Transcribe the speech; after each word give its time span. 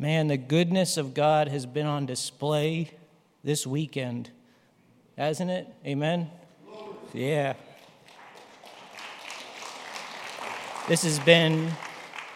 Man, 0.00 0.28
the 0.28 0.36
goodness 0.36 0.96
of 0.96 1.12
God 1.12 1.48
has 1.48 1.66
been 1.66 1.86
on 1.86 2.06
display 2.06 2.92
this 3.42 3.66
weekend, 3.66 4.30
hasn't 5.16 5.50
it? 5.50 5.66
Amen? 5.84 6.30
Yeah. 7.12 7.54
This 10.86 11.02
has 11.02 11.18
been 11.18 11.72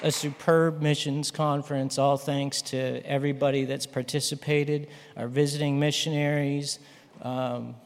a 0.02 0.10
superb 0.10 0.82
missions 0.82 1.30
conference, 1.30 1.98
all 1.98 2.16
thanks 2.16 2.62
to 2.62 3.00
everybody 3.06 3.64
that's 3.64 3.86
participated, 3.86 4.88
our 5.16 5.28
visiting 5.28 5.78
missionaries. 5.78 6.80
Um, 7.22 7.76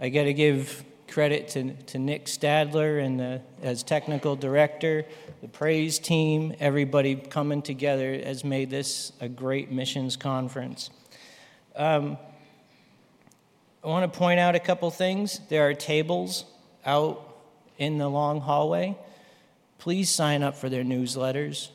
I 0.00 0.08
got 0.08 0.24
to 0.24 0.34
give 0.34 0.84
credit 1.12 1.48
to, 1.48 1.74
to 1.74 1.98
Nick 1.98 2.24
Stadler 2.24 3.04
and 3.04 3.20
the, 3.20 3.42
as 3.62 3.82
technical 3.82 4.34
director, 4.34 5.04
the 5.42 5.48
praise 5.48 5.98
team, 5.98 6.54
everybody 6.58 7.16
coming 7.16 7.60
together 7.60 8.14
has 8.14 8.44
made 8.44 8.70
this 8.70 9.12
a 9.20 9.28
great 9.28 9.70
missions 9.70 10.16
conference. 10.16 10.88
Um, 11.76 12.16
I 13.84 13.88
want 13.88 14.10
to 14.10 14.18
point 14.18 14.40
out 14.40 14.54
a 14.54 14.60
couple 14.60 14.90
things. 14.90 15.40
There 15.50 15.68
are 15.68 15.74
tables 15.74 16.46
out 16.86 17.36
in 17.76 17.98
the 17.98 18.08
long 18.08 18.40
hallway. 18.40 18.96
Please 19.78 20.08
sign 20.08 20.42
up 20.42 20.56
for 20.56 20.70
their 20.70 20.84
newsletters. 20.84 21.68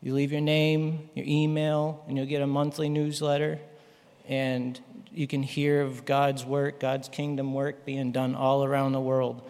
You 0.00 0.14
leave 0.14 0.32
your 0.32 0.40
name, 0.40 1.10
your 1.14 1.26
email, 1.28 2.02
and 2.08 2.16
you'll 2.16 2.26
get 2.26 2.40
a 2.40 2.46
monthly 2.46 2.88
newsletter. 2.88 3.58
And 4.28 4.80
you 5.14 5.26
can 5.26 5.42
hear 5.42 5.82
of 5.82 6.06
God's 6.06 6.44
work, 6.44 6.80
God's 6.80 7.08
kingdom 7.08 7.52
work 7.52 7.84
being 7.84 8.12
done 8.12 8.34
all 8.34 8.64
around 8.64 8.92
the 8.92 9.00
world. 9.00 9.42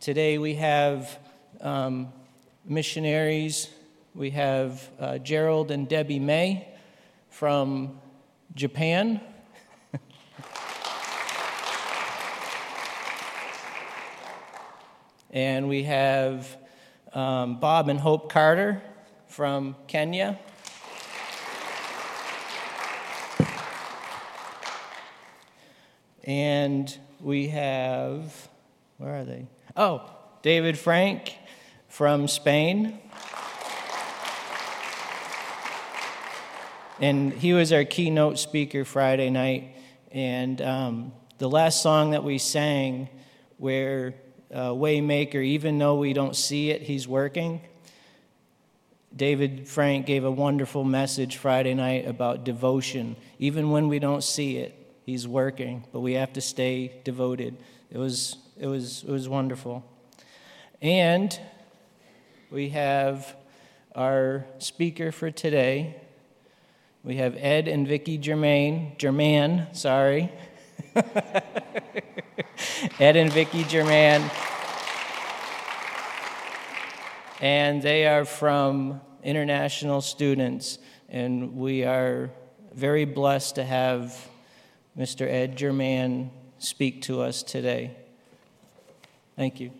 Today 0.00 0.38
we 0.38 0.54
have 0.54 1.18
um, 1.60 2.10
missionaries. 2.64 3.68
We 4.14 4.30
have 4.30 4.88
uh, 4.98 5.18
Gerald 5.18 5.70
and 5.70 5.86
Debbie 5.86 6.18
May 6.18 6.66
from 7.28 8.00
Japan. 8.54 9.20
and 15.30 15.68
we 15.68 15.82
have 15.82 16.56
um, 17.12 17.60
Bob 17.60 17.90
and 17.90 18.00
Hope 18.00 18.32
Carter 18.32 18.80
from 19.28 19.76
Kenya. 19.86 20.38
And 26.24 26.96
we 27.20 27.48
have, 27.48 28.48
where 28.96 29.20
are 29.20 29.24
they? 29.24 29.46
Oh, 29.76 30.10
David 30.42 30.78
Frank 30.78 31.36
from 31.88 32.28
Spain. 32.28 32.98
And 37.00 37.32
he 37.32 37.52
was 37.52 37.72
our 37.72 37.84
keynote 37.84 38.38
speaker 38.38 38.84
Friday 38.84 39.28
night. 39.28 39.76
And 40.12 40.62
um, 40.62 41.12
the 41.38 41.48
last 41.48 41.82
song 41.82 42.12
that 42.12 42.24
we 42.24 42.38
sang, 42.38 43.08
where 43.58 44.14
uh, 44.52 44.70
Waymaker, 44.70 45.44
even 45.44 45.78
though 45.78 45.96
we 45.96 46.12
don't 46.12 46.36
see 46.36 46.70
it, 46.70 46.82
he's 46.82 47.06
working. 47.06 47.60
David 49.14 49.68
Frank 49.68 50.06
gave 50.06 50.24
a 50.24 50.30
wonderful 50.30 50.84
message 50.84 51.36
Friday 51.36 51.74
night 51.74 52.06
about 52.06 52.44
devotion. 52.44 53.16
Even 53.38 53.70
when 53.70 53.88
we 53.88 53.98
don't 53.98 54.24
see 54.24 54.56
it, 54.56 54.83
He's 55.04 55.28
working, 55.28 55.84
but 55.92 56.00
we 56.00 56.14
have 56.14 56.32
to 56.32 56.40
stay 56.40 57.00
devoted. 57.04 57.56
It 57.90 57.98
was, 57.98 58.38
it 58.58 58.66
was, 58.66 59.04
it 59.04 59.10
was 59.10 59.28
wonderful. 59.28 59.84
And 60.80 61.38
we 62.50 62.70
have 62.70 63.36
our 63.94 64.46
speaker 64.58 65.12
for 65.12 65.30
today. 65.30 65.96
We 67.02 67.16
have 67.16 67.36
Ed 67.36 67.68
and 67.68 67.86
Vicki 67.86 68.16
Germain, 68.16 68.94
Germann, 68.96 69.66
sorry. 69.74 70.32
Ed 72.98 73.16
and 73.16 73.30
Vicki 73.30 73.64
Germann. 73.64 74.30
And 77.40 77.82
they 77.82 78.06
are 78.06 78.24
from 78.24 79.02
international 79.22 80.00
students, 80.00 80.78
and 81.10 81.56
we 81.56 81.84
are 81.84 82.30
very 82.72 83.04
blessed 83.04 83.56
to 83.56 83.64
have 83.64 84.28
Mr. 84.96 85.26
Ed 85.26 85.56
Germann 85.56 86.30
speak 86.58 87.02
to 87.02 87.20
us 87.20 87.42
today. 87.42 87.96
Thank 89.36 89.58
you. 89.58 89.72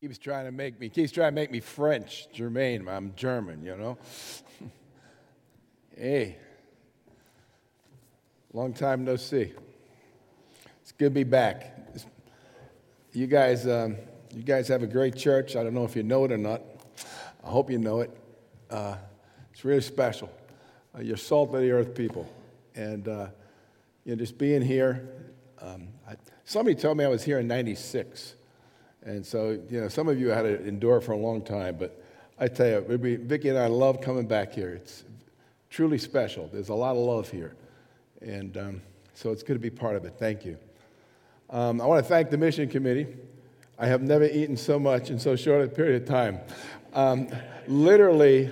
Keeps 0.00 0.18
trying 0.18 0.46
to 0.46 0.52
make 0.52 0.80
me, 0.80 0.88
keeps 0.88 1.12
trying 1.12 1.30
to 1.30 1.34
make 1.34 1.50
me 1.50 1.60
French, 1.60 2.26
Germain. 2.32 2.88
I'm 2.88 3.12
German, 3.14 3.62
you 3.64 3.76
know. 3.76 3.98
hey, 5.96 6.38
long 8.52 8.72
time 8.72 9.04
no 9.04 9.16
see. 9.16 9.52
It's 10.82 10.92
good 10.92 11.06
to 11.06 11.10
be 11.10 11.24
back. 11.24 11.76
You 13.12 13.26
guys, 13.26 13.68
um, 13.68 13.96
you 14.34 14.42
guys 14.42 14.66
have 14.68 14.82
a 14.82 14.86
great 14.86 15.14
church. 15.14 15.54
I 15.54 15.62
don't 15.62 15.74
know 15.74 15.84
if 15.84 15.94
you 15.94 16.02
know 16.02 16.24
it 16.24 16.32
or 16.32 16.38
not. 16.38 16.62
I 17.44 17.48
hope 17.48 17.70
you 17.70 17.78
know 17.78 18.00
it. 18.00 18.10
Uh, 18.70 18.96
it's 19.52 19.64
really 19.64 19.82
special. 19.82 20.30
Uh, 20.94 21.00
you're 21.00 21.16
salt 21.16 21.54
of 21.54 21.60
the 21.60 21.70
earth 21.70 21.94
people. 21.94 22.28
And 22.74 23.06
uh, 23.08 23.28
you 24.04 24.14
know, 24.14 24.18
just 24.18 24.38
being 24.38 24.62
here, 24.62 25.08
um, 25.60 25.88
I, 26.08 26.14
somebody 26.44 26.74
told 26.74 26.96
me 26.96 27.04
I 27.04 27.08
was 27.08 27.22
here 27.22 27.38
in 27.38 27.46
96. 27.46 28.34
And 29.02 29.24
so, 29.24 29.58
you 29.70 29.80
know, 29.80 29.88
some 29.88 30.08
of 30.08 30.18
you 30.18 30.28
had 30.28 30.42
to 30.42 30.66
endure 30.66 31.00
for 31.00 31.12
a 31.12 31.16
long 31.16 31.42
time, 31.42 31.76
but 31.78 32.02
I 32.38 32.48
tell 32.48 32.66
you, 32.66 32.98
be, 32.98 33.16
Vicki 33.16 33.48
and 33.48 33.58
I 33.58 33.66
love 33.66 34.00
coming 34.00 34.26
back 34.26 34.52
here. 34.52 34.70
It's 34.70 35.04
truly 35.70 35.98
special. 35.98 36.48
There's 36.52 36.68
a 36.68 36.74
lot 36.74 36.92
of 36.92 36.98
love 36.98 37.30
here. 37.30 37.54
And 38.20 38.56
um, 38.56 38.82
so 39.14 39.30
it's 39.30 39.42
good 39.42 39.54
to 39.54 39.60
be 39.60 39.70
part 39.70 39.96
of 39.96 40.04
it. 40.04 40.14
Thank 40.18 40.44
you. 40.44 40.58
Um, 41.48 41.80
I 41.80 41.86
want 41.86 42.04
to 42.04 42.08
thank 42.08 42.30
the 42.30 42.38
mission 42.38 42.68
committee. 42.68 43.06
I 43.78 43.86
have 43.86 44.02
never 44.02 44.24
eaten 44.24 44.56
so 44.56 44.78
much 44.78 45.10
in 45.10 45.18
so 45.18 45.36
short 45.36 45.64
a 45.64 45.68
period 45.68 46.02
of 46.02 46.08
time. 46.08 46.40
Um, 46.92 47.28
literally, 47.66 48.50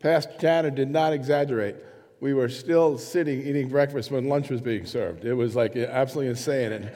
Pastor 0.00 0.32
Tanner 0.38 0.70
did 0.70 0.90
not 0.90 1.12
exaggerate. 1.12 1.76
We 2.20 2.32
were 2.32 2.48
still 2.48 2.96
sitting 2.98 3.42
eating 3.42 3.68
breakfast 3.68 4.10
when 4.10 4.28
lunch 4.28 4.48
was 4.48 4.60
being 4.60 4.86
served. 4.86 5.24
It 5.24 5.34
was 5.34 5.54
like 5.54 5.76
absolutely 5.76 6.30
insane, 6.30 6.72
and, 6.72 6.90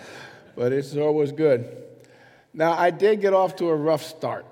but 0.56 0.72
it 0.72 0.86
sure 0.86 1.12
was 1.12 1.30
good. 1.30 1.82
Now, 2.54 2.72
I 2.72 2.90
did 2.90 3.20
get 3.20 3.34
off 3.34 3.56
to 3.56 3.68
a 3.68 3.76
rough 3.76 4.02
start. 4.02 4.46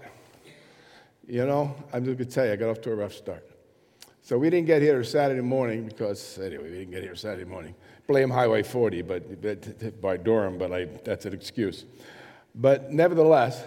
You 1.27 1.47
know, 1.47 1.75
I'm 1.93 2.05
just 2.05 2.19
going 2.19 2.29
to 2.29 2.35
tell 2.35 2.47
you, 2.47 2.53
I 2.53 2.57
got 2.57 2.69
off 2.69 2.81
to 2.83 2.91
a 2.91 2.95
rough 2.95 3.15
start. 3.15 3.49
So 4.23 4.39
we 4.39 4.51
didn't 4.51 4.67
get 4.67 4.83
here 4.83 5.03
Saturday 5.05 5.41
morning 5.41 5.87
because, 5.87 6.39
anyway, 6.39 6.65
we 6.65 6.71
didn't 6.71 6.91
get 6.91 7.03
here 7.03 7.17
Saturday 7.17 7.49
morning. 7.49 7.75
Blame 8.07 8.31
Highway 8.31 8.63
40 8.63 9.03
but, 9.03 10.01
by 10.01 10.17
Durham, 10.17 10.59
but 10.59 10.73
I, 10.73 10.85
that's 11.05 11.25
an 11.27 11.33
excuse. 11.33 11.85
But 12.55 12.93
nevertheless, 12.93 13.65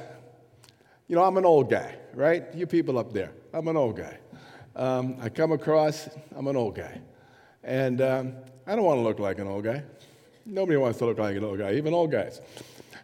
you 1.08 1.16
know, 1.16 1.24
I'm 1.24 1.38
an 1.38 1.46
old 1.46 1.70
guy, 1.70 1.96
right? 2.14 2.44
You 2.54 2.68
people 2.68 3.00
up 3.00 3.14
there, 3.14 3.32
I'm 3.54 3.68
an 3.68 3.78
old 3.78 3.98
guy 3.98 4.20
um, 4.76 5.18
I 5.22 5.30
come 5.30 5.52
across, 5.52 6.10
I'm 6.36 6.48
an 6.48 6.56
old 6.56 6.76
guy. 6.76 7.00
And 7.64 8.02
um, 8.02 8.34
I 8.68 8.76
don't 8.76 8.86
want 8.86 9.00
to 9.00 9.04
look 9.04 9.20
like 9.20 9.40
an 9.40 9.48
old 9.48 9.64
guy. 9.64 9.84
Nobody 10.46 10.78
wants 10.78 11.00
to 11.00 11.06
look 11.06 11.18
like 11.18 11.36
an 11.36 11.44
old 11.44 11.60
guy, 11.60 11.74
even 11.74 11.94
old 11.94 12.12
guys. 12.12 12.42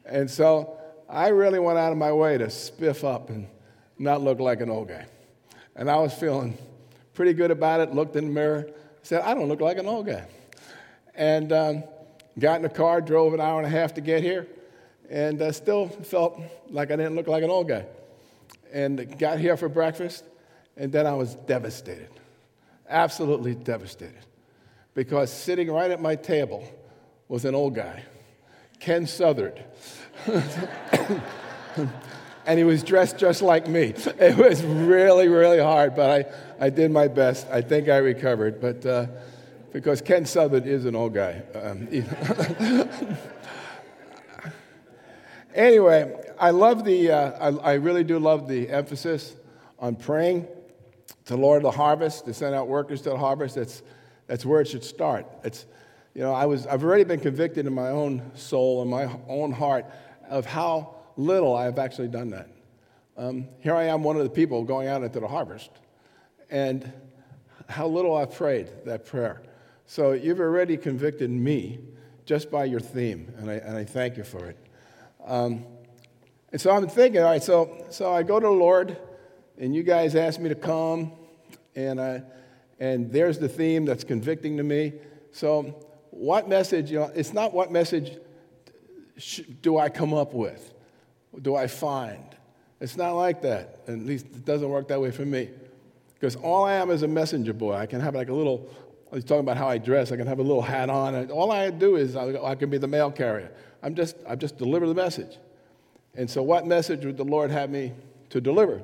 And 0.06 0.30
so 0.30 0.78
I 1.10 1.30
really 1.30 1.60
went 1.60 1.78
out 1.78 1.92
of 1.92 1.98
my 1.98 2.12
way 2.12 2.38
to 2.38 2.46
spiff 2.46 3.04
up 3.04 3.30
and 3.30 3.48
not 3.98 4.22
look 4.22 4.40
like 4.40 4.62
an 4.62 4.70
old 4.70 4.90
guy. 4.90 5.06
And 5.76 5.90
I 5.90 5.96
was 5.98 6.14
feeling 6.14 6.58
pretty 7.14 7.34
good 7.34 7.52
about 7.52 7.80
it, 7.80 7.94
looked 7.94 8.16
in 8.16 8.26
the 8.26 8.32
mirror, 8.32 8.70
said, 9.04 9.22
I 9.22 9.34
don't 9.34 9.48
look 9.48 9.62
like 9.62 9.78
an 9.78 9.88
old 9.88 10.08
guy. 10.08 10.26
And 11.16 11.52
um, 11.52 11.84
got 12.38 12.58
in 12.58 12.62
the 12.64 12.70
car, 12.70 13.02
drove 13.02 13.34
an 13.34 13.42
hour 13.42 13.58
and 13.58 13.68
a 13.68 13.70
half 13.70 13.94
to 13.96 14.02
get 14.02 14.24
here, 14.24 14.48
and 15.10 15.42
uh, 15.42 15.52
still 15.52 15.88
felt 15.88 16.40
like 16.70 16.92
I 16.92 16.96
didn't 16.96 17.16
look 17.16 17.28
like 17.28 17.44
an 17.44 17.50
old 17.50 17.68
guy. 17.68 17.86
And 18.74 19.18
got 19.18 19.40
here 19.40 19.58
for 19.58 19.70
breakfast, 19.70 20.24
and 20.78 20.92
then 20.92 21.06
I 21.06 21.14
was 21.14 21.36
devastated, 21.36 22.10
absolutely 22.90 23.56
devastated, 23.56 24.26
because 24.94 25.32
sitting 25.32 25.72
right 25.72 25.92
at 25.92 26.02
my 26.02 26.16
table 26.16 26.64
was 27.28 27.46
an 27.46 27.56
old 27.56 27.76
guy, 27.76 28.04
Ken 28.80 29.06
Southard. 29.06 29.64
and 32.46 32.58
he 32.58 32.64
was 32.64 32.84
dressed 32.84 33.18
just 33.18 33.42
like 33.42 33.68
me. 33.68 33.94
It 34.20 34.38
was 34.38 34.64
really, 34.64 35.28
really 35.28 35.60
hard, 35.60 35.96
but 35.96 36.26
I, 36.60 36.66
I 36.66 36.70
did 36.70 36.92
my 36.92 37.08
best. 37.08 37.48
I 37.50 37.62
think 37.62 37.90
I 37.90 37.98
recovered, 37.98 38.60
but 38.60 38.86
uh, 38.86 39.08
because 39.72 40.02
Ken 40.02 40.26
Southard 40.26 40.66
is 40.66 40.86
an 40.86 40.96
old 40.96 41.14
guy. 41.14 41.42
Um, 41.56 41.88
anyway, 45.56 46.14
I 46.40 46.50
love 46.50 46.84
the, 46.84 47.12
uh, 47.12 47.52
I, 47.52 47.72
I 47.72 47.74
really 47.76 48.04
do 48.04 48.20
love 48.20 48.48
the 48.48 48.70
emphasis 48.70 49.36
on 49.80 49.96
praying 49.96 50.48
to 51.26 51.36
Lord 51.36 51.64
the 51.64 51.72
harvest, 51.72 52.26
to 52.26 52.34
send 52.34 52.56
out 52.56 52.68
workers 52.68 53.02
to 53.04 53.10
the 53.10 53.18
harvest, 53.18 53.56
that's, 53.56 53.84
that's 54.28 54.46
where 54.46 54.62
it 54.62 54.68
should 54.68 54.84
start. 54.84 55.26
It's, 55.44 55.66
you 56.14 56.22
know, 56.22 56.34
I 56.34 56.46
was, 56.46 56.68
I've 56.68 56.84
already 56.84 57.04
been 57.04 57.20
convicted 57.20 57.66
in 57.68 57.74
my 57.74 57.90
own 57.90 58.32
soul 58.36 58.82
and 58.82 58.90
my 58.90 59.10
own 59.28 59.52
heart 59.52 59.86
of 60.30 60.46
how 60.46 60.96
little 61.18 61.56
I 61.56 61.66
have 61.66 61.80
actually 61.80 62.08
done 62.08 62.32
that. 62.32 62.50
Um, 63.18 63.48
here 63.60 63.76
I 63.76 63.84
am, 63.84 64.04
one 64.04 64.16
of 64.16 64.24
the 64.24 64.30
people 64.30 64.64
going 64.64 64.88
out 64.88 65.04
into 65.04 65.20
the 65.20 65.28
harvest, 65.28 65.70
and 66.50 66.92
how 67.70 67.88
little 67.88 68.16
I've 68.16 68.34
prayed 68.34 68.70
that 68.86 69.06
prayer. 69.06 69.42
So 69.86 70.14
you've 70.14 70.40
already 70.40 70.78
convicted 70.78 71.30
me 71.30 71.80
just 72.26 72.50
by 72.50 72.66
your 72.66 72.80
theme, 72.80 73.34
and 73.38 73.50
I, 73.50 73.56
and 73.56 73.78
I 73.78 73.84
thank 73.84 74.18
you 74.18 74.24
for 74.24 74.46
it. 74.46 74.58
Um, 75.26 75.66
and 76.52 76.60
so 76.60 76.72
I'm 76.72 76.88
thinking, 76.88 77.22
all 77.22 77.30
right, 77.30 77.44
so, 77.44 77.86
so 77.90 78.14
I 78.14 78.24
go 78.24 78.40
to 78.40 78.46
the 78.48 78.52
Lord, 78.52 78.98
and 79.62 79.76
you 79.76 79.84
guys 79.84 80.16
asked 80.16 80.40
me 80.40 80.50
to 80.50 80.56
come, 80.56 81.12
and, 81.76 82.02
I, 82.02 82.24
and 82.80 83.12
there's 83.12 83.38
the 83.38 83.48
theme 83.48 83.86
that's 83.86 84.04
convicting 84.04 84.58
to 84.58 84.64
me. 84.64 84.94
So, 85.32 85.86
what 86.10 86.50
message, 86.50 86.90
you 86.90 86.98
know, 86.98 87.12
it's 87.14 87.32
not 87.32 87.54
what 87.54 87.72
message 87.72 88.18
do 89.62 89.78
I 89.78 89.88
come 89.88 90.16
up 90.16 90.34
with, 90.34 90.74
do 91.44 91.56
I 91.56 91.68
find. 91.68 92.24
It's 92.80 92.98
not 92.98 93.12
like 93.12 93.44
that. 93.44 93.82
At 93.88 94.00
least 94.00 94.26
it 94.26 94.44
doesn't 94.44 94.68
work 94.68 94.88
that 94.88 95.00
way 95.00 95.12
for 95.12 95.26
me. 95.26 95.52
Because 96.16 96.36
all 96.38 96.66
I 96.66 96.74
am 96.74 96.90
is 96.90 97.04
a 97.04 97.08
messenger 97.08 97.54
boy. 97.54 97.76
I 97.76 97.86
can 97.86 98.02
have 98.02 98.16
like 98.16 98.30
a 98.30 98.34
little, 98.34 98.68
he's 99.14 99.24
talking 99.24 99.42
about 99.42 99.58
how 99.58 99.68
I 99.68 99.78
dress. 99.78 100.12
I 100.12 100.18
can 100.18 100.26
have 100.26 100.40
a 100.40 100.44
little 100.44 100.64
hat 100.64 100.90
on. 100.90 101.30
All 101.30 101.52
I 101.52 101.70
do 101.70 101.98
is 101.98 102.16
I, 102.16 102.34
I 102.44 102.56
can 102.56 102.72
be 102.72 102.80
the 102.80 102.88
mail 102.88 103.12
carrier. 103.12 103.52
I'm 103.84 103.94
just, 103.94 104.16
I 104.28 104.36
just 104.36 104.58
deliver 104.58 104.88
the 104.88 104.96
message. 104.96 105.38
And 106.16 106.28
so, 106.28 106.42
what 106.42 106.66
message 106.66 107.06
would 107.06 107.18
the 107.18 107.24
Lord 107.24 107.52
have 107.52 107.70
me 107.70 107.94
to 108.32 108.42
deliver? 108.42 108.82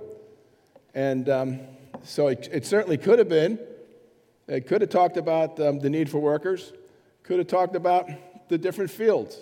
And 0.97 1.29
um, 1.29 1.59
so, 2.03 2.25
it, 2.25 2.49
it, 2.51 2.65
certainly 2.65 2.97
could 2.97 3.19
have 3.19 3.29
been, 3.29 3.59
it 4.47 4.65
could 4.65 4.81
have 4.81 4.89
talked 4.89 5.15
about 5.15 5.59
um, 5.59 5.77
the 5.77 5.91
need 5.91 6.09
for 6.09 6.17
workers, 6.17 6.73
could 7.21 7.37
have 7.37 7.47
talked 7.47 7.75
about 7.75 8.09
the 8.49 8.57
different 8.57 8.89
fields, 8.89 9.37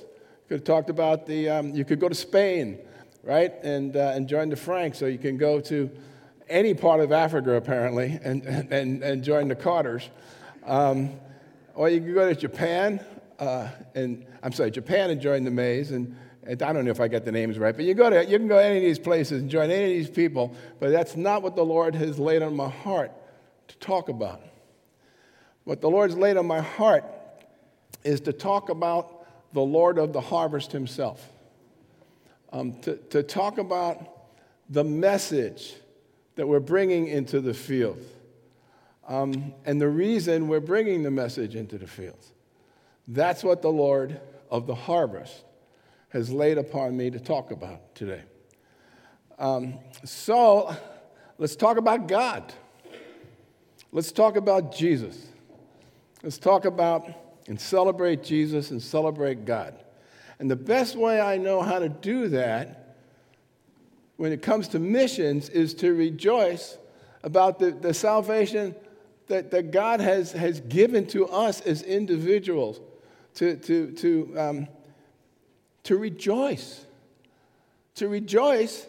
could 0.50 0.56
have 0.56 0.66
talked 0.66 0.90
about 0.90 1.26
the, 1.26 1.48
um, 1.48 1.74
you 1.74 1.86
could 1.86 2.02
go 2.02 2.10
to 2.10 2.14
Spain, 2.14 2.78
right, 3.24 3.54
and, 3.64 3.96
uh, 3.96 4.12
and 4.14 4.28
join 4.28 4.50
the 4.50 4.58
Franks, 4.58 4.98
so 4.98 5.06
you 5.06 5.18
can 5.18 5.38
go 5.38 5.62
to 5.62 5.90
any 6.50 6.74
part 6.74 7.00
of 7.00 7.14
Africa, 7.14 7.54
apparently, 7.54 8.20
and, 8.22 8.44
and, 8.44 9.02
and 9.02 9.24
join 9.24 9.48
the 9.48 9.56
Carters. 9.56 10.10
Um, 10.66 11.12
or 11.74 11.88
you 11.88 12.02
can 12.02 12.14
go 12.14 12.28
to 12.28 12.36
Japan, 12.36 13.00
uh, 13.40 13.70
and 13.94 14.26
I'm 14.44 14.52
sorry, 14.52 14.72
Japan 14.72 15.10
and 15.10 15.22
join 15.22 15.46
the 15.46 15.52
Mays, 15.52 15.92
and 15.92 16.18
I 16.48 16.54
don't 16.54 16.86
know 16.86 16.92
if 16.92 17.02
I 17.02 17.08
get 17.08 17.26
the 17.26 17.32
names 17.32 17.58
right, 17.58 17.76
but 17.76 17.86
you, 17.86 17.94
go 17.96 18.10
to, 18.10 18.24
you 18.24 18.38
can 18.38 18.48
go 18.48 18.58
to 18.58 18.64
any 18.64 18.78
of 18.78 18.84
these 18.84 19.00
places 19.00 19.42
and 19.42 19.50
join 19.50 19.72
any 19.72 19.84
of 19.86 19.90
these 19.90 20.10
people, 20.10 20.56
but 20.80 20.92
that's 20.92 21.16
not 21.16 21.42
what 21.42 21.56
the 21.56 21.66
Lord 21.66 21.96
has 21.96 22.20
laid 22.20 22.44
on 22.44 22.56
my 22.56 22.70
heart 22.70 23.12
to 23.68 23.78
talk 23.78 24.10
about. 24.10 24.42
What 25.64 25.82
the 25.82 25.90
Lord's 25.90 26.16
laid 26.16 26.38
on 26.38 26.46
my 26.46 26.62
heart 26.62 27.04
is 28.04 28.22
to 28.22 28.34
talk 28.34 28.70
about 28.70 29.26
the 29.54 29.62
Lord 29.62 29.98
of 29.98 30.14
the 30.14 30.22
harvest 30.22 30.72
himself, 30.72 31.28
um, 32.54 32.80
to, 32.82 32.98
to 33.10 33.24
talk 33.24 33.58
about 33.58 34.28
the 34.70 34.84
message 34.84 35.74
that 36.36 36.48
we're 36.48 36.60
bringing 36.60 37.08
into 37.08 37.42
the 37.42 37.54
field, 37.54 37.98
um, 39.08 39.54
and 39.66 39.82
the 39.82 39.88
reason 39.88 40.48
we're 40.48 40.60
bringing 40.60 41.02
the 41.02 41.12
message 41.12 41.56
into 41.56 41.80
the 41.80 41.88
fields. 41.88 42.32
That's 43.08 43.44
what 43.44 43.64
the 43.64 43.72
Lord 43.72 44.20
of 44.52 44.68
the 44.68 44.76
harvest 44.76 45.45
has 46.16 46.32
laid 46.32 46.58
upon 46.58 46.96
me 46.96 47.10
to 47.10 47.20
talk 47.20 47.52
about 47.52 47.94
today. 47.94 48.22
Um, 49.38 49.74
so 50.06 50.74
let's 51.38 51.58
talk 51.58 51.76
about 51.76 52.08
God. 52.08 52.54
Let's 53.92 54.14
talk 54.14 54.38
about 54.38 54.74
Jesus. 54.74 55.28
Let's 56.24 56.38
talk 56.38 56.64
about 56.64 57.06
and 57.50 57.60
celebrate 57.60 58.24
Jesus 58.24 58.72
and 58.72 58.82
celebrate 58.82 59.44
God. 59.44 59.76
And 60.40 60.50
the 60.50 60.56
best 60.56 60.96
way 60.96 61.20
I 61.20 61.36
know 61.36 61.62
how 61.62 61.80
to 61.80 61.90
do 61.90 62.30
that 62.30 62.96
when 64.16 64.32
it 64.32 64.42
comes 64.42 64.70
to 64.70 64.80
missions 64.80 65.50
is 65.50 65.74
to 65.74 65.94
rejoice 65.94 66.78
about 67.24 67.60
the, 67.60 67.72
the 67.72 67.94
salvation 67.94 68.74
that, 69.28 69.52
that 69.52 69.72
God 69.72 70.00
has, 70.00 70.32
has 70.32 70.62
given 70.62 71.08
to 71.08 71.28
us 71.28 71.60
as 71.60 71.82
individuals, 71.82 72.80
to, 73.34 73.58
to, 73.58 73.92
to 73.92 74.34
um, 74.40 74.68
to 75.86 75.98
rejoice. 75.98 76.86
To 77.96 78.08
rejoice 78.08 78.86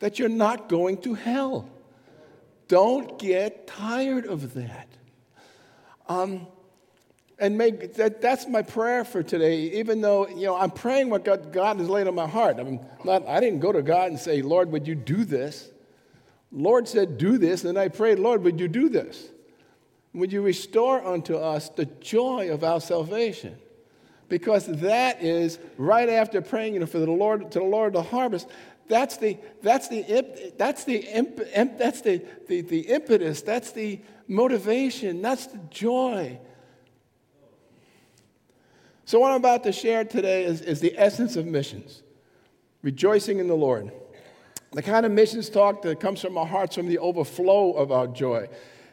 that 0.00 0.18
you're 0.18 0.28
not 0.28 0.68
going 0.68 0.98
to 1.02 1.14
hell. 1.14 1.68
Don't 2.68 3.18
get 3.18 3.66
tired 3.66 4.26
of 4.26 4.54
that. 4.54 4.88
Um, 6.08 6.46
and 7.38 7.56
make 7.56 7.94
that, 7.94 8.20
that's 8.20 8.46
my 8.46 8.62
prayer 8.62 9.04
for 9.04 9.22
today, 9.22 9.60
even 9.78 10.00
though, 10.00 10.28
you 10.28 10.46
know, 10.46 10.56
I'm 10.56 10.70
praying 10.70 11.10
what 11.10 11.24
God, 11.24 11.52
God 11.52 11.78
has 11.78 11.88
laid 11.88 12.06
on 12.06 12.14
my 12.14 12.26
heart. 12.26 12.58
I'm 12.58 12.80
not, 13.04 13.26
I 13.28 13.40
didn't 13.40 13.60
go 13.60 13.72
to 13.72 13.82
God 13.82 14.10
and 14.10 14.18
say, 14.18 14.42
Lord, 14.42 14.70
would 14.72 14.86
you 14.86 14.94
do 14.94 15.24
this? 15.24 15.70
Lord 16.50 16.86
said, 16.86 17.18
do 17.18 17.38
this. 17.38 17.64
And 17.64 17.78
I 17.78 17.88
prayed, 17.88 18.18
Lord, 18.18 18.42
would 18.44 18.60
you 18.60 18.68
do 18.68 18.88
this? 18.88 19.28
Would 20.14 20.32
you 20.32 20.42
restore 20.42 21.04
unto 21.04 21.36
us 21.36 21.68
the 21.70 21.86
joy 21.86 22.50
of 22.50 22.62
our 22.62 22.80
salvation? 22.80 23.56
Because 24.32 24.64
that 24.66 25.22
is 25.22 25.58
right 25.76 26.08
after 26.08 26.40
praying 26.40 26.72
you 26.72 26.80
know, 26.80 26.86
for 26.86 26.98
the 26.98 27.04
Lord 27.04 27.52
to 27.52 27.58
the 27.58 27.64
Lord 27.66 27.92
the 27.92 28.02
harvest. 28.02 28.48
That's 28.88 29.18
the 29.18 29.36
that's 29.60 29.88
the 29.88 30.54
that's 30.56 30.84
the 30.84 31.06
that's 31.76 32.00
the, 32.00 32.24
the, 32.48 32.62
the 32.62 32.80
impetus. 32.80 33.42
That's 33.42 33.72
the 33.72 34.00
motivation. 34.26 35.20
That's 35.20 35.48
the 35.48 35.58
joy. 35.68 36.40
So 39.04 39.18
what 39.18 39.32
I'm 39.32 39.36
about 39.36 39.64
to 39.64 39.72
share 39.72 40.02
today 40.02 40.44
is, 40.44 40.62
is 40.62 40.80
the 40.80 40.94
essence 40.96 41.36
of 41.36 41.44
missions, 41.44 42.02
rejoicing 42.80 43.38
in 43.38 43.48
the 43.48 43.54
Lord. 43.54 43.92
The 44.70 44.82
kind 44.82 45.04
of 45.04 45.12
missions 45.12 45.50
talk 45.50 45.82
that 45.82 46.00
comes 46.00 46.22
from 46.22 46.38
our 46.38 46.46
hearts 46.46 46.74
from 46.74 46.88
the 46.88 47.00
overflow 47.00 47.74
of 47.74 47.92
our 47.92 48.06
joy. 48.06 48.48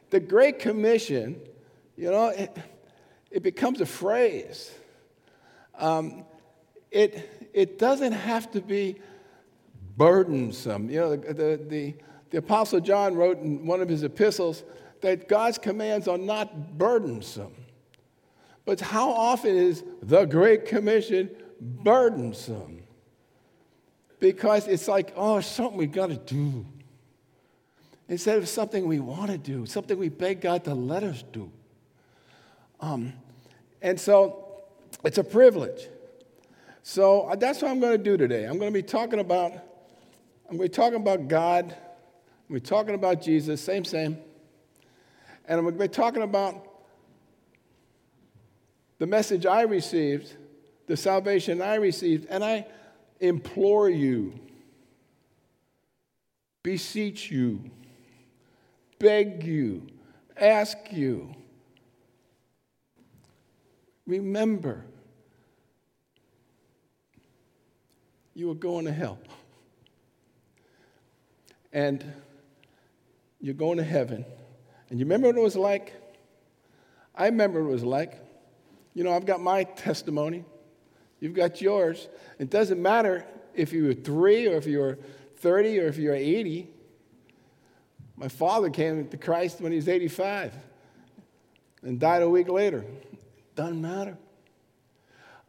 The 0.09 0.19
Great 0.19 0.59
Commission, 0.59 1.39
you 1.95 2.11
know, 2.11 2.27
it, 2.27 2.57
it 3.31 3.41
becomes 3.41 3.79
a 3.79 3.85
phrase. 3.85 4.73
Um, 5.79 6.25
it, 6.91 7.49
it 7.53 7.79
doesn't 7.79 8.11
have 8.11 8.51
to 8.51 8.61
be 8.61 8.97
burdensome. 9.97 10.89
You 10.89 10.99
know, 10.99 11.15
the, 11.15 11.33
the, 11.33 11.65
the, 11.67 11.95
the 12.29 12.37
Apostle 12.37 12.79
John 12.79 13.15
wrote 13.15 13.39
in 13.39 13.65
one 13.65 13.81
of 13.81 13.89
his 13.89 14.03
epistles 14.03 14.63
that 15.01 15.27
God's 15.27 15.57
commands 15.57 16.07
are 16.07 16.17
not 16.17 16.77
burdensome. 16.77 17.53
But 18.65 18.79
how 18.79 19.09
often 19.09 19.55
is 19.55 19.83
the 20.01 20.25
Great 20.25 20.65
Commission 20.65 21.31
burdensome? 21.59 22.83
Because 24.19 24.67
it's 24.67 24.87
like, 24.87 25.13
oh, 25.15 25.39
something 25.41 25.77
we've 25.77 25.91
got 25.91 26.09
to 26.09 26.17
do. 26.17 26.65
Instead 28.09 28.37
of 28.37 28.49
something 28.49 28.85
we 28.85 28.99
want 28.99 29.31
to 29.31 29.37
do, 29.37 29.65
something 29.65 29.97
we 29.97 30.09
beg 30.09 30.41
God 30.41 30.63
to 30.65 30.73
let 30.73 31.03
us 31.03 31.23
do. 31.31 31.51
Um, 32.79 33.13
and 33.81 33.99
so 33.99 34.48
it's 35.03 35.17
a 35.17 35.23
privilege. 35.23 35.87
So 36.83 37.21
uh, 37.23 37.35
that's 37.35 37.61
what 37.61 37.71
I'm 37.71 37.79
going 37.79 37.97
to 37.97 38.03
do 38.03 38.17
today. 38.17 38.45
I'm 38.45 38.57
going 38.57 38.71
to 38.71 38.77
be 38.77 38.83
talking 38.83 39.19
about, 39.19 39.51
I'm 40.49 40.57
going 40.57 40.69
to 40.69 40.69
be 40.69 40.69
talking 40.69 40.99
about 40.99 41.27
God. 41.27 41.75
Be 42.51 42.59
talking 42.59 42.95
about 42.95 43.21
Jesus, 43.21 43.61
same, 43.61 43.85
same. 43.85 44.17
And 45.47 45.59
I'm 45.59 45.65
going 45.65 45.75
to 45.75 45.79
be 45.79 45.87
talking 45.87 46.23
about 46.23 46.65
the 48.97 49.05
message 49.05 49.45
I 49.45 49.61
received, 49.61 50.35
the 50.87 50.97
salvation 50.97 51.61
I 51.61 51.75
received, 51.75 52.25
and 52.29 52.43
I 52.43 52.65
implore 53.19 53.87
you, 53.87 54.33
beseech 56.63 57.29
you, 57.29 57.69
beg 58.97 59.43
you, 59.43 59.87
ask 60.35 60.77
you 60.91 61.35
remember, 64.09 64.85
you 68.33 68.49
are 68.51 68.55
going 68.55 68.85
to 68.85 68.91
hell. 68.91 69.19
And 71.71 72.03
you're 73.39 73.53
going 73.53 73.77
to 73.77 73.83
heaven. 73.83 74.25
And 74.89 74.99
you 74.99 75.05
remember 75.05 75.27
what 75.27 75.37
it 75.37 75.41
was 75.41 75.55
like? 75.55 75.93
I 77.13 77.25
remember 77.25 77.61
what 77.61 77.69
it 77.69 77.73
was 77.73 77.83
like. 77.83 78.19
You 78.93 79.03
know, 79.03 79.13
I've 79.13 79.25
got 79.25 79.39
my 79.39 79.63
testimony. 79.63 80.43
You've 81.19 81.35
got 81.35 81.61
yours. 81.61 82.07
It 82.39 82.49
doesn't 82.49 82.81
matter 82.81 83.25
if 83.53 83.71
you 83.71 83.85
were 83.85 83.93
three 83.93 84.47
or 84.47 84.55
if 84.55 84.65
you 84.65 84.79
were 84.79 84.97
30 85.37 85.79
or 85.79 85.87
if 85.87 85.97
you're 85.97 86.15
80. 86.15 86.69
My 88.15 88.27
father 88.27 88.69
came 88.69 89.07
to 89.07 89.17
Christ 89.17 89.61
when 89.61 89.71
he 89.71 89.77
was 89.77 89.87
85 89.87 90.53
and 91.83 91.99
died 91.99 92.21
a 92.21 92.29
week 92.29 92.49
later. 92.49 92.83
Doesn't 93.59 93.81
matter. 93.81 94.17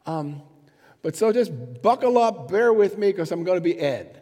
Um, 0.04 0.42
but 1.00 1.14
so 1.14 1.32
just 1.32 1.52
buckle 1.80 2.18
up, 2.18 2.50
bear 2.50 2.72
with 2.72 2.98
me, 2.98 3.12
because 3.12 3.30
I'm 3.30 3.44
going 3.44 3.58
to 3.58 3.62
be 3.62 3.78
Ed, 3.78 4.20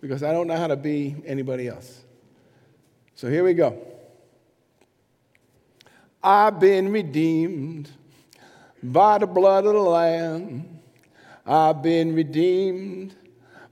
because 0.00 0.22
I 0.22 0.32
don't 0.32 0.46
know 0.46 0.56
how 0.56 0.68
to 0.68 0.76
be 0.76 1.16
anybody 1.26 1.68
else. 1.68 2.04
So 3.14 3.28
here 3.28 3.44
we 3.44 3.52
go. 3.52 3.78
I've 6.22 6.58
been 6.58 6.90
redeemed 6.90 7.90
by 8.82 9.18
the 9.18 9.26
blood 9.26 9.66
of 9.66 9.74
the 9.74 9.80
Lamb. 9.80 10.80
I've 11.44 11.82
been 11.82 12.14
redeemed 12.14 13.14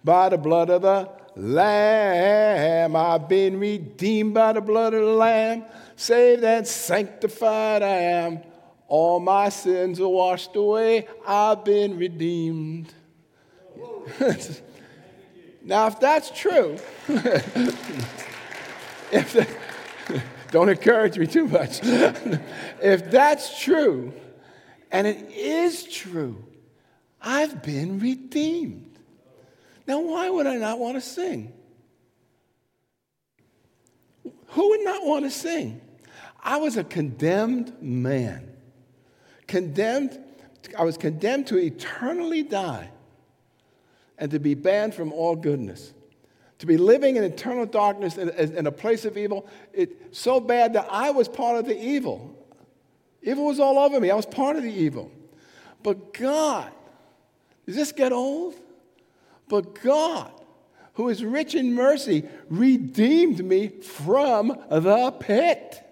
by 0.05 0.29
the 0.29 0.37
blood 0.37 0.69
of 0.69 0.83
the 0.83 1.09
Lamb. 1.35 2.95
I've 2.95 3.27
been 3.27 3.59
redeemed 3.59 4.35
by 4.35 4.53
the 4.53 4.61
blood 4.61 4.93
of 4.93 5.01
the 5.01 5.13
Lamb. 5.13 5.65
Saved 5.97 6.45
and 6.45 6.67
sanctified 6.67 7.83
I 7.83 7.97
am. 7.97 8.50
All 8.91 9.21
my 9.21 9.49
sins 9.51 10.01
are 10.01 10.09
washed 10.09 10.57
away. 10.57 11.07
I've 11.25 11.65
been 11.65 11.97
redeemed. 11.97 12.93
now, 15.65 15.87
if 15.87 16.01
that's 16.01 16.37
true, 16.37 16.77
if 19.13 19.33
the, 19.33 19.47
don't 20.51 20.69
encourage 20.69 21.17
me 21.17 21.29
too 21.29 21.47
much. 21.47 21.79
if 21.83 23.09
that's 23.13 23.63
true, 23.63 24.13
and 24.91 25.07
it 25.07 25.31
is 25.31 25.85
true, 25.85 26.45
I've 27.23 27.63
been 27.63 28.01
redeemed. 28.01 28.99
Now, 29.87 30.01
why 30.01 30.29
would 30.29 30.49
I 30.49 30.57
not 30.57 30.81
want 30.81 30.97
to 30.97 31.01
sing? 31.01 31.53
Who 34.49 34.69
would 34.71 34.83
not 34.83 35.07
want 35.07 35.27
to 35.27 35.31
sing? 35.31 35.81
I 36.43 36.57
was 36.57 36.77
a 36.77 36.83
condemned 36.83 37.81
man. 37.81 38.50
Condemned, 39.51 40.17
I 40.79 40.85
was 40.85 40.97
condemned 40.97 41.49
to 41.49 41.59
eternally 41.59 42.45
die 42.45 42.89
and 44.17 44.31
to 44.31 44.39
be 44.39 44.55
banned 44.55 44.95
from 44.95 45.13
all 45.13 45.35
goodness. 45.35 45.93
To 46.61 46.67
be 46.67 46.77
living 46.77 47.17
in 47.17 47.25
eternal 47.25 47.67
darkness 47.67 48.17
in, 48.17 48.29
in 48.29 48.69
a 48.69 48.71
place 48.71 49.05
of 49.05 49.19
evil, 49.19 49.49
it, 49.73 50.15
so 50.15 50.39
bad 50.39 50.75
that 50.75 50.87
I 50.89 51.11
was 51.11 51.27
part 51.27 51.59
of 51.59 51.67
the 51.67 51.77
evil. 51.77 52.33
Evil 53.25 53.47
was 53.47 53.59
all 53.59 53.77
over 53.81 53.99
me. 53.99 54.13
I 54.13 54.15
was 54.15 54.25
part 54.25 54.55
of 54.55 54.63
the 54.63 54.73
evil. 54.73 55.11
But 55.83 56.15
God, 56.15 56.71
does 57.67 57.75
this 57.75 57.91
get 57.91 58.13
old? 58.13 58.55
But 59.49 59.83
God, 59.83 60.31
who 60.93 61.09
is 61.09 61.25
rich 61.25 61.57
in 61.57 61.75
mercy, 61.75 62.23
redeemed 62.49 63.45
me 63.45 63.67
from 63.67 64.57
the 64.71 65.11
pit. 65.19 65.90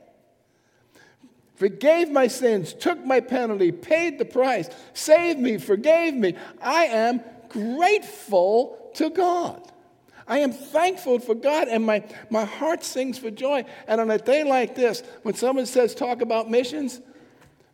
Forgave 1.58 2.08
my 2.12 2.28
sins, 2.28 2.72
took 2.72 3.04
my 3.04 3.18
penalty, 3.18 3.72
paid 3.72 4.16
the 4.16 4.24
price, 4.24 4.70
saved 4.94 5.40
me, 5.40 5.58
forgave 5.58 6.14
me. 6.14 6.36
I 6.62 6.84
am 6.84 7.20
grateful 7.48 8.92
to 8.94 9.10
God. 9.10 9.60
I 10.28 10.38
am 10.38 10.52
thankful 10.52 11.18
for 11.18 11.34
God, 11.34 11.66
and 11.66 11.84
my, 11.84 12.04
my 12.30 12.44
heart 12.44 12.84
sings 12.84 13.18
for 13.18 13.32
joy. 13.32 13.64
And 13.88 14.00
on 14.00 14.08
a 14.08 14.18
day 14.18 14.44
like 14.44 14.76
this, 14.76 15.02
when 15.22 15.34
someone 15.34 15.66
says, 15.66 15.96
Talk 15.96 16.22
about 16.22 16.48
missions, 16.48 17.00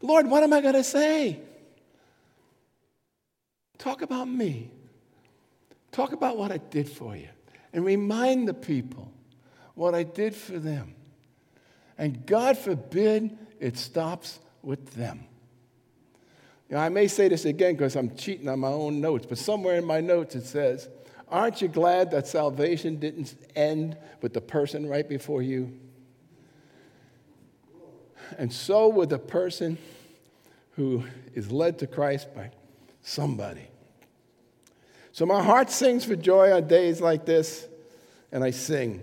Lord, 0.00 0.30
what 0.30 0.42
am 0.42 0.54
I 0.54 0.62
going 0.62 0.74
to 0.76 0.84
say? 0.84 1.40
Talk 3.76 4.00
about 4.00 4.28
me. 4.28 4.70
Talk 5.92 6.14
about 6.14 6.38
what 6.38 6.50
I 6.50 6.56
did 6.56 6.88
for 6.88 7.14
you. 7.14 7.28
And 7.74 7.84
remind 7.84 8.48
the 8.48 8.54
people 8.54 9.12
what 9.74 9.94
I 9.94 10.04
did 10.04 10.34
for 10.34 10.58
them. 10.58 10.94
And 11.98 12.24
God 12.24 12.56
forbid 12.56 13.36
it 13.64 13.78
stops 13.78 14.40
with 14.62 14.92
them. 14.92 15.24
Know, 16.68 16.76
I 16.76 16.90
may 16.90 17.08
say 17.08 17.28
this 17.28 17.46
again 17.46 17.72
because 17.72 17.96
I'm 17.96 18.14
cheating 18.14 18.46
on 18.46 18.60
my 18.60 18.68
own 18.68 19.00
notes, 19.00 19.24
but 19.26 19.38
somewhere 19.38 19.76
in 19.76 19.86
my 19.86 20.02
notes 20.02 20.34
it 20.34 20.44
says, 20.44 20.90
Aren't 21.28 21.62
you 21.62 21.68
glad 21.68 22.10
that 22.10 22.26
salvation 22.26 22.96
didn't 22.96 23.34
end 23.56 23.96
with 24.20 24.34
the 24.34 24.42
person 24.42 24.86
right 24.86 25.08
before 25.08 25.40
you? 25.40 25.72
And 28.36 28.52
so 28.52 28.88
with 28.88 29.08
the 29.08 29.18
person 29.18 29.78
who 30.72 31.04
is 31.32 31.50
led 31.50 31.78
to 31.78 31.86
Christ 31.86 32.34
by 32.34 32.50
somebody. 33.00 33.68
So 35.12 35.24
my 35.24 35.42
heart 35.42 35.70
sings 35.70 36.04
for 36.04 36.16
joy 36.16 36.52
on 36.52 36.68
days 36.68 37.00
like 37.00 37.24
this, 37.24 37.66
and 38.30 38.44
I 38.44 38.50
sing. 38.50 39.02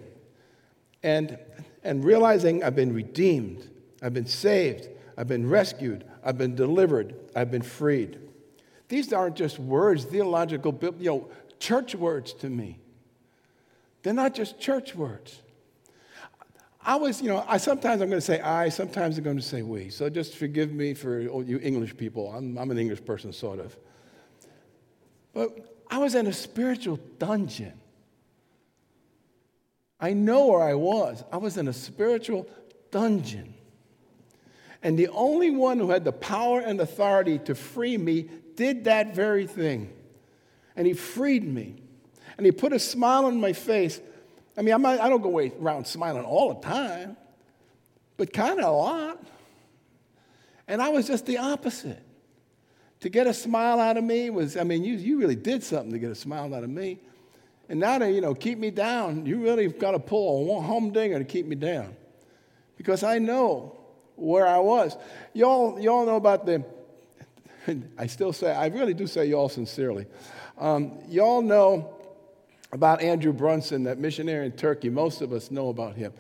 And, 1.02 1.40
and 1.84 2.04
realizing 2.04 2.64
I've 2.64 2.76
been 2.76 2.94
redeemed, 2.94 3.71
I've 4.02 4.14
been 4.14 4.26
saved, 4.26 4.90
I've 5.18 5.28
been 5.28 5.48
rescued, 5.48 6.06
I've 6.24 6.38
been 6.38 6.56
delivered, 6.56 7.16
I've 7.36 7.52
been 7.52 7.62
freed. 7.62 8.20
These 8.88 9.14
aren't 9.14 9.36
just 9.36 9.60
words, 9.60 10.04
theological, 10.04 10.78
you 11.00 11.10
know, 11.10 11.30
church 11.60 11.96
words 11.96 12.34
to 12.34 12.50
me. 12.50 12.80
They're 14.04 14.14
not 14.14 14.34
just 14.34 14.60
church 14.60 14.96
words. 14.96 15.42
I 16.84 16.96
was, 16.96 17.22
you 17.22 17.30
know, 17.30 17.46
I 17.48 17.58
sometimes 17.58 18.02
I'm 18.02 18.10
going 18.10 18.20
to 18.20 18.26
say 18.26 18.42
I, 18.42 18.70
sometimes 18.70 19.18
I'm 19.18 19.24
going 19.24 19.38
to 19.38 19.44
say 19.44 19.62
we. 19.62 19.92
So 19.92 20.10
just 20.10 20.36
forgive 20.36 20.72
me 20.74 20.96
for 20.96 21.20
you 21.20 21.60
English 21.62 21.96
people. 21.96 22.34
I'm, 22.34 22.58
I'm 22.58 22.72
an 22.72 22.80
English 22.80 23.06
person, 23.06 23.32
sort 23.32 23.60
of. 23.60 23.78
But 25.34 25.84
I 25.90 26.00
was 26.00 26.16
in 26.16 26.26
a 26.26 26.34
spiritual 26.34 27.00
dungeon. 27.20 27.74
I 30.00 30.14
know 30.14 30.48
where 30.48 30.64
I 30.64 30.74
was. 30.74 31.24
I 31.32 31.38
was 31.38 31.58
in 31.58 31.68
a 31.68 31.74
spiritual 31.74 32.48
dungeon. 32.90 33.54
And 34.84 34.98
the 34.98 35.10
only 35.10 35.52
one 35.52 35.78
who 35.78 35.92
had 35.92 36.04
the 36.04 36.12
power 36.12 36.60
and 36.60 36.80
authority 36.80 37.38
to 37.40 37.56
free 37.56 37.98
me 37.98 38.30
did 38.56 38.86
that 38.86 39.14
very 39.14 39.46
thing. 39.46 39.94
And 40.76 40.88
he 40.88 40.94
freed 40.94 41.44
me. 41.44 41.76
And 42.38 42.46
he 42.46 42.52
put 42.52 42.74
a 42.74 42.80
smile 42.80 43.26
on 43.26 43.40
my 43.40 43.54
face 43.54 44.00
I 44.58 44.62
mean, 44.62 44.82
not, 44.82 45.00
I 45.00 45.10
don't 45.10 45.22
go 45.22 45.40
around 45.40 45.88
smiling 45.88 46.24
all 46.24 46.54
the 46.54 46.62
time, 46.62 47.18
but 48.18 48.34
kind 48.34 48.60
of 48.60 48.66
a 48.66 48.72
lot. 48.72 49.24
And 50.68 50.82
I 50.82 50.90
was 50.90 51.08
just 51.08 51.26
the 51.26 51.38
opposite. 51.38 52.02
To 53.02 53.10
get 53.10 53.26
a 53.26 53.34
smile 53.34 53.80
out 53.80 53.98
of 53.98 54.04
me 54.04 54.30
was, 54.30 54.58
I 54.58 54.64
mean, 54.64 54.84
you, 54.84 54.96
you 54.96 55.18
really 55.18 55.36
did 55.36 55.64
something 55.64 55.92
to 55.92 55.98
get 56.00 56.12
a 56.12 56.16
smile 56.16 56.54
out 56.54 56.64
of 56.64 56.70
me. 56.70 57.00
And 57.70 57.80
now 57.80 57.98
to, 57.98 58.12
you 58.12 58.22
know, 58.22 58.36
keep 58.36 58.60
me 58.60 58.70
down, 58.70 59.26
you 59.26 59.38
really 59.42 59.68
got 59.70 59.92
to 59.92 60.00
pull 60.00 60.60
a 60.60 60.62
humdinger 60.62 61.18
to 61.18 61.26
keep 61.26 61.48
me 61.48 61.56
down. 61.56 61.96
Because 62.78 63.02
I 63.04 63.18
know 63.18 63.80
where 64.22 64.48
I 64.48 64.60
was. 64.60 64.96
Y'all, 65.34 65.80
y'all 65.80 66.06
know 66.06 66.16
about 66.16 66.46
the, 66.46 66.64
I 67.98 68.08
still 68.08 68.32
say, 68.32 68.54
I 68.54 68.68
really 68.68 68.94
do 68.94 69.08
say 69.08 69.26
y'all 69.26 69.50
sincerely. 69.50 70.06
Um, 70.58 71.00
y'all 71.10 71.42
know 71.42 71.96
about 72.72 73.02
Andrew 73.02 73.34
Brunson, 73.34 73.84
that 73.84 73.98
missionary 73.98 74.46
in 74.46 74.52
Turkey. 74.54 74.90
Most 74.90 75.22
of 75.22 75.34
us 75.34 75.52
know 75.52 75.70
about 75.70 75.96
him. 75.96 76.14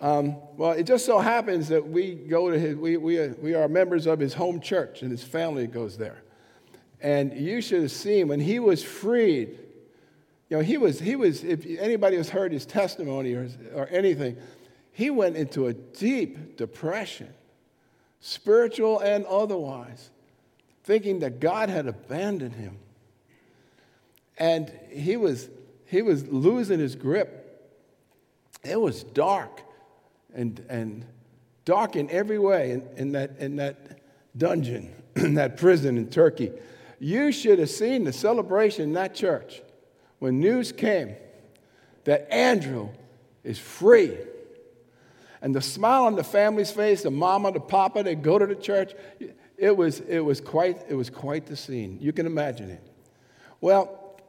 Um, 0.00 0.36
well, 0.56 0.72
it 0.72 0.84
just 0.84 1.04
so 1.04 1.18
happens 1.18 1.68
that 1.68 1.86
we 1.86 2.14
go 2.14 2.50
to 2.50 2.58
his, 2.58 2.76
we, 2.76 2.96
we, 2.96 3.18
are, 3.18 3.34
we 3.40 3.54
are 3.54 3.68
members 3.68 4.06
of 4.06 4.20
his 4.20 4.34
home 4.34 4.60
church, 4.60 5.02
and 5.02 5.10
his 5.10 5.24
family 5.24 5.66
goes 5.66 5.98
there. 5.98 6.22
And 7.00 7.36
you 7.36 7.60
should 7.60 7.82
have 7.82 7.92
seen 7.92 8.28
when 8.28 8.40
he 8.40 8.58
was 8.58 8.82
freed. 8.82 9.58
You 10.48 10.56
know, 10.56 10.62
he 10.62 10.78
was, 10.78 10.98
he 10.98 11.14
was 11.14 11.44
if 11.44 11.66
anybody 11.78 12.16
has 12.16 12.30
heard 12.30 12.52
his 12.52 12.64
testimony 12.64 13.34
or, 13.34 13.48
or 13.74 13.88
anything, 13.88 14.36
he 14.98 15.10
went 15.10 15.36
into 15.36 15.68
a 15.68 15.74
deep 15.74 16.56
depression, 16.56 17.32
spiritual 18.18 18.98
and 18.98 19.24
otherwise, 19.26 20.10
thinking 20.82 21.20
that 21.20 21.38
God 21.38 21.68
had 21.68 21.86
abandoned 21.86 22.56
him. 22.56 22.78
And 24.38 24.72
he 24.90 25.16
was 25.16 25.50
he 25.84 26.02
was 26.02 26.26
losing 26.26 26.80
his 26.80 26.96
grip. 26.96 27.70
It 28.64 28.80
was 28.80 29.04
dark 29.04 29.62
and, 30.34 30.60
and 30.68 31.04
dark 31.64 31.94
in 31.94 32.10
every 32.10 32.40
way 32.40 32.72
in, 32.72 32.82
in, 32.96 33.12
that, 33.12 33.36
in 33.38 33.54
that 33.54 34.00
dungeon, 34.36 34.92
in 35.14 35.34
that 35.34 35.58
prison 35.58 35.96
in 35.96 36.10
Turkey. 36.10 36.50
You 36.98 37.30
should 37.30 37.60
have 37.60 37.70
seen 37.70 38.02
the 38.02 38.12
celebration 38.12 38.82
in 38.82 38.94
that 38.94 39.14
church 39.14 39.62
when 40.18 40.40
news 40.40 40.72
came 40.72 41.14
that 42.02 42.26
Andrew 42.34 42.88
is 43.44 43.60
free. 43.60 44.16
And 45.40 45.54
the 45.54 45.60
smile 45.60 46.04
on 46.04 46.16
the 46.16 46.24
family's 46.24 46.70
face, 46.70 47.02
the 47.02 47.10
mama, 47.10 47.52
the 47.52 47.60
papa, 47.60 48.02
they 48.02 48.14
go 48.14 48.38
to 48.38 48.46
the 48.46 48.56
church. 48.56 48.92
It 49.56 49.76
was, 49.76 50.00
it 50.00 50.20
was, 50.20 50.40
quite, 50.40 50.78
it 50.88 50.94
was 50.94 51.10
quite 51.10 51.46
the 51.46 51.56
scene. 51.56 51.98
You 52.00 52.12
can 52.12 52.26
imagine 52.26 52.70
it. 52.70 52.82
Well, 53.60 54.20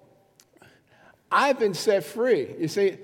I've 1.31 1.59
been 1.59 1.73
set 1.73 2.03
free. 2.03 2.55
You 2.59 2.67
see, 2.67 2.97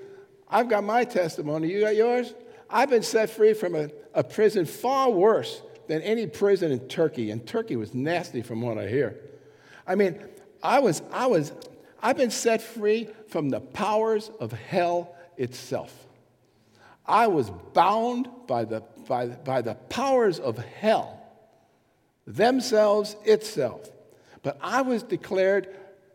I've 0.48 0.68
got 0.68 0.84
my 0.84 1.04
testimony. 1.04 1.68
You 1.68 1.80
got 1.80 1.96
yours? 1.96 2.34
I've 2.68 2.90
been 2.90 3.02
set 3.02 3.30
free 3.30 3.54
from 3.54 3.74
a, 3.74 3.90
a 4.14 4.24
prison 4.24 4.66
far 4.66 5.10
worse 5.10 5.62
than 5.86 6.02
any 6.02 6.26
prison 6.26 6.72
in 6.72 6.80
Turkey. 6.88 7.30
And 7.30 7.46
Turkey 7.46 7.76
was 7.76 7.94
nasty 7.94 8.42
from 8.42 8.60
what 8.60 8.78
I 8.78 8.88
hear. 8.88 9.20
I 9.86 9.94
mean, 9.94 10.18
I 10.62 10.80
was, 10.80 11.02
I 11.12 11.26
was, 11.26 11.52
I've 12.02 12.16
been 12.16 12.30
set 12.30 12.60
free 12.62 13.08
from 13.28 13.50
the 13.50 13.60
powers 13.60 14.30
of 14.40 14.52
hell 14.52 15.14
itself. 15.36 16.05
I 17.06 17.28
was 17.28 17.50
bound 17.72 18.28
by 18.46 18.64
the, 18.64 18.82
by, 19.08 19.26
by 19.26 19.62
the 19.62 19.74
powers 19.74 20.38
of 20.38 20.58
hell, 20.58 21.20
themselves, 22.26 23.16
itself. 23.24 23.88
But 24.42 24.58
I 24.60 24.82
was 24.82 25.02
declared, 25.02 25.68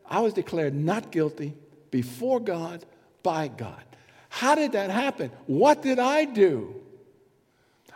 I 0.06 0.20
was 0.22 0.34
declared 0.34 0.76
not 0.76 1.12
guilty 1.12 1.54
before 1.92 2.40
God, 2.40 2.86
by 3.24 3.48
God. 3.48 3.84
How 4.30 4.56
did 4.56 4.74
that 4.74 4.90
happen? 4.90 5.32
What 5.46 5.82
did 5.82 6.00
I 6.00 6.26
do? 6.26 6.76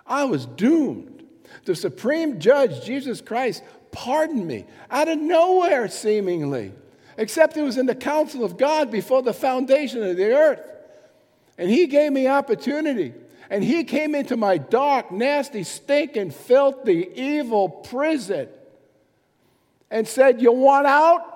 I 0.05 0.25
was 0.25 0.45
doomed. 0.45 1.23
The 1.63 1.75
supreme 1.75 2.39
judge, 2.39 2.85
Jesus 2.85 3.21
Christ, 3.21 3.63
pardoned 3.91 4.45
me 4.45 4.65
out 4.91 5.07
of 5.07 5.17
nowhere, 5.17 5.87
seemingly. 5.87 6.73
except 7.17 7.57
it 7.57 7.61
was 7.61 7.77
in 7.77 7.85
the 7.85 7.95
counsel 7.95 8.43
of 8.43 8.57
God 8.57 8.91
before 8.91 9.21
the 9.21 9.33
foundation 9.33 10.03
of 10.03 10.17
the 10.17 10.33
earth. 10.33 10.59
And 11.57 11.69
He 11.69 11.87
gave 11.87 12.11
me 12.11 12.27
opportunity. 12.27 13.13
And 13.49 13.63
He 13.63 13.83
came 13.83 14.15
into 14.15 14.37
my 14.37 14.57
dark, 14.57 15.11
nasty, 15.11 15.63
stinking, 15.63 16.31
filthy, 16.31 17.09
evil 17.15 17.69
prison 17.69 18.49
and 19.91 20.07
said, 20.07 20.41
You 20.41 20.51
want 20.51 20.87
out? 20.87 21.31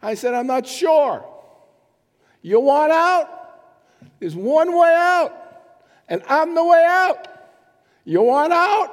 I 0.00 0.14
said, 0.14 0.34
I'm 0.34 0.46
not 0.46 0.66
sure. 0.66 1.24
You 2.42 2.60
want 2.60 2.92
out? 2.92 3.28
There's 4.20 4.36
one 4.36 4.76
way 4.76 4.94
out, 4.96 5.34
and 6.08 6.22
I'm 6.28 6.54
the 6.54 6.64
way 6.64 6.84
out. 6.86 7.26
You 8.04 8.22
want 8.22 8.52
out? 8.52 8.92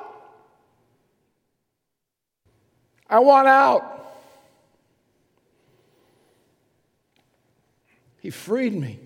I 3.10 3.20
want 3.20 3.48
out. 3.48 3.93
He 8.24 8.30
freed 8.30 8.74
me. 8.74 9.00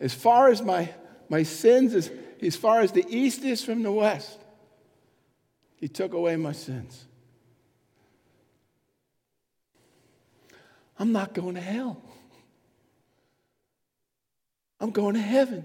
As 0.00 0.12
far 0.12 0.48
as 0.48 0.60
my, 0.60 0.92
my 1.28 1.44
sins, 1.44 1.94
as, 1.94 2.10
as 2.42 2.56
far 2.56 2.80
as 2.80 2.90
the 2.90 3.06
east 3.08 3.44
is 3.44 3.64
from 3.64 3.84
the 3.84 3.92
west, 3.92 4.40
He 5.76 5.86
took 5.86 6.12
away 6.12 6.34
my 6.34 6.50
sins. 6.50 7.06
I'm 10.98 11.12
not 11.12 11.32
going 11.32 11.54
to 11.54 11.60
hell. 11.60 12.02
I'm 14.80 14.90
going 14.90 15.14
to 15.14 15.20
heaven. 15.20 15.64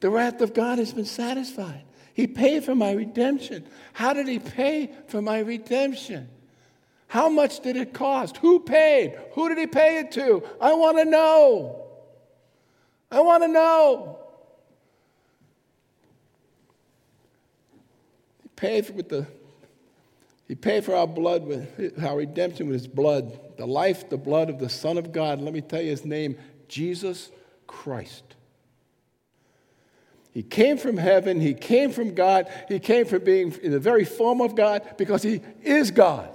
The 0.00 0.10
wrath 0.10 0.42
of 0.42 0.52
God 0.52 0.78
has 0.78 0.92
been 0.92 1.06
satisfied. 1.06 1.84
He 2.12 2.26
paid 2.26 2.62
for 2.64 2.74
my 2.74 2.92
redemption. 2.92 3.66
How 3.94 4.12
did 4.12 4.28
He 4.28 4.38
pay 4.38 4.90
for 5.08 5.22
my 5.22 5.38
redemption? 5.38 6.28
How 7.08 7.28
much 7.28 7.60
did 7.60 7.76
it 7.76 7.92
cost? 7.92 8.38
Who 8.38 8.60
paid? 8.60 9.16
Who 9.32 9.48
did 9.48 9.58
He 9.58 9.66
pay 9.66 9.98
it 9.98 10.12
to? 10.12 10.42
I 10.60 10.74
want 10.74 10.98
to 10.98 11.04
know. 11.04 11.86
I 13.10 13.20
want 13.20 13.44
to 13.44 13.48
know. 13.48 14.18
He 18.42 18.48
paid 18.56 18.86
for 18.86 18.92
with 18.92 19.08
the 19.08 19.26
he 20.48 20.54
paid 20.54 20.84
for 20.84 20.94
our 20.94 21.08
blood 21.08 21.44
with 21.44 22.04
our 22.04 22.16
redemption 22.16 22.68
with 22.68 22.74
his 22.74 22.86
blood, 22.86 23.56
the 23.56 23.66
life, 23.66 24.08
the 24.08 24.16
blood 24.16 24.48
of 24.48 24.58
the 24.60 24.68
Son 24.68 24.96
of 24.96 25.10
God. 25.10 25.40
Let 25.40 25.52
me 25.52 25.60
tell 25.60 25.82
you 25.82 25.90
his 25.90 26.04
name, 26.04 26.36
Jesus 26.68 27.30
Christ. 27.66 28.22
He 30.32 30.42
came 30.42 30.76
from 30.76 30.98
heaven, 30.98 31.40
he 31.40 31.54
came 31.54 31.90
from 31.90 32.14
God, 32.14 32.48
he 32.68 32.78
came 32.78 33.06
from 33.06 33.24
being 33.24 33.54
in 33.62 33.72
the 33.72 33.80
very 33.80 34.04
form 34.04 34.40
of 34.40 34.54
God 34.54 34.86
because 34.98 35.22
he 35.22 35.40
is 35.62 35.90
God. 35.90 36.30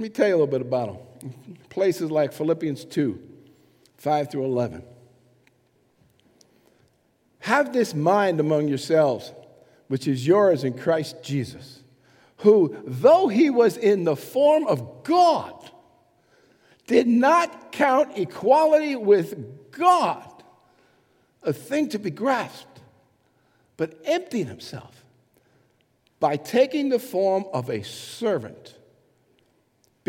Let 0.00 0.04
me 0.04 0.08
tell 0.08 0.28
you 0.28 0.32
a 0.34 0.38
little 0.38 0.46
bit 0.46 0.62
about 0.62 0.86
them. 1.20 1.58
Places 1.68 2.10
like 2.10 2.32
Philippians 2.32 2.86
2 2.86 3.22
5 3.98 4.30
through 4.30 4.46
11. 4.46 4.82
Have 7.40 7.74
this 7.74 7.92
mind 7.94 8.40
among 8.40 8.66
yourselves, 8.66 9.34
which 9.88 10.08
is 10.08 10.26
yours 10.26 10.64
in 10.64 10.72
Christ 10.72 11.22
Jesus, 11.22 11.82
who, 12.38 12.74
though 12.86 13.28
he 13.28 13.50
was 13.50 13.76
in 13.76 14.04
the 14.04 14.16
form 14.16 14.66
of 14.68 15.02
God, 15.04 15.70
did 16.86 17.06
not 17.06 17.70
count 17.70 18.16
equality 18.16 18.96
with 18.96 19.70
God 19.70 20.42
a 21.42 21.52
thing 21.52 21.90
to 21.90 21.98
be 21.98 22.10
grasped, 22.10 22.80
but 23.76 24.00
emptied 24.06 24.46
himself 24.46 25.04
by 26.20 26.38
taking 26.38 26.88
the 26.88 26.98
form 26.98 27.44
of 27.52 27.68
a 27.68 27.82
servant, 27.82 28.76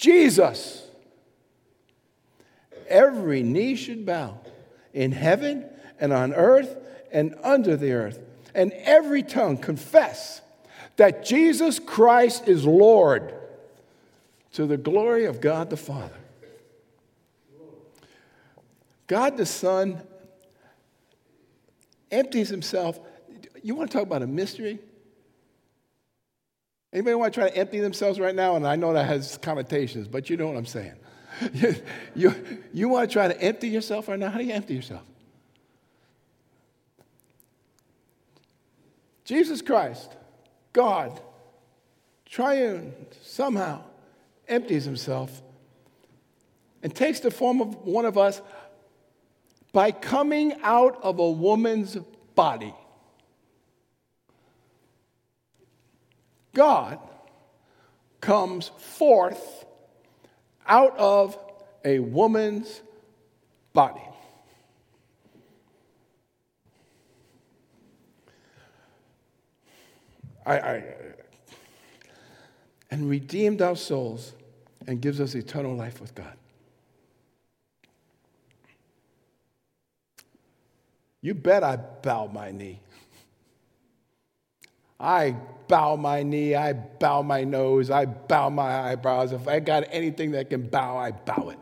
Jesus, 0.00 0.82
every 2.88 3.42
knee 3.42 3.76
should 3.76 4.06
bow 4.06 4.40
in 4.94 5.12
heaven 5.12 5.66
and 6.00 6.10
on 6.10 6.32
earth 6.32 6.74
and 7.12 7.34
under 7.42 7.76
the 7.76 7.92
earth, 7.92 8.18
and 8.54 8.72
every 8.72 9.22
tongue 9.22 9.58
confess 9.58 10.40
that 10.96 11.22
Jesus 11.22 11.78
Christ 11.78 12.48
is 12.48 12.64
Lord 12.64 13.34
to 14.52 14.64
the 14.64 14.78
glory 14.78 15.26
of 15.26 15.42
God 15.42 15.68
the 15.68 15.76
Father. 15.76 16.16
God 19.06 19.36
the 19.36 19.44
Son 19.44 20.00
empties 22.10 22.48
himself. 22.48 22.98
You 23.62 23.74
want 23.74 23.90
to 23.90 23.98
talk 23.98 24.06
about 24.06 24.22
a 24.22 24.26
mystery? 24.26 24.78
Anybody 26.92 27.14
want 27.14 27.32
to 27.32 27.40
try 27.40 27.48
to 27.48 27.56
empty 27.56 27.80
themselves 27.80 28.18
right 28.18 28.34
now? 28.34 28.56
And 28.56 28.66
I 28.66 28.76
know 28.76 28.92
that 28.92 29.06
has 29.06 29.38
connotations, 29.38 30.08
but 30.08 30.28
you 30.28 30.36
know 30.36 30.48
what 30.48 30.56
I'm 30.56 30.66
saying. 30.66 30.94
you, 31.52 31.76
you, 32.14 32.34
you 32.72 32.88
want 32.88 33.08
to 33.08 33.12
try 33.12 33.28
to 33.28 33.40
empty 33.40 33.68
yourself 33.68 34.08
right 34.08 34.18
now? 34.18 34.30
How 34.30 34.38
do 34.38 34.44
you 34.44 34.52
empty 34.52 34.74
yourself? 34.74 35.02
Jesus 39.24 39.62
Christ, 39.62 40.16
God, 40.72 41.20
triune, 42.26 42.92
somehow 43.22 43.84
empties 44.48 44.84
himself 44.84 45.40
and 46.82 46.92
takes 46.92 47.20
the 47.20 47.30
form 47.30 47.60
of 47.60 47.76
one 47.86 48.04
of 48.04 48.18
us 48.18 48.42
by 49.72 49.92
coming 49.92 50.54
out 50.62 50.98
of 51.02 51.20
a 51.20 51.30
woman's 51.30 51.96
body. 52.34 52.74
God 56.52 56.98
comes 58.20 58.68
forth 58.68 59.64
out 60.66 60.96
of 60.98 61.38
a 61.84 61.98
woman's 61.98 62.82
body. 63.72 64.02
I, 70.44 70.58
I, 70.58 70.84
and 72.90 73.08
redeemed 73.08 73.62
our 73.62 73.76
souls 73.76 74.32
and 74.86 75.00
gives 75.00 75.20
us 75.20 75.34
eternal 75.34 75.76
life 75.76 76.00
with 76.00 76.14
God. 76.14 76.36
You 81.22 81.34
bet 81.34 81.62
I 81.62 81.76
bow 81.76 82.26
my 82.32 82.50
knee. 82.50 82.80
I 85.00 85.34
bow 85.66 85.96
my 85.96 86.22
knee, 86.22 86.54
I 86.54 86.74
bow 86.74 87.22
my 87.22 87.42
nose, 87.44 87.90
I 87.90 88.04
bow 88.04 88.50
my 88.50 88.90
eyebrows. 88.90 89.32
If 89.32 89.48
I 89.48 89.60
got 89.60 89.84
anything 89.90 90.32
that 90.32 90.50
can 90.50 90.68
bow, 90.68 90.98
I 90.98 91.12
bow 91.12 91.48
it. 91.48 91.58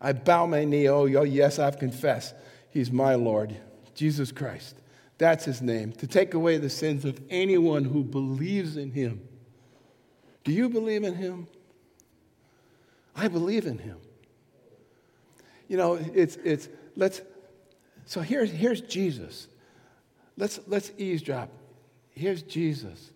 I 0.00 0.12
bow 0.12 0.46
my 0.46 0.64
knee. 0.64 0.88
Oh, 0.88 1.04
yes, 1.04 1.58
I've 1.58 1.78
confessed. 1.78 2.34
He's 2.70 2.90
my 2.90 3.14
Lord, 3.16 3.56
Jesus 3.94 4.32
Christ. 4.32 4.76
That's 5.18 5.44
his 5.44 5.62
name, 5.62 5.92
to 5.92 6.06
take 6.06 6.34
away 6.34 6.58
the 6.58 6.70
sins 6.70 7.04
of 7.04 7.20
anyone 7.28 7.84
who 7.84 8.02
believes 8.02 8.76
in 8.76 8.90
him. 8.90 9.20
Do 10.42 10.52
you 10.52 10.68
believe 10.68 11.04
in 11.04 11.14
him? 11.14 11.46
I 13.14 13.28
believe 13.28 13.66
in 13.66 13.78
him. 13.78 13.98
You 15.68 15.76
know, 15.76 15.94
it's, 15.94 16.36
it's, 16.44 16.68
let's, 16.96 17.20
so 18.06 18.20
here's, 18.20 18.50
here's 18.50 18.80
Jesus. 18.80 19.48
Let's, 20.36 20.60
let's 20.66 20.92
eavesdrop. 20.98 21.50
Here's 22.10 22.42
Jesus 22.42 23.12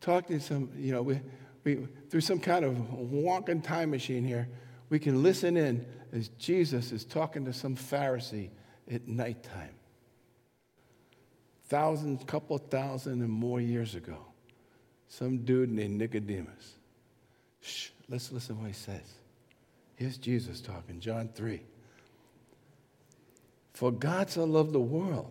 talking 0.00 0.38
to 0.38 0.44
some, 0.44 0.70
you 0.76 0.92
know, 0.92 1.02
we, 1.02 1.20
we, 1.64 1.86
through 2.10 2.20
some 2.20 2.38
kind 2.38 2.64
of 2.64 2.92
walking 2.92 3.60
time 3.60 3.90
machine 3.90 4.24
here, 4.24 4.48
we 4.90 4.98
can 4.98 5.22
listen 5.22 5.56
in 5.56 5.84
as 6.12 6.28
Jesus 6.38 6.92
is 6.92 7.04
talking 7.04 7.44
to 7.44 7.52
some 7.52 7.76
Pharisee 7.76 8.50
at 8.90 9.06
nighttime. 9.06 9.74
Thousands, 11.68 12.24
couple 12.24 12.56
thousand 12.56 13.20
and 13.20 13.30
more 13.30 13.60
years 13.60 13.94
ago. 13.94 14.16
Some 15.08 15.38
dude 15.38 15.70
named 15.70 15.98
Nicodemus. 15.98 16.74
Shh, 17.60 17.90
let's 18.08 18.32
listen 18.32 18.56
to 18.56 18.62
what 18.62 18.68
he 18.68 18.74
says. 18.74 19.14
Here's 19.96 20.16
Jesus 20.16 20.60
talking, 20.60 21.00
John 21.00 21.28
3. 21.34 21.60
For 23.74 23.90
God 23.90 24.30
so 24.30 24.44
loved 24.44 24.72
the 24.72 24.80
world 24.80 25.30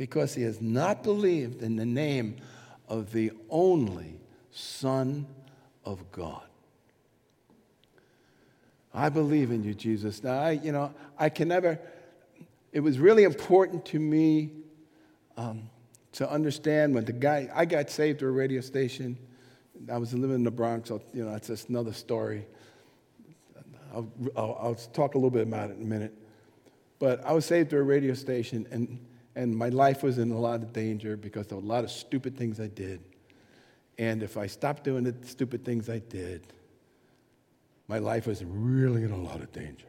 because 0.00 0.34
he 0.34 0.40
has 0.40 0.62
not 0.62 1.02
believed 1.02 1.62
in 1.62 1.76
the 1.76 1.84
name 1.84 2.36
of 2.88 3.12
the 3.12 3.30
only 3.50 4.18
Son 4.50 5.26
of 5.84 6.10
God. 6.10 6.40
I 8.94 9.10
believe 9.10 9.50
in 9.50 9.62
you, 9.62 9.74
Jesus. 9.74 10.24
Now, 10.24 10.40
I, 10.40 10.52
you 10.52 10.72
know, 10.72 10.94
I 11.18 11.28
can 11.28 11.48
never, 11.48 11.78
it 12.72 12.80
was 12.80 12.98
really 12.98 13.24
important 13.24 13.84
to 13.86 13.98
me 13.98 14.52
um, 15.36 15.68
to 16.12 16.30
understand 16.30 16.94
when 16.94 17.04
the 17.04 17.12
guy, 17.12 17.50
I 17.54 17.66
got 17.66 17.90
saved 17.90 18.20
through 18.20 18.30
a 18.30 18.32
radio 18.32 18.62
station. 18.62 19.18
I 19.92 19.98
was 19.98 20.14
living 20.14 20.36
in 20.36 20.44
the 20.44 20.50
Bronx, 20.50 20.88
so, 20.88 21.02
you 21.12 21.26
know, 21.26 21.32
that's 21.32 21.48
just 21.48 21.68
another 21.68 21.92
story. 21.92 22.46
I'll, 23.92 24.10
I'll, 24.34 24.58
I'll, 24.62 24.74
talk 24.74 25.14
a 25.14 25.18
little 25.18 25.30
bit 25.30 25.46
about 25.46 25.68
it 25.68 25.76
in 25.76 25.82
a 25.82 25.86
minute. 25.86 26.14
But 26.98 27.22
I 27.22 27.32
was 27.32 27.44
saved 27.44 27.68
through 27.68 27.80
a 27.80 27.82
radio 27.82 28.14
station, 28.14 28.66
and, 28.70 28.98
and 29.40 29.56
my 29.56 29.70
life 29.70 30.02
was 30.02 30.18
in 30.18 30.30
a 30.32 30.38
lot 30.38 30.56
of 30.56 30.74
danger 30.74 31.16
because 31.16 31.46
of 31.46 31.64
a 31.64 31.66
lot 31.66 31.82
of 31.82 31.90
stupid 31.90 32.36
things 32.36 32.60
I 32.60 32.66
did. 32.66 33.00
And 33.96 34.22
if 34.22 34.36
I 34.36 34.46
stopped 34.46 34.84
doing 34.84 35.02
the 35.04 35.14
stupid 35.26 35.64
things 35.64 35.88
I 35.88 36.00
did, 36.00 36.42
my 37.88 38.00
life 38.00 38.26
was 38.26 38.44
really 38.44 39.02
in 39.02 39.12
a 39.12 39.16
lot 39.16 39.40
of 39.40 39.50
danger. 39.50 39.86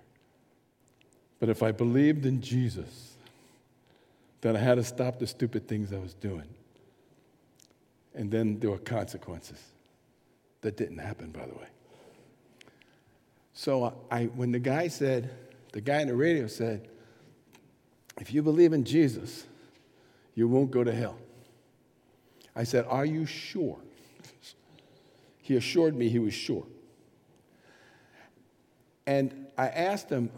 But 1.41 1.49
if 1.49 1.63
I 1.63 1.73
believed 1.73 2.25
in 2.25 2.39
Jesus, 2.39 3.17
then 4.39 4.55
I 4.55 4.59
had 4.59 4.75
to 4.75 4.85
stop 4.85 5.19
the 5.19 5.27
stupid 5.27 5.67
things 5.67 5.91
I 5.91 5.97
was 5.97 6.13
doing. 6.13 6.47
And 8.15 8.31
then 8.31 8.57
there 8.57 8.69
were 8.69 8.77
consequences. 8.77 9.61
That 10.61 10.77
didn't 10.77 10.99
happen, 10.99 11.31
by 11.31 11.45
the 11.45 11.55
way. 11.55 11.67
So 13.51 13.93
I, 14.09 14.27
when 14.27 14.53
the 14.53 14.59
guy 14.59 14.87
said, 14.87 15.29
the 15.73 15.81
guy 15.81 15.99
in 15.99 16.07
the 16.07 16.15
radio 16.15 16.47
said, 16.47 16.87
if 18.19 18.33
you 18.33 18.43
believe 18.43 18.73
in 18.73 18.83
Jesus, 18.83 19.45
you 20.35 20.47
won't 20.47 20.71
go 20.71 20.83
to 20.83 20.91
hell. 20.91 21.17
I 22.55 22.63
said, 22.63 22.85
Are 22.87 23.05
you 23.05 23.25
sure? 23.25 23.79
He 25.43 25.57
assured 25.57 25.95
me 25.95 26.07
he 26.07 26.19
was 26.19 26.35
sure. 26.35 26.65
And 29.07 29.47
I 29.57 29.67
asked 29.67 30.09
him, 30.09 30.29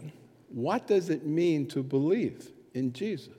What 0.48 0.86
does 0.86 1.10
it 1.10 1.26
mean 1.26 1.66
to 1.68 1.82
believe 1.82 2.48
in 2.72 2.92
Jesus? 2.92 3.36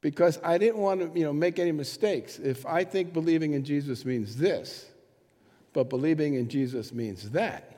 Because 0.00 0.40
I 0.42 0.58
didn't 0.58 0.78
want 0.78 1.00
to 1.00 1.18
you 1.18 1.24
know, 1.24 1.32
make 1.32 1.58
any 1.58 1.72
mistakes. 1.72 2.38
If 2.38 2.66
I 2.66 2.84
think 2.84 3.12
believing 3.12 3.52
in 3.52 3.64
Jesus 3.64 4.04
means 4.04 4.36
this, 4.36 4.86
but 5.72 5.88
believing 5.88 6.34
in 6.34 6.48
Jesus 6.48 6.92
means 6.92 7.30
that, 7.30 7.76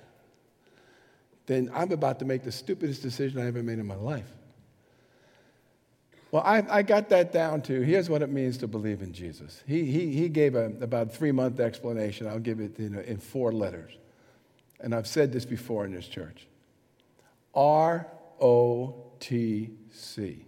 then 1.46 1.70
I'm 1.74 1.92
about 1.92 2.18
to 2.20 2.24
make 2.24 2.44
the 2.44 2.52
stupidest 2.52 3.02
decision 3.02 3.40
I 3.40 3.46
ever 3.46 3.62
made 3.62 3.78
in 3.78 3.86
my 3.86 3.96
life. 3.96 4.30
Well, 6.32 6.42
I, 6.46 6.64
I 6.78 6.82
got 6.82 7.10
that 7.10 7.30
down 7.30 7.60
to 7.62 7.82
here's 7.82 8.08
what 8.08 8.22
it 8.22 8.30
means 8.30 8.56
to 8.58 8.66
believe 8.66 9.02
in 9.02 9.12
Jesus. 9.12 9.62
He, 9.66 9.84
he, 9.84 10.12
he 10.12 10.28
gave 10.30 10.54
a, 10.54 10.64
about 10.80 11.08
a 11.08 11.10
three 11.10 11.30
month 11.30 11.60
explanation. 11.60 12.26
I'll 12.26 12.38
give 12.38 12.58
it 12.58 12.78
in 12.78 13.18
four 13.18 13.52
letters. 13.52 13.92
And 14.80 14.94
I've 14.94 15.06
said 15.06 15.30
this 15.30 15.44
before 15.44 15.84
in 15.84 15.92
this 15.92 16.08
church 16.08 16.46
R 17.54 18.08
O 18.40 19.12
T 19.20 19.70
C. 19.90 20.46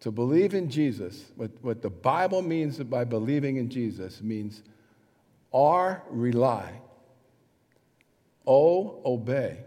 To 0.00 0.10
believe 0.10 0.52
in 0.52 0.68
Jesus, 0.68 1.30
what, 1.36 1.50
what 1.62 1.80
the 1.80 1.90
Bible 1.90 2.42
means 2.42 2.78
by 2.78 3.04
believing 3.04 3.56
in 3.56 3.70
Jesus 3.70 4.20
means 4.20 4.62
R, 5.52 6.02
rely, 6.10 6.72
O, 8.46 9.00
obey, 9.04 9.58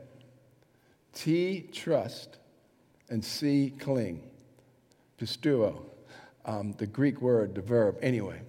T, 1.13 1.67
trust, 1.71 2.37
and 3.09 3.23
C, 3.23 3.73
cling 3.79 4.28
pisteuo, 5.19 5.81
um, 6.45 6.73
the 6.73 6.87
Greek 6.87 7.21
word, 7.21 7.55
the 7.55 7.61
verb. 7.61 7.97
Anyway, 8.01 8.41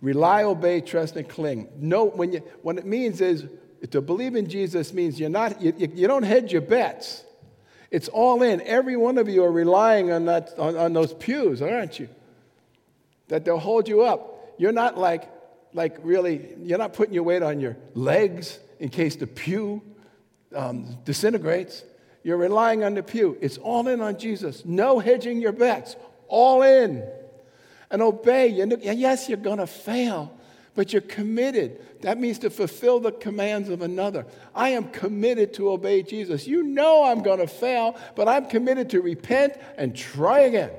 rely, 0.00 0.42
obey, 0.42 0.80
trust, 0.80 1.16
and 1.16 1.28
cling. 1.28 1.68
No, 1.76 2.06
when 2.06 2.32
you, 2.32 2.42
what 2.62 2.78
it 2.78 2.86
means 2.86 3.20
is 3.20 3.46
to 3.90 4.00
believe 4.00 4.34
in 4.34 4.48
Jesus 4.48 4.92
means 4.92 5.18
you're 5.20 5.30
not, 5.30 5.60
you, 5.60 5.72
you 5.94 6.06
don't 6.06 6.22
hedge 6.22 6.52
your 6.52 6.62
bets. 6.62 7.24
It's 7.90 8.08
all 8.08 8.42
in. 8.42 8.60
Every 8.62 8.96
one 8.96 9.16
of 9.18 9.28
you 9.28 9.44
are 9.44 9.52
relying 9.52 10.10
on, 10.10 10.24
that, 10.26 10.58
on, 10.58 10.76
on 10.76 10.92
those 10.92 11.14
pews, 11.14 11.62
aren't 11.62 11.98
you? 11.98 12.08
That 13.28 13.44
they'll 13.44 13.58
hold 13.58 13.88
you 13.88 14.02
up. 14.02 14.54
You're 14.58 14.72
not 14.72 14.98
like, 14.98 15.30
like 15.72 15.96
really, 16.02 16.54
you're 16.62 16.78
not 16.78 16.94
putting 16.94 17.14
your 17.14 17.22
weight 17.22 17.42
on 17.42 17.60
your 17.60 17.76
legs 17.94 18.58
in 18.80 18.88
case 18.88 19.16
the 19.16 19.26
pew 19.26 19.82
um, 20.54 20.98
disintegrates. 21.04 21.84
You're 22.22 22.38
relying 22.38 22.82
on 22.82 22.94
the 22.94 23.02
pew. 23.02 23.38
It's 23.40 23.56
all 23.58 23.86
in 23.86 24.00
on 24.00 24.18
Jesus. 24.18 24.64
No 24.64 24.98
hedging 24.98 25.40
your 25.40 25.52
bets 25.52 25.94
all 26.28 26.62
in 26.62 27.06
and 27.90 28.02
obey. 28.02 28.48
Yes, 28.48 29.28
you're 29.28 29.38
going 29.38 29.58
to 29.58 29.66
fail, 29.66 30.36
but 30.74 30.92
you're 30.92 31.02
committed. 31.02 31.80
That 32.02 32.18
means 32.18 32.38
to 32.40 32.50
fulfill 32.50 33.00
the 33.00 33.12
commands 33.12 33.68
of 33.68 33.82
another. 33.82 34.26
I 34.54 34.70
am 34.70 34.90
committed 34.90 35.54
to 35.54 35.70
obey 35.70 36.02
Jesus. 36.02 36.46
You 36.46 36.62
know 36.62 37.04
I'm 37.04 37.22
going 37.22 37.38
to 37.38 37.46
fail, 37.46 37.96
but 38.14 38.28
I'm 38.28 38.46
committed 38.46 38.90
to 38.90 39.00
repent 39.00 39.54
and 39.78 39.96
try 39.96 40.40
again. 40.40 40.70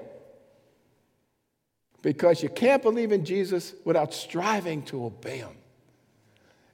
Because 2.04 2.44
you 2.44 2.50
can't 2.50 2.84
believe 2.84 3.12
in 3.12 3.26
Jesus 3.26 3.74
without 3.84 4.14
striving 4.14 4.84
to 4.84 5.06
obey 5.06 5.38
him. 5.38 5.50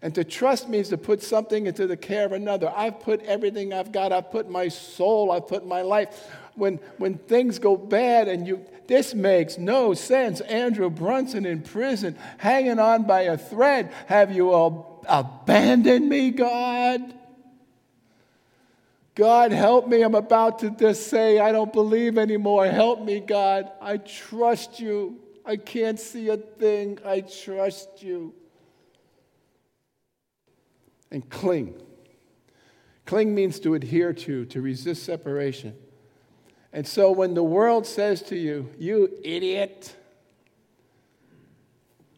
And 0.02 0.14
to 0.16 0.26
trust 0.26 0.68
means 0.68 0.90
to 0.90 0.98
put 0.98 1.24
something 1.24 1.66
into 1.66 1.88
the 1.88 1.96
care 1.96 2.26
of 2.26 2.34
another. 2.34 2.72
I've 2.76 3.00
put 3.00 3.22
everything 3.22 3.72
I've 3.72 3.94
got, 3.94 4.12
I've 4.12 4.32
put 4.32 4.50
my 4.50 4.68
soul, 4.68 5.32
I've 5.32 5.48
put 5.48 5.66
my 5.66 5.82
life 5.82 6.30
when, 6.56 6.80
when 6.98 7.18
things 7.18 7.60
go 7.60 7.78
bad 7.78 8.28
and 8.28 8.48
you, 8.48 8.66
this 8.88 9.14
makes 9.14 9.58
no 9.58 9.94
sense. 9.94 10.42
Andrew 10.42 10.90
Brunson 10.90 11.46
in 11.46 11.62
prison, 11.62 12.18
hanging 12.38 12.80
on 12.80 13.04
by 13.04 13.22
a 13.22 13.38
thread. 13.38 13.92
Have 14.08 14.32
you 14.32 14.54
abandoned 15.08 16.08
me, 16.08 16.32
God? 16.32 17.14
God, 19.16 19.52
help 19.52 19.88
me. 19.88 20.02
I'm 20.02 20.16
about 20.16 20.60
to 20.60 20.72
just 20.72 21.08
say, 21.08 21.40
I 21.40 21.52
don't 21.52 21.72
believe 21.72 22.18
anymore. 22.18 22.66
Help 22.66 23.04
me, 23.04 23.20
God. 23.20 23.72
I 23.80 23.98
trust 23.98 24.80
you. 24.80 25.20
I 25.46 25.58
can't 25.58 26.00
see 26.00 26.30
a 26.30 26.38
thing. 26.38 26.98
I 27.06 27.22
trust 27.22 28.02
you. 28.02 28.34
And 31.12 31.30
cling. 31.30 31.80
Cling 33.06 33.36
means 33.36 33.60
to 33.60 33.76
adhere 33.76 34.14
to, 34.14 34.46
to 34.46 34.62
resist 34.62 35.04
separation. 35.04 35.76
And 36.74 36.88
so 36.88 37.12
when 37.12 37.36
the 37.36 37.44
world 37.44 37.86
says 37.86 38.24
to 38.24 38.36
you, 38.36 38.70
you 38.80 39.10
idiot, 39.24 39.96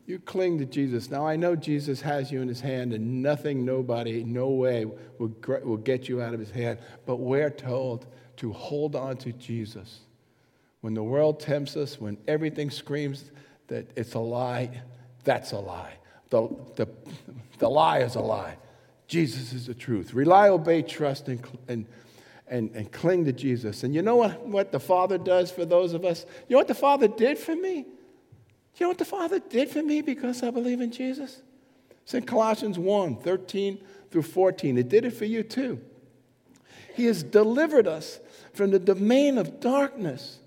you 0.08 0.18
cling 0.20 0.60
to 0.60 0.66
Jesus. 0.66 1.12
Now, 1.12 1.28
I 1.28 1.36
know 1.36 1.56
Jesus 1.58 2.00
has 2.02 2.32
you 2.32 2.42
in 2.42 2.48
his 2.48 2.62
hand, 2.62 2.94
and 2.94 3.22
nothing, 3.22 3.66
nobody, 3.66 4.24
no 4.24 4.50
way 4.50 4.86
will, 4.86 5.36
will 5.64 5.78
get 5.78 6.08
you 6.08 6.22
out 6.22 6.34
of 6.34 6.40
his 6.40 6.52
hand. 6.52 6.80
But 7.06 7.18
we're 7.18 7.50
told 7.50 8.06
to 8.38 8.54
hold 8.54 8.96
on 8.96 9.18
to 9.18 9.34
Jesus. 9.34 10.00
When 10.82 10.94
the 10.94 11.04
world 11.04 11.40
tempts 11.40 11.76
us, 11.76 12.00
when 12.00 12.18
everything 12.28 12.70
screams 12.70 13.32
that 13.68 13.88
it's 13.98 14.14
a 14.14 14.20
lie, 14.20 14.70
that's 15.24 15.52
a 15.52 15.60
lie. 15.60 15.94
The, 16.30 16.48
the, 16.76 16.88
the 17.58 17.70
lie 17.70 18.00
is 18.00 18.16
a 18.16 18.22
lie. 18.22 18.58
Jesus 19.08 19.52
is 19.52 19.66
the 19.66 19.74
truth. 19.74 20.14
Rely, 20.14 20.50
obey, 20.50 20.82
trust, 20.82 21.28
and, 21.28 21.44
and 21.68 21.86
and, 22.48 22.72
and 22.72 22.92
cling 22.92 23.26
to 23.26 23.34
Jesus. 23.34 23.84
And 23.84 23.94
you 23.94 24.02
know 24.02 24.16
what, 24.16 24.46
what 24.46 24.72
the 24.72 24.80
Father 24.80 25.18
does 25.18 25.52
for 25.52 25.66
those 25.66 25.94
of 25.94 26.06
us? 26.06 26.26
You 26.48 26.56
know 26.56 26.60
what 26.60 26.68
the 26.68 26.76
Father 26.76 27.08
did 27.08 27.38
for 27.38 27.56
me? 27.56 27.86
You 28.78 28.82
know 28.82 28.90
what 28.90 28.98
the 28.98 29.06
Father 29.06 29.40
did 29.40 29.70
for 29.70 29.82
me 29.82 30.02
because 30.02 30.44
I 30.44 30.52
believe 30.52 30.82
in 30.82 30.92
Jesus? 30.92 31.42
It's 32.04 32.14
in 32.14 32.26
Colossians 32.26 32.78
1 32.78 33.18
13 33.18 33.80
through 34.12 34.22
14. 34.22 34.78
It 34.78 34.90
did 34.90 35.06
it 35.06 35.12
for 35.12 35.26
you 35.26 35.44
too. 35.44 35.82
He 36.94 37.06
has 37.06 37.24
delivered 37.24 37.88
us 37.88 38.20
from 38.54 38.72
the 38.72 38.80
domain 38.80 39.38
of 39.38 39.60
darkness 39.60 40.40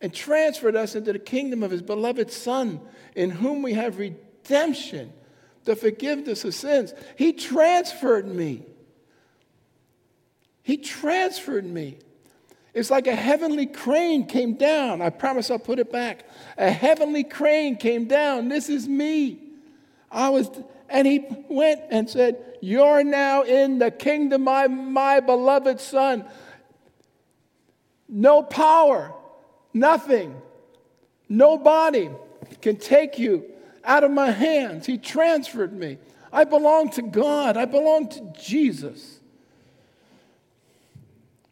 and 0.00 0.12
transferred 0.12 0.76
us 0.76 0.94
into 0.94 1.12
the 1.12 1.18
kingdom 1.18 1.62
of 1.62 1.70
his 1.70 1.82
beloved 1.82 2.30
Son, 2.30 2.80
in 3.14 3.30
whom 3.30 3.62
we 3.62 3.74
have 3.74 3.98
redemption, 3.98 5.12
the 5.64 5.76
forgiveness 5.76 6.44
of 6.44 6.54
sins. 6.54 6.92
He 7.16 7.32
transferred 7.32 8.26
me. 8.26 8.64
He 10.62 10.76
transferred 10.76 11.64
me. 11.64 11.98
It's 12.74 12.90
like 12.90 13.06
a 13.06 13.14
heavenly 13.14 13.66
crane 13.66 14.26
came 14.26 14.54
down. 14.54 15.02
I 15.02 15.10
promise 15.10 15.50
I'll 15.50 15.58
put 15.58 15.78
it 15.78 15.92
back. 15.92 16.24
A 16.56 16.70
heavenly 16.70 17.24
crane 17.24 17.76
came 17.76 18.06
down. 18.06 18.48
This 18.48 18.68
is 18.68 18.88
me. 18.88 19.40
I 20.10 20.30
was, 20.30 20.48
and 20.88 21.06
he 21.06 21.26
went 21.48 21.80
and 21.90 22.08
said, 22.08 22.58
You're 22.60 23.04
now 23.04 23.42
in 23.42 23.78
the 23.78 23.90
kingdom 23.90 24.42
of 24.42 24.44
my, 24.44 24.68
my 24.68 25.20
beloved 25.20 25.80
son. 25.80 26.24
No 28.08 28.42
power, 28.42 29.14
nothing, 29.72 30.40
nobody 31.28 32.10
can 32.60 32.76
take 32.76 33.18
you 33.18 33.44
out 33.84 34.04
of 34.04 34.10
my 34.10 34.30
hands. 34.30 34.86
He 34.86 34.98
transferred 34.98 35.72
me. 35.72 35.98
I 36.32 36.44
belong 36.44 36.90
to 36.92 37.02
God, 37.02 37.56
I 37.56 37.64
belong 37.66 38.08
to 38.08 38.32
Jesus. 38.40 39.18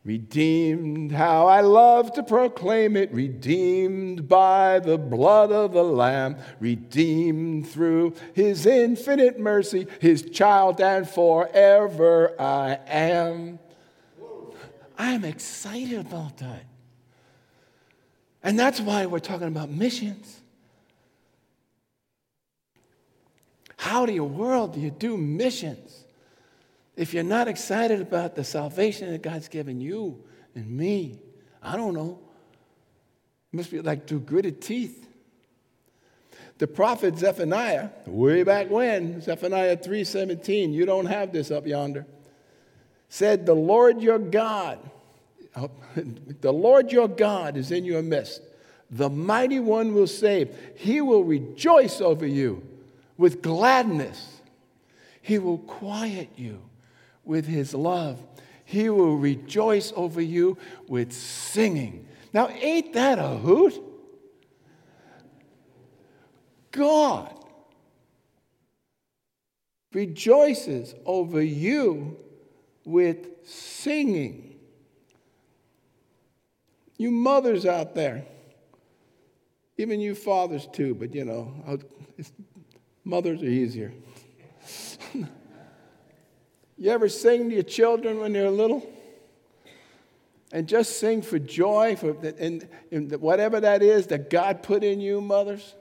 Redeemed, 0.03 1.13
how 1.13 1.47
I 1.47 1.61
love 1.61 2.15
to 2.15 2.23
proclaim 2.23 2.97
it, 2.97 3.13
redeemed 3.13 4.29
by 4.29 4.79
the 4.79 4.97
blood 4.97 5.53
of 5.53 5.73
the 5.73 5.83
Lamb, 5.83 6.37
redeemed 6.59 7.69
through 7.69 8.15
his 8.33 8.65
infinite 8.65 9.39
mercy, 9.39 9.87
his 10.01 10.23
child, 10.23 10.81
and 10.81 11.07
forever 11.09 12.35
I 12.41 12.79
am. 12.87 13.59
I'm 14.97 15.25
excited 15.25 15.99
about 15.99 16.39
that. 16.39 16.65
And 18.43 18.59
that's 18.59 18.81
why 18.81 19.05
we're 19.05 19.19
talking 19.19 19.49
about 19.49 19.69
missions. 19.69 20.41
How 23.77 24.07
do 24.07 24.13
you 24.13 24.25
world 24.25 24.75
do 24.75 24.81
you 24.81 24.91
do 24.91 25.19
missions? 25.19 26.00
If 27.01 27.15
you're 27.15 27.23
not 27.23 27.49
excited 27.49 28.03
about 28.03 28.35
the 28.35 28.45
salvation 28.45 29.11
that 29.11 29.23
God's 29.23 29.49
given 29.49 29.81
you 29.81 30.23
and 30.55 30.71
me, 30.71 31.19
I 31.63 31.75
don't 31.75 31.95
know. 31.95 32.19
It 33.51 33.57
must 33.57 33.71
be 33.71 33.81
like 33.81 34.07
through 34.07 34.21
gritted 34.21 34.61
teeth. 34.61 35.09
The 36.59 36.67
prophet 36.67 37.17
Zephaniah, 37.17 37.89
way 38.05 38.43
back 38.43 38.69
when, 38.69 39.23
Zephaniah 39.23 39.79
3:17, 39.79 40.75
you 40.75 40.85
don't 40.85 41.07
have 41.07 41.33
this 41.33 41.51
up 41.51 41.67
yonder, 41.67 42.05
said, 43.09 43.47
The 43.47 43.55
Lord 43.55 44.03
your 44.03 44.19
God, 44.19 44.79
oh, 45.57 45.71
the 46.43 46.53
Lord 46.53 46.93
your 46.93 47.09
God 47.09 47.57
is 47.57 47.73
in 47.73 47.87
your 47.87 48.03
midst. 48.03 48.43
The 48.91 49.09
mighty 49.09 49.59
one 49.59 49.95
will 49.95 50.07
save. 50.07 50.55
He 50.77 51.01
will 51.01 51.25
rejoice 51.25 52.03
over 52.03 52.27
you 52.27 52.63
with 53.17 53.41
gladness. 53.41 54.43
He 55.23 55.39
will 55.39 55.59
quiet 55.59 56.29
you 56.37 56.61
with 57.24 57.46
his 57.46 57.74
love. 57.74 58.24
He 58.64 58.88
will 58.88 59.16
rejoice 59.16 59.92
over 59.96 60.20
you 60.20 60.56
with 60.87 61.12
singing. 61.12 62.06
Now, 62.33 62.48
ain't 62.48 62.92
that 62.92 63.18
a 63.18 63.28
hoot? 63.28 63.83
God 66.70 67.35
rejoices 69.92 70.94
over 71.04 71.42
you 71.42 72.16
with 72.85 73.26
singing. 73.44 74.54
You 76.96 77.11
mothers 77.11 77.66
out 77.66 77.94
there, 77.94 78.24
even 79.78 80.00
you 80.00 80.14
fathers 80.14 80.68
too, 80.72 80.94
but 80.94 81.14
you 81.14 81.24
know, 81.24 81.52
mothers 83.04 83.42
are 83.42 83.46
easier. 83.46 83.92
You 86.81 86.90
ever 86.93 87.11
sing 87.11 87.51
to 87.51 87.55
your 87.55 87.62
children 87.62 88.21
when 88.21 88.33
they're 88.33 88.51
little? 88.51 88.90
And 90.51 90.66
just 90.66 90.99
sing 90.99 91.21
for 91.21 91.38
joy, 91.38 91.95
for 91.95 92.16
and, 92.38 92.66
and 92.90 93.12
whatever 93.21 93.61
that 93.61 93.83
is 93.83 94.07
that 94.07 94.31
God 94.31 94.62
put 94.62 94.83
in 94.83 94.99
you, 94.99 95.21
mothers. 95.21 95.75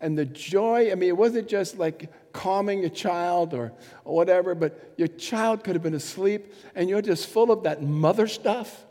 And 0.00 0.16
the 0.16 0.24
joy, 0.24 0.90
I 0.90 0.94
mean, 0.94 1.10
it 1.10 1.16
wasn't 1.16 1.46
just 1.46 1.78
like 1.78 2.10
calming 2.32 2.86
a 2.86 2.88
child 2.88 3.52
or, 3.52 3.70
or 4.06 4.16
whatever, 4.16 4.54
but 4.54 4.94
your 4.96 5.08
child 5.08 5.62
could 5.62 5.74
have 5.74 5.82
been 5.82 5.94
asleep 5.94 6.54
and 6.74 6.88
you're 6.88 7.02
just 7.02 7.26
full 7.26 7.52
of 7.52 7.64
that 7.64 7.82
mother 7.82 8.26
stuff. 8.26 8.84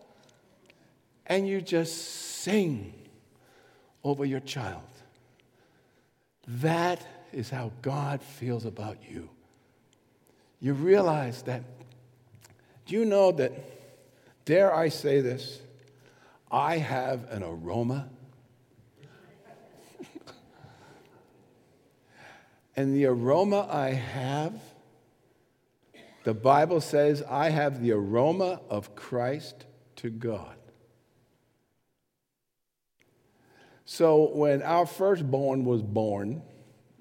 And 1.26 1.48
you 1.48 1.62
just 1.62 1.98
sing 2.44 2.94
over 4.04 4.24
your 4.24 4.40
child. 4.40 4.84
That 6.48 7.04
is 7.34 7.50
how 7.50 7.72
God 7.82 8.22
feels 8.22 8.66
about 8.66 8.98
you 9.10 9.30
you 10.62 10.74
realize 10.74 11.42
that, 11.44 11.64
do 12.86 12.96
you 12.96 13.04
know 13.04 13.32
that, 13.32 13.52
dare 14.46 14.74
I 14.74 14.90
say 14.90 15.20
this, 15.20 15.60
I 16.52 16.78
have 16.78 17.30
an 17.32 17.42
aroma? 17.42 18.08
and 22.76 22.96
the 22.96 23.06
aroma 23.06 23.68
I 23.72 23.90
have, 23.90 24.54
the 26.24 26.36
Bible 26.36 26.80
says, 26.80 27.24
I 27.28 27.50
have 27.50 27.82
the 27.82 27.94
aroma 27.94 28.62
of 28.70 28.94
Christ 28.96 29.66
to 29.98 30.12
God. 30.12 30.58
So 33.86 34.30
when 34.30 34.62
our 34.62 34.86
firstborn 34.86 35.66
was 35.66 35.82
born, 35.82 36.44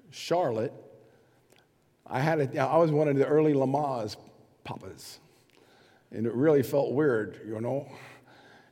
Charlotte, 0.09 0.73
I 2.11 2.19
had 2.19 2.39
a, 2.41 2.59
I 2.59 2.75
was 2.75 2.91
one 2.91 3.07
of 3.07 3.15
the 3.15 3.25
early 3.25 3.53
Lamaze 3.53 4.17
papas, 4.65 5.19
and 6.11 6.27
it 6.27 6.33
really 6.33 6.61
felt 6.61 6.91
weird, 6.91 7.39
you 7.47 7.59
know. 7.61 7.89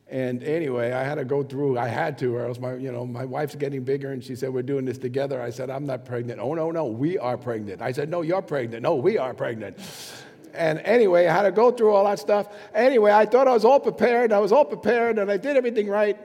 And 0.08 0.42
anyway, 0.42 0.92
I 0.92 1.04
had 1.04 1.14
to 1.14 1.24
go 1.24 1.42
through. 1.42 1.78
I 1.78 1.88
had 1.88 2.18
to, 2.18 2.36
or 2.36 2.44
else 2.44 2.58
my, 2.58 2.74
you 2.74 2.92
know, 2.92 3.06
my 3.06 3.24
wife's 3.24 3.54
getting 3.54 3.82
bigger, 3.82 4.12
and 4.12 4.22
she 4.22 4.36
said, 4.36 4.52
"We're 4.52 4.62
doing 4.62 4.84
this 4.84 4.98
together." 4.98 5.40
I 5.40 5.48
said, 5.48 5.70
"I'm 5.70 5.86
not 5.86 6.04
pregnant." 6.04 6.38
Oh 6.38 6.52
no, 6.52 6.70
no, 6.70 6.84
we 6.84 7.16
are 7.16 7.38
pregnant. 7.38 7.80
I 7.80 7.92
said, 7.92 8.10
"No, 8.10 8.20
you're 8.20 8.42
pregnant." 8.42 8.82
No, 8.82 8.96
we 8.96 9.16
are 9.16 9.32
pregnant. 9.32 9.78
And 10.52 10.80
anyway, 10.80 11.26
I 11.26 11.32
had 11.32 11.42
to 11.42 11.52
go 11.52 11.70
through 11.70 11.92
all 11.92 12.04
that 12.04 12.18
stuff. 12.18 12.48
Anyway, 12.74 13.12
I 13.12 13.24
thought 13.24 13.48
I 13.48 13.52
was 13.52 13.64
all 13.64 13.80
prepared. 13.80 14.32
I 14.32 14.40
was 14.40 14.52
all 14.52 14.64
prepared, 14.66 15.18
and 15.18 15.30
I 15.30 15.38
did 15.38 15.56
everything 15.56 15.88
right 15.88 16.18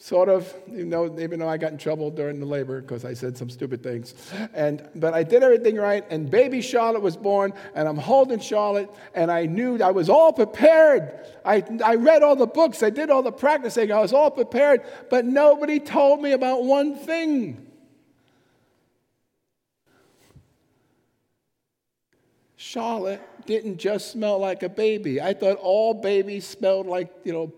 sort 0.00 0.30
of, 0.30 0.50
you 0.66 0.86
know, 0.86 1.14
even 1.20 1.38
though 1.38 1.48
I 1.48 1.58
got 1.58 1.72
in 1.72 1.78
trouble 1.78 2.10
during 2.10 2.40
the 2.40 2.46
labor 2.46 2.80
because 2.80 3.04
I 3.04 3.12
said 3.12 3.36
some 3.36 3.50
stupid 3.50 3.82
things. 3.82 4.14
And, 4.54 4.88
but 4.94 5.12
I 5.12 5.22
did 5.22 5.42
everything 5.42 5.76
right, 5.76 6.06
and 6.08 6.30
baby 6.30 6.62
Charlotte 6.62 7.02
was 7.02 7.18
born, 7.18 7.52
and 7.74 7.86
I'm 7.86 7.98
holding 7.98 8.40
Charlotte, 8.40 8.90
and 9.14 9.30
I 9.30 9.44
knew 9.44 9.78
I 9.82 9.90
was 9.90 10.08
all 10.08 10.32
prepared. 10.32 11.26
I, 11.44 11.62
I 11.84 11.96
read 11.96 12.22
all 12.22 12.34
the 12.34 12.46
books, 12.46 12.82
I 12.82 12.88
did 12.88 13.10
all 13.10 13.22
the 13.22 13.30
practicing, 13.30 13.92
I 13.92 14.00
was 14.00 14.14
all 14.14 14.30
prepared, 14.30 14.84
but 15.10 15.26
nobody 15.26 15.78
told 15.78 16.22
me 16.22 16.32
about 16.32 16.64
one 16.64 16.96
thing. 16.96 17.66
Charlotte 22.56 23.20
didn't 23.44 23.76
just 23.76 24.12
smell 24.12 24.38
like 24.38 24.62
a 24.62 24.68
baby. 24.70 25.20
I 25.20 25.34
thought 25.34 25.58
all 25.60 25.92
babies 25.92 26.46
smelled 26.46 26.86
like, 26.86 27.10
you 27.24 27.32
know, 27.34 27.52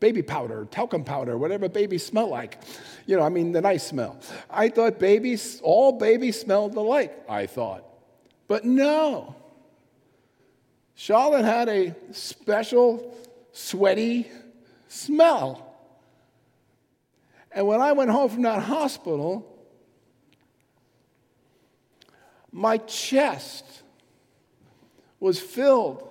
baby 0.00 0.22
powder, 0.22 0.66
talcum 0.70 1.04
powder, 1.04 1.36
whatever 1.36 1.68
babies 1.68 2.04
smell 2.04 2.28
like. 2.28 2.58
You 3.06 3.16
know, 3.16 3.22
I 3.22 3.28
mean, 3.28 3.52
the 3.52 3.60
nice 3.60 3.86
smell. 3.86 4.18
I 4.50 4.68
thought 4.68 4.98
babies, 4.98 5.60
all 5.62 5.92
babies 5.92 6.40
smelled 6.40 6.74
alike, 6.76 7.24
I 7.28 7.46
thought. 7.46 7.84
But 8.46 8.64
no. 8.64 9.34
Charlotte 10.94 11.44
had 11.44 11.68
a 11.68 11.94
special, 12.12 13.14
sweaty 13.52 14.28
smell. 14.88 15.64
And 17.52 17.66
when 17.66 17.80
I 17.80 17.92
went 17.92 18.10
home 18.10 18.28
from 18.28 18.42
that 18.42 18.62
hospital, 18.62 19.44
my 22.52 22.78
chest 22.78 23.64
was 25.20 25.40
filled 25.40 26.08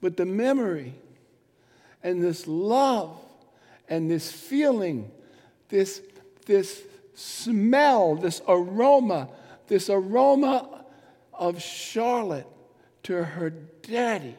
with 0.00 0.16
the 0.16 0.26
memory 0.26 0.94
and 2.04 2.22
this 2.22 2.46
love 2.46 3.18
and 3.88 4.08
this 4.08 4.30
feeling, 4.30 5.10
this, 5.70 6.02
this 6.46 6.82
smell, 7.14 8.14
this 8.14 8.42
aroma, 8.46 9.30
this 9.66 9.88
aroma 9.88 10.84
of 11.32 11.60
Charlotte 11.60 12.46
to 13.04 13.24
her 13.24 13.50
daddy. 13.50 14.36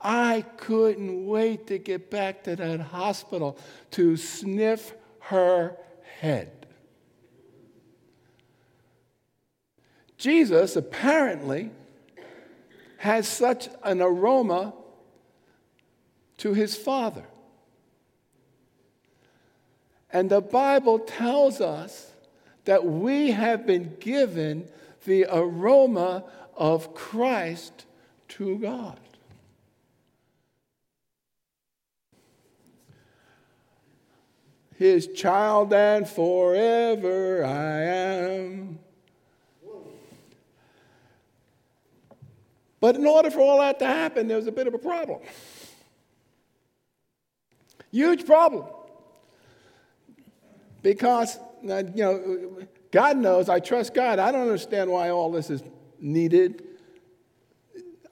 I 0.00 0.44
couldn't 0.56 1.26
wait 1.26 1.68
to 1.68 1.78
get 1.78 2.10
back 2.10 2.42
to 2.44 2.56
that 2.56 2.80
hospital 2.80 3.56
to 3.92 4.16
sniff 4.16 4.94
her 5.20 5.76
head. 6.18 6.66
Jesus 10.18 10.74
apparently 10.74 11.70
has 12.98 13.28
such 13.28 13.68
an 13.84 14.00
aroma 14.00 14.74
to 16.42 16.54
his 16.54 16.76
Father. 16.76 17.22
And 20.12 20.28
the 20.28 20.40
Bible 20.40 20.98
tells 20.98 21.60
us 21.60 22.10
that 22.64 22.84
we 22.84 23.30
have 23.30 23.64
been 23.64 23.96
given 24.00 24.68
the 25.04 25.26
aroma 25.30 26.24
of 26.56 26.94
Christ 26.94 27.86
to 28.30 28.58
God. 28.58 28.98
his 34.78 35.06
child, 35.06 35.72
and 35.72 36.08
forever 36.08 37.44
I 37.44 37.82
am. 37.82 38.80
But 42.80 42.96
in 42.96 43.06
order 43.06 43.30
for 43.30 43.38
all 43.38 43.60
that 43.60 43.78
to 43.78 43.86
happen, 43.86 44.26
there 44.26 44.36
was 44.36 44.48
a 44.48 44.52
bit 44.52 44.66
of 44.66 44.74
a 44.74 44.78
problem. 44.78 45.20
Huge 47.92 48.26
problem. 48.26 48.64
Because, 50.82 51.38
uh, 51.68 51.84
you 51.94 52.02
know, 52.02 52.66
God 52.90 53.16
knows, 53.18 53.48
I 53.48 53.60
trust 53.60 53.94
God. 53.94 54.18
I 54.18 54.32
don't 54.32 54.42
understand 54.42 54.90
why 54.90 55.10
all 55.10 55.30
this 55.30 55.50
is 55.50 55.62
needed. 56.00 56.64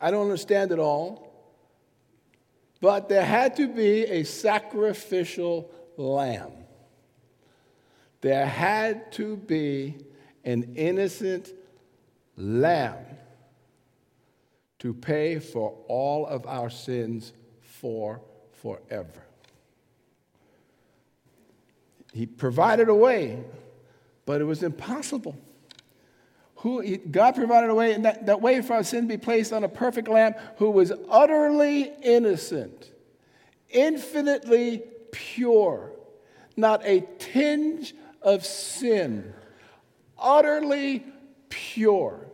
I 0.00 0.10
don't 0.10 0.22
understand 0.22 0.70
it 0.70 0.78
all. 0.78 1.26
But 2.80 3.08
there 3.08 3.24
had 3.24 3.56
to 3.56 3.68
be 3.68 4.04
a 4.04 4.22
sacrificial 4.22 5.70
lamb. 5.96 6.52
There 8.20 8.46
had 8.46 9.12
to 9.12 9.36
be 9.36 9.96
an 10.44 10.74
innocent 10.76 11.50
lamb 12.36 13.04
to 14.78 14.94
pay 14.94 15.38
for 15.38 15.76
all 15.88 16.26
of 16.26 16.46
our 16.46 16.70
sins 16.70 17.32
for 17.60 18.20
forever. 18.52 19.24
He 22.12 22.26
provided 22.26 22.88
a 22.88 22.94
way, 22.94 23.42
but 24.26 24.40
it 24.40 24.44
was 24.44 24.62
impossible. 24.62 25.36
Who, 26.56 26.96
God 26.98 27.34
provided 27.34 27.70
a 27.70 27.74
way, 27.74 27.92
and 27.94 28.04
that, 28.04 28.26
that 28.26 28.42
way 28.42 28.60
for 28.60 28.74
our 28.74 28.84
sin 28.84 29.02
to 29.02 29.08
be 29.08 29.16
placed 29.16 29.52
on 29.52 29.64
a 29.64 29.68
perfect 29.68 30.08
lamb 30.08 30.34
who 30.56 30.70
was 30.70 30.92
utterly 31.08 31.90
innocent, 32.02 32.92
infinitely 33.70 34.82
pure, 35.10 35.92
not 36.56 36.84
a 36.84 37.06
tinge 37.18 37.94
of 38.20 38.44
sin, 38.44 39.32
utterly 40.18 41.06
pure. 41.48 42.26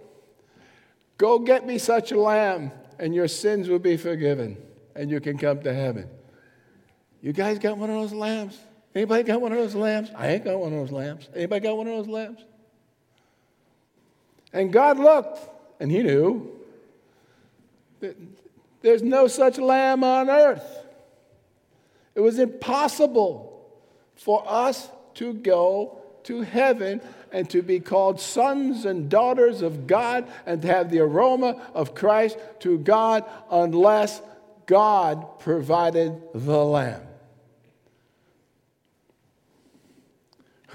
Go 1.19 1.39
get 1.39 1.65
me 1.65 1.79
such 1.79 2.11
a 2.11 2.19
lamb, 2.19 2.73
and 2.99 3.15
your 3.15 3.29
sins 3.29 3.69
will 3.69 3.79
be 3.79 3.97
forgiven, 3.97 4.57
and 4.97 5.11
you 5.11 5.21
can 5.21 5.39
come 5.39 5.63
to 5.63 5.73
heaven. 5.73 6.09
You 7.21 7.33
guys 7.33 7.59
got 7.59 7.79
one 7.79 7.91
of 7.91 7.97
those 7.97 8.13
lambs? 8.13 8.59
Anybody 8.97 9.25
got 9.25 9.43
one 9.43 9.53
of 9.53 9.59
those 9.59 9.75
lamps? 9.75 10.11
I 10.17 10.29
ain't 10.29 10.45
got 10.45 10.59
one 10.59 10.73
of 10.73 10.79
those 10.79 10.91
lamps. 10.91 11.29
Anybody 11.35 11.61
got 11.61 11.77
one 11.77 11.87
of 11.87 11.97
those 11.99 12.09
lamps? 12.09 12.43
And 14.55 14.73
God 14.73 14.99
looked, 14.99 15.39
and 15.79 15.93
He 15.93 16.03
knew 16.03 16.51
that 18.01 18.17
there's 18.81 19.03
no 19.03 19.27
such 19.27 19.59
lamb 19.59 20.03
on 20.03 20.31
earth. 20.31 20.79
It 22.15 22.21
was 22.21 22.39
impossible 22.39 23.69
for 24.15 24.43
us 24.47 24.89
to 25.17 25.35
go 25.35 25.99
to 26.23 26.41
heaven 26.41 27.03
and 27.33 27.51
to 27.51 27.61
be 27.61 27.81
called 27.81 28.19
sons 28.19 28.87
and 28.87 29.11
daughters 29.11 29.61
of 29.61 29.87
God 29.87 30.27
and 30.47 30.63
to 30.63 30.69
have 30.69 30.91
the 30.91 31.01
aroma 31.01 31.69
of 31.75 31.95
Christ 31.95 32.39
to 32.61 32.79
God 32.79 33.27
unless 33.51 34.23
God 34.65 35.39
provided 35.39 36.19
the 36.33 36.65
Lamb. 36.65 37.06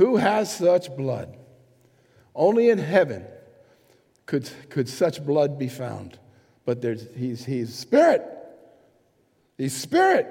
Who 0.01 0.17
has 0.17 0.51
such 0.51 0.97
blood? 0.97 1.37
Only 2.33 2.71
in 2.71 2.79
heaven 2.79 3.23
could, 4.25 4.49
could 4.69 4.89
such 4.89 5.23
blood 5.23 5.59
be 5.59 5.67
found. 5.67 6.17
But 6.65 6.81
there's, 6.81 7.05
he's, 7.15 7.45
he's 7.45 7.75
spirit. 7.75 8.23
He's 9.59 9.77
spirit. 9.77 10.25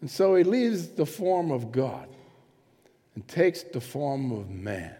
And 0.00 0.10
so 0.10 0.36
he 0.36 0.42
leaves 0.42 0.88
the 0.88 1.04
form 1.04 1.50
of 1.50 1.70
God 1.70 2.08
and 3.14 3.28
takes 3.28 3.62
the 3.62 3.82
form 3.82 4.32
of 4.32 4.48
man 4.48 4.96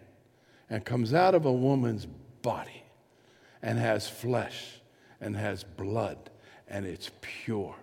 and 0.68 0.84
comes 0.84 1.14
out 1.14 1.34
of 1.34 1.46
a 1.46 1.52
woman's 1.52 2.04
body 2.42 2.82
and 3.62 3.78
has 3.78 4.06
flesh 4.06 4.82
and 5.18 5.34
has 5.34 5.64
blood 5.64 6.18
and 6.68 6.84
it's 6.84 7.10
pure. 7.22 7.74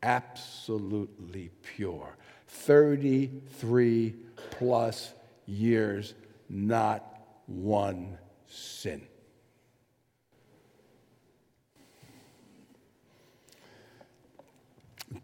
Absolutely 0.00 1.50
pure. 1.64 2.16
33 2.50 4.14
plus 4.58 5.12
years, 5.46 6.14
not 6.48 7.04
one 7.46 8.18
sin. 8.48 9.02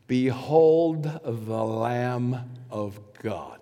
Behold 0.06 1.02
the 1.24 1.64
Lamb 1.64 2.50
of 2.70 2.98
God 3.22 3.60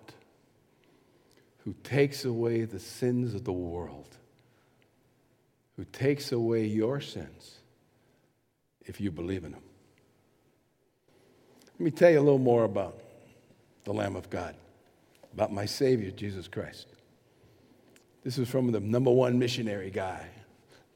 who 1.63 1.73
takes 1.83 2.25
away 2.25 2.63
the 2.63 2.79
sins 2.79 3.33
of 3.33 3.43
the 3.43 3.51
world, 3.51 4.17
who 5.75 5.85
takes 5.85 6.31
away 6.31 6.65
your 6.65 7.01
sins 7.01 7.57
if 8.85 9.01
you 9.01 9.11
believe 9.11 9.43
in 9.43 9.53
him. 9.53 9.63
Let 11.73 11.79
me 11.79 11.91
tell 11.91 12.11
you 12.11 12.19
a 12.19 12.21
little 12.21 12.37
more 12.37 12.63
about 12.63 12.99
the 13.85 13.93
Lamb 13.93 14.15
of 14.15 14.29
God, 14.29 14.55
about 15.33 15.53
my 15.53 15.65
Savior, 15.65 16.11
Jesus 16.11 16.47
Christ. 16.47 16.87
This 18.23 18.37
is 18.39 18.49
from 18.49 18.71
the 18.71 18.79
number 18.79 19.11
one 19.11 19.37
missionary 19.37 19.91
guy, 19.91 20.27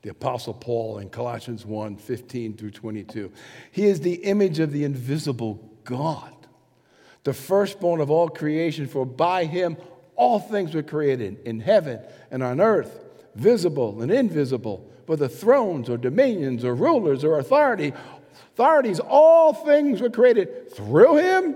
the 0.01 0.09
Apostle 0.09 0.55
Paul 0.55 0.97
in 0.97 1.09
Colossians 1.09 1.65
1 1.65 1.97
15 1.97 2.57
through 2.57 2.71
22. 2.71 3.31
He 3.71 3.85
is 3.85 4.01
the 4.01 4.15
image 4.15 4.59
of 4.59 4.71
the 4.71 4.83
invisible 4.83 5.71
God, 5.83 6.33
the 7.23 7.33
firstborn 7.33 8.01
of 8.01 8.09
all 8.09 8.27
creation, 8.27 8.87
for 8.87 9.05
by 9.05 9.45
him 9.45 9.77
all 10.15 10.39
things 10.39 10.73
were 10.73 10.83
created 10.83 11.39
in 11.45 11.59
heaven 11.59 11.99
and 12.31 12.41
on 12.41 12.59
earth, 12.59 12.99
visible 13.35 14.01
and 14.01 14.11
invisible, 14.11 14.91
whether 15.05 15.27
thrones 15.27 15.89
or 15.89 15.97
dominions 15.97 16.65
or 16.65 16.73
rulers 16.73 17.23
or 17.23 17.37
authority. 17.37 17.93
Authorities, 18.53 18.99
all 18.99 19.53
things 19.53 20.01
were 20.01 20.09
created 20.09 20.73
through 20.73 21.17
him 21.17 21.55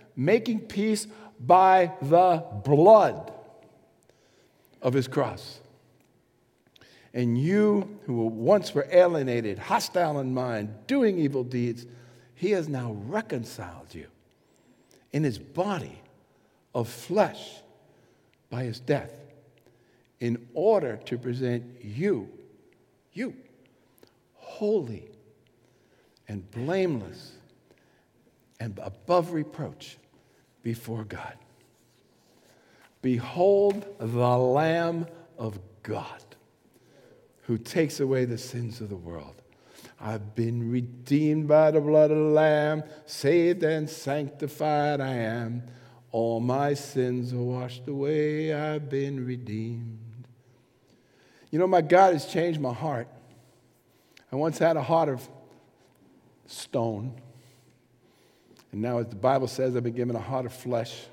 making 0.15 0.61
peace 0.61 1.07
by 1.39 1.91
the 2.01 2.43
blood 2.63 3.31
of 4.81 4.93
his 4.93 5.07
cross. 5.07 5.59
And 7.13 7.37
you 7.37 7.99
who 8.05 8.25
once 8.27 8.73
were 8.73 8.87
alienated, 8.89 9.59
hostile 9.59 10.19
in 10.19 10.33
mind, 10.33 10.73
doing 10.87 11.19
evil 11.19 11.43
deeds, 11.43 11.85
he 12.35 12.51
has 12.51 12.69
now 12.69 12.95
reconciled 13.05 13.93
you 13.93 14.07
in 15.11 15.23
his 15.23 15.37
body 15.37 16.01
of 16.73 16.87
flesh 16.87 17.61
by 18.49 18.63
his 18.63 18.79
death 18.79 19.11
in 20.19 20.47
order 20.53 20.97
to 21.05 21.17
present 21.17 21.63
you, 21.83 22.29
you, 23.13 23.35
holy 24.35 25.09
and 26.27 26.49
blameless 26.51 27.33
and 28.59 28.79
above 28.81 29.33
reproach 29.33 29.97
before 30.63 31.03
God. 31.03 31.37
Behold 33.01 33.85
the 33.99 34.37
Lamb 34.37 35.07
of 35.37 35.59
God 35.83 36.23
who 37.43 37.57
takes 37.57 37.99
away 37.99 38.25
the 38.25 38.37
sins 38.37 38.79
of 38.81 38.89
the 38.89 38.95
world. 38.95 39.41
I've 39.99 40.35
been 40.35 40.71
redeemed 40.71 41.47
by 41.47 41.71
the 41.71 41.81
blood 41.81 42.11
of 42.11 42.17
the 42.17 42.23
Lamb, 42.23 42.83
saved 43.05 43.63
and 43.63 43.89
sanctified 43.89 44.99
I 45.01 45.13
am. 45.13 45.63
All 46.11 46.39
my 46.39 46.73
sins 46.73 47.33
are 47.33 47.37
washed 47.37 47.87
away, 47.87 48.53
I've 48.53 48.89
been 48.89 49.25
redeemed. 49.25 50.27
You 51.51 51.59
know, 51.59 51.67
my 51.67 51.81
God 51.81 52.13
has 52.13 52.25
changed 52.25 52.59
my 52.59 52.73
heart. 52.73 53.07
I 54.31 54.35
once 54.35 54.57
had 54.57 54.77
a 54.77 54.81
heart 54.81 55.09
of 55.09 55.27
stone, 56.47 57.13
and 58.71 58.81
now, 58.81 58.99
as 58.99 59.07
the 59.07 59.15
Bible 59.15 59.47
says, 59.47 59.75
I've 59.75 59.83
been 59.83 59.93
given 59.93 60.15
a 60.15 60.19
heart 60.19 60.45
of 60.45 60.53
flesh 60.53 61.05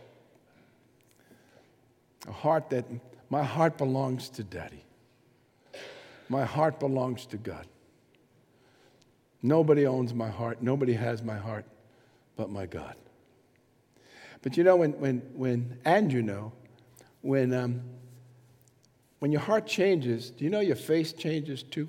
a 2.26 2.32
heart 2.32 2.70
that 2.70 2.84
my 3.30 3.42
heart 3.42 3.78
belongs 3.78 4.28
to 4.30 4.44
Daddy. 4.44 4.84
My 6.28 6.44
heart 6.44 6.78
belongs 6.78 7.26
to 7.26 7.36
God. 7.38 7.66
Nobody 9.42 9.86
owns 9.86 10.12
my 10.12 10.28
heart. 10.28 10.62
Nobody 10.62 10.92
has 10.92 11.22
my 11.22 11.36
heart 11.38 11.64
but 12.36 12.50
my 12.50 12.66
God. 12.66 12.94
But 14.42 14.56
you 14.56 14.64
know, 14.64 14.76
when, 14.76 14.92
when, 15.00 15.18
when 15.34 15.78
and 15.84 16.12
you 16.12 16.22
know, 16.22 16.52
when, 17.22 17.52
um, 17.52 17.82
when 19.18 19.32
your 19.32 19.40
heart 19.40 19.66
changes, 19.66 20.30
do 20.30 20.44
you 20.44 20.50
know 20.50 20.60
your 20.60 20.76
face 20.76 21.12
changes 21.12 21.62
too? 21.62 21.88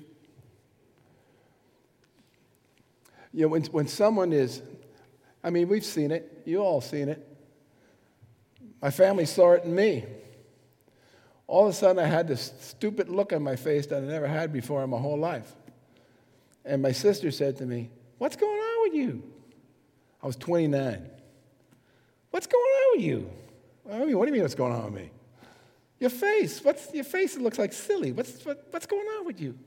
You 3.32 3.42
know, 3.42 3.48
when, 3.48 3.64
when 3.66 3.86
someone 3.86 4.32
is, 4.32 4.62
I 5.42 5.50
mean, 5.50 5.68
we've 5.68 5.84
seen 5.84 6.10
it, 6.10 6.42
you 6.44 6.58
all 6.58 6.80
seen 6.80 7.08
it. 7.08 7.26
My 8.82 8.90
family 8.90 9.26
saw 9.26 9.52
it 9.52 9.64
in 9.64 9.74
me. 9.74 10.04
All 11.46 11.64
of 11.64 11.70
a 11.70 11.72
sudden, 11.72 11.98
I 11.98 12.06
had 12.06 12.28
this 12.28 12.52
stupid 12.60 13.08
look 13.08 13.32
on 13.32 13.42
my 13.42 13.56
face 13.56 13.86
that 13.86 14.02
I 14.02 14.06
never 14.06 14.28
had 14.28 14.52
before 14.52 14.84
in 14.84 14.90
my 14.90 14.98
whole 14.98 15.18
life. 15.18 15.52
And 16.64 16.80
my 16.80 16.92
sister 16.92 17.30
said 17.30 17.56
to 17.56 17.66
me, 17.66 17.90
What's 18.18 18.36
going 18.36 18.52
on 18.58 18.82
with 18.82 18.94
you? 18.94 19.22
I 20.22 20.26
was 20.26 20.36
29. 20.36 21.06
What's 22.30 22.46
going 22.46 22.62
on 22.62 22.96
with 22.98 23.04
you? 23.04 23.30
I 23.90 24.04
mean, 24.04 24.18
what 24.18 24.26
do 24.26 24.28
you 24.28 24.34
mean, 24.34 24.42
what's 24.42 24.54
going 24.54 24.72
on 24.72 24.84
with 24.84 25.02
me? 25.02 25.10
Your 25.98 26.10
face. 26.10 26.62
What's 26.62 26.92
your 26.94 27.04
face? 27.04 27.36
It 27.36 27.42
looks 27.42 27.58
like 27.58 27.72
silly. 27.72 28.12
What's, 28.12 28.44
what, 28.44 28.66
what's 28.70 28.86
going 28.86 29.06
on 29.18 29.26
with 29.26 29.40
you? 29.40 29.58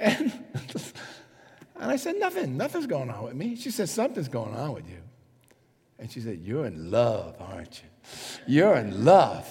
And, 0.00 0.32
and 1.80 1.90
I 1.90 1.96
said, 1.96 2.16
Nothing. 2.16 2.56
Nothing's 2.56 2.86
going 2.86 3.10
on 3.10 3.24
with 3.24 3.34
me. 3.34 3.56
She 3.56 3.70
said, 3.70 3.88
Something's 3.88 4.28
going 4.28 4.54
on 4.54 4.74
with 4.74 4.88
you. 4.88 4.98
And 5.98 6.10
she 6.12 6.20
said, 6.20 6.38
You're 6.38 6.66
in 6.66 6.90
love, 6.90 7.36
aren't 7.40 7.82
you? 7.82 7.88
You're 8.46 8.76
in 8.76 9.04
love. 9.04 9.48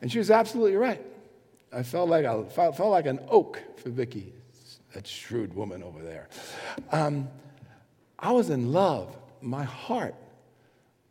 And 0.00 0.10
she 0.10 0.18
was 0.18 0.30
absolutely 0.30 0.76
right. 0.76 1.02
I 1.70 1.82
felt 1.82 2.08
like, 2.08 2.24
I 2.24 2.42
felt, 2.44 2.78
like 2.78 3.06
an 3.06 3.20
oak 3.28 3.62
for 3.76 3.90
Vicky, 3.90 4.32
that 4.94 5.06
shrewd 5.06 5.54
woman 5.54 5.82
over 5.82 6.02
there. 6.02 6.28
Um, 6.92 7.28
I 8.18 8.32
was 8.32 8.48
in 8.48 8.72
love. 8.72 9.14
My 9.42 9.64
heart 9.64 10.14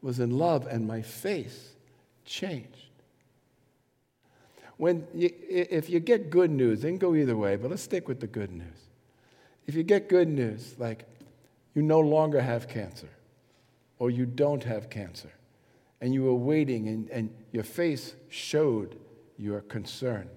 was 0.01 0.19
in 0.19 0.37
love, 0.37 0.67
and 0.67 0.87
my 0.87 1.01
face 1.01 1.73
changed. 2.25 2.69
When 4.77 5.05
you, 5.13 5.29
if 5.47 5.89
you 5.89 5.99
get 5.99 6.29
good 6.29 6.49
news, 6.49 6.83
it 6.83 6.87
can 6.87 6.97
go 6.97 7.13
either 7.13 7.37
way, 7.37 7.55
but 7.55 7.69
let's 7.69 7.83
stick 7.83 8.07
with 8.07 8.19
the 8.19 8.27
good 8.27 8.51
news. 8.51 8.82
If 9.67 9.75
you 9.75 9.83
get 9.83 10.09
good 10.09 10.27
news, 10.27 10.75
like 10.77 11.05
you 11.73 11.81
no 11.81 11.99
longer 11.99 12.41
have 12.41 12.67
cancer, 12.67 13.09
or 13.99 14.09
you 14.09 14.25
don't 14.25 14.63
have 14.63 14.89
cancer, 14.89 15.31
and 16.01 16.13
you 16.13 16.23
were 16.23 16.33
waiting 16.33 16.87
and, 16.89 17.09
and 17.09 17.29
your 17.51 17.63
face 17.63 18.13
showed 18.29 18.97
your 19.37 19.61
concern. 19.61 20.29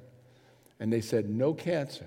And 0.79 0.93
they 0.93 1.01
said, 1.01 1.29
no 1.29 1.55
cancer. 1.55 2.07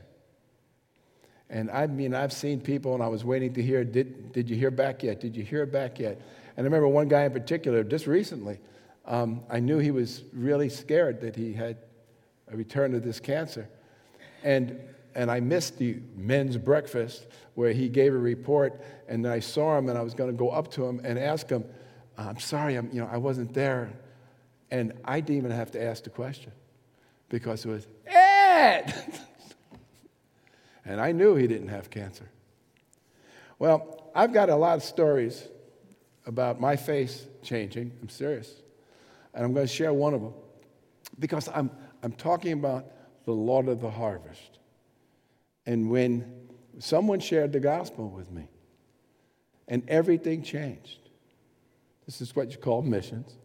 And 1.49 1.71
I 1.71 1.87
mean, 1.87 2.13
I've 2.13 2.31
seen 2.31 2.61
people, 2.61 2.93
and 2.93 3.01
I 3.01 3.07
was 3.07 3.25
waiting 3.25 3.53
to 3.55 3.61
hear, 3.61 3.83
did, 3.83 4.31
did 4.31 4.49
you 4.49 4.55
hear 4.55 4.71
back 4.71 5.01
yet? 5.01 5.19
Did 5.19 5.35
you 5.35 5.43
hear 5.43 5.65
back 5.65 5.99
yet? 5.99 6.21
And 6.55 6.63
I 6.63 6.67
remember 6.67 6.87
one 6.87 7.07
guy 7.07 7.23
in 7.23 7.31
particular, 7.31 7.83
just 7.83 8.05
recently, 8.05 8.59
um, 9.05 9.41
I 9.49 9.59
knew 9.59 9.79
he 9.79 9.91
was 9.91 10.23
really 10.33 10.69
scared 10.69 11.21
that 11.21 11.35
he 11.35 11.53
had 11.53 11.77
a 12.51 12.55
return 12.55 12.93
of 12.93 13.03
this 13.03 13.19
cancer. 13.19 13.67
And, 14.43 14.79
and 15.19 15.29
I 15.29 15.41
missed 15.41 15.77
the 15.77 15.97
men's 16.15 16.55
breakfast 16.55 17.27
where 17.55 17.73
he 17.73 17.89
gave 17.89 18.13
a 18.13 18.17
report, 18.17 18.81
and 19.09 19.27
I 19.27 19.41
saw 19.41 19.77
him, 19.77 19.89
and 19.89 19.97
I 19.97 20.01
was 20.01 20.13
going 20.13 20.31
to 20.31 20.35
go 20.35 20.49
up 20.49 20.71
to 20.71 20.85
him 20.85 21.01
and 21.03 21.19
ask 21.19 21.49
him, 21.49 21.65
I'm 22.17 22.39
sorry, 22.39 22.75
I'm, 22.75 22.89
you 22.93 23.01
know, 23.01 23.09
I 23.11 23.17
wasn't 23.17 23.53
there. 23.53 23.91
And 24.71 24.93
I 25.03 25.19
didn't 25.19 25.35
even 25.35 25.51
have 25.51 25.71
to 25.71 25.83
ask 25.83 26.05
the 26.05 26.09
question 26.09 26.53
because 27.27 27.65
it 27.65 27.69
was, 27.69 27.85
Ed! 28.07 28.93
and 30.85 31.01
I 31.01 31.11
knew 31.11 31.35
he 31.35 31.47
didn't 31.47 31.67
have 31.67 31.89
cancer. 31.89 32.29
Well, 33.57 34.09
I've 34.15 34.31
got 34.31 34.49
a 34.49 34.55
lot 34.55 34.77
of 34.77 34.83
stories 34.83 35.49
about 36.27 36.61
my 36.61 36.77
face 36.77 37.27
changing. 37.43 37.91
I'm 38.01 38.07
serious. 38.07 38.53
And 39.33 39.43
I'm 39.43 39.53
going 39.53 39.67
to 39.67 39.73
share 39.73 39.91
one 39.91 40.13
of 40.13 40.21
them 40.21 40.33
because 41.19 41.49
I'm, 41.53 41.69
I'm 42.03 42.13
talking 42.13 42.53
about 42.53 42.85
the 43.25 43.33
Lord 43.33 43.67
of 43.67 43.81
the 43.81 43.91
harvest. 43.91 44.58
And 45.69 45.87
when 45.87 46.25
someone 46.79 47.19
shared 47.19 47.51
the 47.51 47.59
gospel 47.59 48.09
with 48.09 48.31
me, 48.31 48.47
and 49.67 49.87
everything 49.87 50.41
changed. 50.41 50.97
This 52.07 52.21
is 52.21 52.35
what 52.35 52.49
you 52.49 52.57
call 52.57 52.81
missions. 52.81 53.35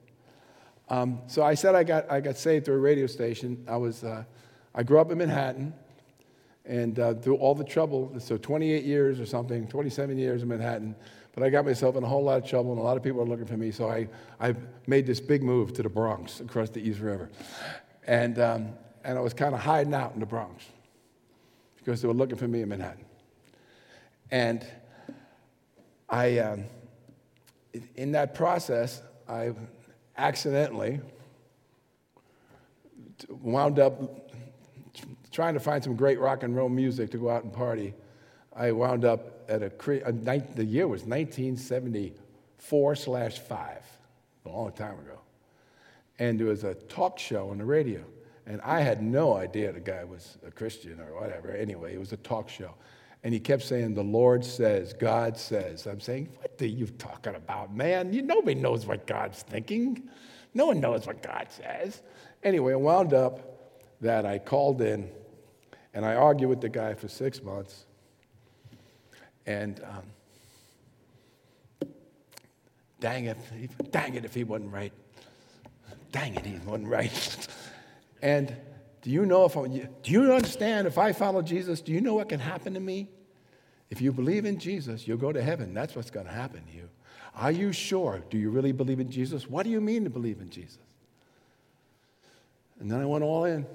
Um, 0.89 1.21
so 1.27 1.43
I 1.43 1.53
said 1.53 1.75
I 1.75 1.85
got, 1.85 2.11
I 2.11 2.21
got 2.21 2.39
saved 2.39 2.65
through 2.65 2.77
a 2.77 2.79
radio 2.79 3.07
station. 3.07 3.63
I, 3.69 3.77
was, 3.77 4.05
uh, 4.05 4.25
I 4.75 4.83
grew 4.83 5.01
up 5.01 5.13
in 5.13 5.19
Manhattan, 5.19 5.75
and 6.65 6.99
uh, 6.99 7.13
through 7.13 7.37
all 7.37 7.55
the 7.55 7.63
trouble, 7.63 8.19
so 8.19 8.39
28 8.39 8.85
years 8.85 9.21
or 9.21 9.27
something, 9.27 9.69
27 9.69 10.17
years 10.17 10.41
in 10.41 10.49
Manhattan, 10.49 10.97
but 11.35 11.43
I 11.43 11.51
got 11.51 11.67
myself 11.67 11.95
in 11.97 12.05
a 12.05 12.09
whole 12.09 12.25
lot 12.25 12.43
of 12.43 12.49
trouble, 12.49 12.71
and 12.71 12.81
a 12.81 12.83
lot 12.83 12.97
of 12.97 13.03
people 13.03 13.21
are 13.21 13.27
looking 13.27 13.45
for 13.45 13.59
me, 13.59 13.71
so 13.71 13.91
I, 13.91 14.09
I 14.41 14.55
made 14.87 15.05
this 15.05 15.21
big 15.21 15.43
move 15.43 15.75
to 15.75 15.83
the 15.83 15.91
Bronx 15.91 16.41
across 16.41 16.71
the 16.71 16.81
East 16.81 17.01
River. 17.01 17.31
And, 18.07 18.39
um, 18.39 18.71
and 19.05 19.19
I 19.19 19.21
was 19.21 19.35
kind 19.35 19.55
of 19.55 19.61
hiding 19.61 19.93
out 19.93 20.15
in 20.15 20.21
the 20.21 20.27
Bronx 20.27 20.65
because 21.85 22.01
they 22.01 22.09
were 22.09 22.15
looking 22.15 22.37
for 22.37 22.49
me 22.49 22.63
in 22.63 22.69
Manhattan. 22.71 23.05
And 24.31 24.67
I, 26.09 26.39
um, 26.39 26.65
in 27.97 28.13
that 28.13 28.35
process, 28.35 29.03
I 29.29 29.53
accidentally 30.17 31.01
wound 33.29 33.79
up 33.79 34.31
trying 35.31 35.53
to 35.55 35.61
find 35.61 35.85
some 35.85 35.95
great 35.95 36.19
rock 36.19 36.43
and 36.43 36.57
roll 36.57 36.71
music 36.71 37.11
to 37.11 37.19
go 37.19 37.29
out 37.29 37.45
and 37.45 37.53
party. 37.53 37.93
I 38.57 38.73
wound 38.73 39.05
up 39.05 39.45
at 39.51 39.63
a, 39.63 39.71
a 40.07 40.13
the 40.13 40.65
year 40.65 40.89
was 40.89 41.03
1974 41.03 42.97
slash 42.97 43.41
five, 43.41 43.85
a 44.47 44.49
long 44.49 44.73
time 44.73 44.99
ago. 45.01 45.21
And 46.19 46.41
there 46.41 46.47
was 46.47 46.65
a 46.65 46.75
talk 46.75 47.19
show 47.19 47.51
on 47.51 47.59
the 47.59 47.65
radio. 47.65 48.03
And 48.47 48.61
I 48.63 48.81
had 48.81 49.03
no 49.03 49.37
idea 49.37 49.73
the 49.73 49.81
guy 49.81 50.05
was 50.05 50.39
a 50.47 50.51
Christian 50.51 51.01
or 51.01 51.21
whatever. 51.21 51.51
Anyway, 51.51 51.95
it 51.95 51.99
was 51.99 52.13
a 52.13 52.19
talk 52.19 52.49
show. 52.49 52.75
And 53.23 53.33
he 53.33 53.41
kept 53.41 53.63
saying, 53.63 53.95
The 53.95 54.05
Lord 54.05 54.45
says, 54.45 54.93
God 54.93 55.39
says. 55.39 55.87
I'm 55.87 56.01
saying, 56.01 56.29
What 56.41 56.61
are 56.61 56.67
you 56.67 56.87
talking 56.87 57.35
about, 57.35 57.75
man? 57.75 58.13
You, 58.13 58.23
nobody 58.23 58.55
knows 58.55 58.87
what 58.87 59.07
God's 59.07 59.43
thinking. 59.43 60.09
No 60.53 60.67
one 60.67 60.81
knows 60.81 61.07
what 61.07 61.23
God 61.23 61.47
says. 61.49 62.03
Anyway, 62.43 62.73
it 62.73 62.81
wound 62.81 63.15
up 63.15 63.41
that 64.03 64.27
I 64.27 64.39
called 64.39 64.83
in 64.83 65.11
and 65.95 66.05
I 66.05 66.15
argued 66.15 66.51
with 66.51 66.61
the 66.61 66.69
guy 66.69 66.95
for 66.95 67.09
six 67.09 67.43
months. 67.43 67.87
And 69.47 69.81
um, 69.85 71.89
dang 73.01 73.27
it, 73.27 73.39
dang 73.91 74.15
it 74.15 74.25
if 74.25 74.35
he 74.35 74.45
wasn't 74.45 74.73
right. 74.73 74.93
Dang 76.13 76.35
it, 76.35 76.45
he 76.45 76.59
wasn't 76.67 76.89
right. 76.89 77.49
and 78.25 78.57
do 79.03 79.11
you 79.11 79.27
know 79.27 79.45
if 79.45 79.55
I, 79.55 79.67
do 79.69 80.11
you 80.11 80.33
understand 80.33 80.87
if 80.87 80.97
I 80.97 81.13
follow 81.13 81.43
Jesus, 81.43 81.83
do 81.83 81.93
you 81.93 82.01
know 82.01 82.15
what 82.15 82.31
can 82.31 82.41
happen 82.41 82.73
to 82.73 82.81
me? 82.81 83.11
If 83.91 84.01
you 84.01 84.13
believe 84.13 84.47
in 84.47 84.59
Jesus, 84.59 85.07
you'll 85.07 85.19
go 85.19 85.31
to 85.31 85.43
heaven. 85.43 85.75
That's 85.75 85.95
what's 85.95 86.11
going 86.11 86.25
to 86.25 86.33
happen 86.33 86.65
to 86.65 86.73
you. 86.73 86.89
Are 87.35 87.51
you 87.51 87.71
sure? 87.71 88.25
Do 88.31 88.39
you 88.39 88.49
really 88.49 88.73
believe 88.73 88.99
in 88.99 89.11
Jesus? 89.11 89.47
What 89.47 89.65
do 89.65 89.71
you 89.71 89.81
mean 89.83 90.05
to 90.05 90.11
believe 90.11 90.41
in 90.41 90.49
Jesus? 90.49 90.79
And 92.81 92.91
then 92.91 92.99
I 92.99 93.05
went 93.05 93.23
all 93.23 93.45
in. 93.45 93.67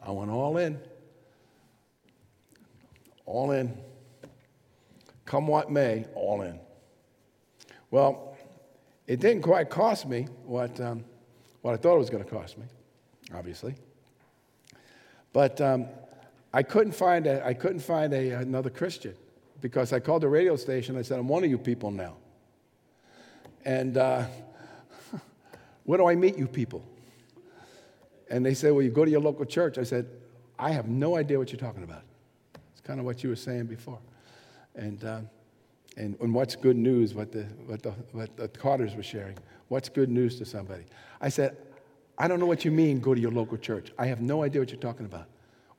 I 0.00 0.12
went 0.12 0.30
all 0.30 0.56
in. 0.56 0.78
All 3.26 3.50
in. 3.50 3.76
Come 5.24 5.48
what 5.48 5.72
may, 5.72 6.06
all 6.14 6.42
in. 6.42 6.60
Well, 7.90 8.36
it 9.08 9.18
didn't 9.18 9.42
quite 9.42 9.70
cost 9.70 10.06
me 10.06 10.28
what, 10.44 10.80
um, 10.80 11.04
what 11.62 11.74
I 11.74 11.76
thought 11.76 11.96
it 11.96 11.98
was 11.98 12.10
going 12.10 12.24
to 12.24 12.30
cost 12.30 12.58
me 12.58 12.64
obviously. 13.34 13.74
But 15.32 15.60
um, 15.60 15.86
I 16.52 16.62
couldn't 16.62 16.92
find, 16.92 17.26
a, 17.26 17.44
I 17.46 17.54
couldn't 17.54 17.80
find 17.80 18.12
a, 18.12 18.32
another 18.32 18.70
Christian 18.70 19.14
because 19.60 19.92
I 19.92 20.00
called 20.00 20.22
the 20.22 20.28
radio 20.28 20.56
station. 20.56 20.96
I 20.96 21.02
said, 21.02 21.18
I'm 21.18 21.28
one 21.28 21.44
of 21.44 21.50
you 21.50 21.58
people 21.58 21.90
now. 21.90 22.16
And 23.64 23.96
uh, 23.96 24.24
where 25.84 25.98
do 25.98 26.08
I 26.08 26.14
meet 26.14 26.36
you 26.36 26.46
people? 26.46 26.84
And 28.30 28.44
they 28.44 28.54
said, 28.54 28.72
Well, 28.72 28.82
you 28.82 28.90
go 28.90 29.04
to 29.04 29.10
your 29.10 29.20
local 29.20 29.44
church. 29.44 29.76
I 29.76 29.82
said, 29.82 30.06
I 30.58 30.70
have 30.70 30.88
no 30.88 31.16
idea 31.16 31.38
what 31.38 31.52
you're 31.52 31.60
talking 31.60 31.82
about. 31.82 32.02
It's 32.72 32.80
kind 32.80 33.00
of 33.00 33.06
what 33.06 33.22
you 33.22 33.28
were 33.28 33.36
saying 33.36 33.66
before. 33.66 33.98
And, 34.74 35.04
uh, 35.04 35.20
and, 35.96 36.16
and 36.20 36.32
what's 36.32 36.54
good 36.56 36.76
news, 36.76 37.12
what 37.12 37.32
the, 37.32 37.42
what, 37.66 37.82
the, 37.82 37.90
what 38.12 38.36
the 38.36 38.48
Carters 38.48 38.94
were 38.94 39.02
sharing? 39.02 39.36
What's 39.70 39.88
good 39.88 40.10
news 40.10 40.36
to 40.38 40.44
somebody? 40.44 40.82
I 41.20 41.28
said, 41.28 41.56
I 42.18 42.26
don't 42.26 42.40
know 42.40 42.46
what 42.46 42.64
you 42.64 42.72
mean, 42.72 42.98
go 42.98 43.14
to 43.14 43.20
your 43.20 43.30
local 43.30 43.56
church. 43.56 43.92
I 43.96 44.06
have 44.06 44.20
no 44.20 44.42
idea 44.42 44.60
what 44.60 44.70
you're 44.70 44.80
talking 44.80 45.06
about. 45.06 45.26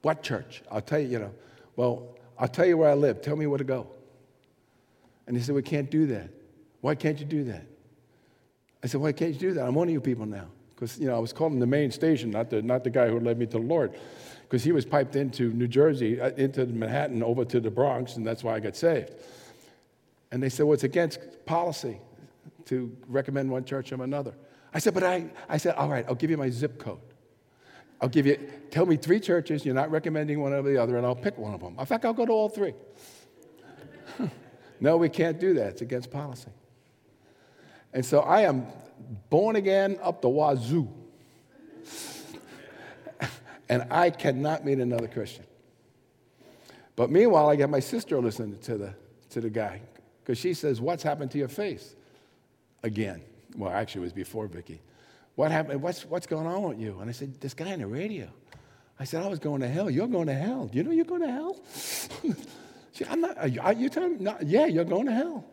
What 0.01 0.23
church? 0.23 0.63
I'll 0.71 0.79
tell 0.79 0.99
you, 0.99 1.09
you 1.09 1.19
know, 1.19 1.33
well, 1.75 2.07
I'll 2.39 2.47
tell 2.47 2.65
you 2.65 2.77
where 2.77 2.89
I 2.89 2.93
live. 2.93 3.21
Tell 3.21 3.35
me 3.35 3.47
where 3.47 3.57
to 3.57 3.65
go. 3.65 3.87
And 5.27 5.35
he 5.35 5.43
said, 5.43 5.55
We 5.55 5.61
can't 5.61 5.91
do 5.91 6.05
that. 6.05 6.29
Why 6.79 6.95
can't 6.95 7.19
you 7.19 7.25
do 7.25 7.43
that? 7.43 7.65
I 8.81 8.87
said, 8.87 9.01
Why 9.01 9.11
can't 9.11 9.33
you 9.33 9.39
do 9.39 9.53
that? 9.55 9.65
I'm 9.65 9.75
one 9.75 9.89
of 9.89 9.93
you 9.93 9.99
people 9.99 10.25
now. 10.25 10.47
Because, 10.73 10.97
you 10.97 11.07
know, 11.07 11.15
I 11.17 11.19
was 11.19 11.33
calling 11.33 11.59
the 11.59 11.67
main 11.67 11.91
station, 11.91 12.31
not 12.31 12.49
the, 12.49 12.61
not 12.61 12.85
the 12.85 12.89
guy 12.89 13.09
who 13.09 13.19
led 13.19 13.37
me 13.37 13.45
to 13.47 13.51
the 13.51 13.59
Lord. 13.59 13.93
Because 14.43 14.63
he 14.63 14.71
was 14.71 14.85
piped 14.85 15.17
into 15.17 15.51
New 15.51 15.67
Jersey, 15.67 16.21
uh, 16.21 16.29
into 16.37 16.65
Manhattan, 16.65 17.21
over 17.21 17.43
to 17.43 17.59
the 17.59 17.69
Bronx, 17.69 18.15
and 18.15 18.25
that's 18.25 18.41
why 18.41 18.55
I 18.55 18.61
got 18.61 18.77
saved. 18.77 19.11
And 20.31 20.41
they 20.41 20.47
said, 20.47 20.65
Well, 20.65 20.75
it's 20.75 20.85
against 20.85 21.19
policy 21.45 21.99
to 22.66 22.95
recommend 23.07 23.49
one 23.49 23.66
church 23.66 23.91
over 23.93 24.03
another. 24.03 24.34
I 24.74 24.80
said, 24.80 24.93
but 24.93 25.03
I, 25.03 25.30
I 25.49 25.57
said, 25.57 25.76
all 25.76 25.89
right, 25.89 26.05
I'll 26.07 26.16
give 26.16 26.30
you 26.30 26.38
my 26.38 26.49
zip 26.49 26.80
code. 26.80 26.99
I'll 28.01 28.09
give 28.09 28.26
you, 28.26 28.38
tell 28.72 28.86
me 28.86 28.97
three 28.97 29.20
churches, 29.20 29.66
you're 29.66 29.76
not 29.76 29.91
recommending 29.91 30.41
one 30.41 30.53
over 30.53 30.70
the 30.70 30.82
other, 30.82 30.97
and 30.97 31.05
I'll 31.05 31.16
pick 31.16 31.38
one 31.38 31.53
of 31.53 31.59
them. 31.59 31.76
In 31.78 31.86
fact, 31.86 32.03
I'll 32.03 32.14
go 32.14 32.26
to 32.26 32.32
all 32.32 32.49
three. 32.49 32.74
no, 34.80 34.97
we 34.97 35.09
can't 35.09 35.39
do 35.39 35.53
that. 35.55 35.68
It's 35.74 35.82
against 35.82 36.09
policy. 36.09 36.49
And 37.93 38.05
so 38.05 38.22
I 38.22 38.41
am 38.41 38.66
born 39.30 39.55
again 39.55 39.99
up 40.01 40.22
the 40.22 40.30
wazoo. 40.30 40.89
and 43.70 43.86
I 43.91 44.09
cannot 44.09 44.66
meet 44.66 44.80
another 44.80 45.07
Christian. 45.07 45.45
But 46.95 47.12
meanwhile, 47.12 47.49
I 47.49 47.55
got 47.55 47.70
my 47.70 47.80
sister 47.80 48.20
listening 48.20 48.57
to 48.59 48.78
the, 48.78 48.93
to 49.30 49.41
the 49.41 49.49
guy 49.49 49.82
because 50.24 50.38
she 50.38 50.53
says, 50.53 50.82
What's 50.82 51.03
happened 51.03 51.32
to 51.32 51.38
your 51.38 51.47
face? 51.47 51.95
Again. 52.84 53.21
Well, 53.55 53.71
actually, 53.71 54.01
it 54.01 54.05
was 54.05 54.13
before 54.13 54.47
Vicky. 54.47 54.82
What 55.36 55.51
happened? 55.51 55.82
What's, 55.82 56.05
what's 56.05 56.27
going 56.27 56.47
on 56.47 56.63
with 56.63 56.79
you? 56.79 56.99
And 56.99 57.09
I 57.09 57.13
said, 57.13 57.39
This 57.39 57.53
guy 57.53 57.73
on 57.73 57.79
the 57.79 57.88
radio. 57.88 58.29
I 58.99 59.03
said, 59.03 59.23
I 59.23 59.27
was 59.27 59.39
going 59.39 59.61
to 59.61 59.67
hell. 59.67 59.89
You're 59.89 60.07
going 60.07 60.27
to 60.27 60.34
hell. 60.34 60.67
Do 60.67 60.77
you 60.77 60.84
know 60.84 60.91
you're 60.91 61.05
going 61.05 61.21
to 61.21 61.32
hell? 61.32 61.59
she, 62.93 63.03
I'm 63.05 63.21
not, 63.21 63.38
are 63.38 63.47
you, 63.47 63.59
are 63.61 63.73
you 63.73 63.89
telling 63.89 64.13
me? 64.13 64.17
No, 64.19 64.38
yeah, 64.43 64.67
you're 64.67 64.86
going 64.86 65.07
to 65.07 65.11
hell. 65.11 65.43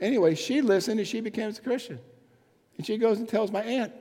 Anyway, 0.00 0.34
she 0.34 0.60
listened 0.60 1.00
and 1.00 1.08
she 1.08 1.20
became 1.20 1.50
a 1.50 1.54
Christian. 1.54 1.98
And 2.76 2.86
she 2.86 2.98
goes 2.98 3.18
and 3.18 3.28
tells 3.28 3.50
my 3.50 3.62
aunt, 3.62 3.92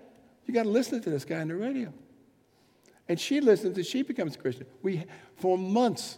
You 0.45 0.53
got 0.53 0.63
to 0.63 0.69
listen 0.69 1.01
to 1.01 1.09
this 1.09 1.25
guy 1.25 1.39
on 1.39 1.47
the 1.47 1.55
radio. 1.55 1.91
And 3.07 3.19
she 3.19 3.39
listens 3.39 3.77
and 3.77 3.85
she 3.85 4.01
becomes 4.01 4.35
a 4.35 4.39
Christian. 4.39 4.67
We, 4.81 5.05
for 5.37 5.57
months, 5.57 6.17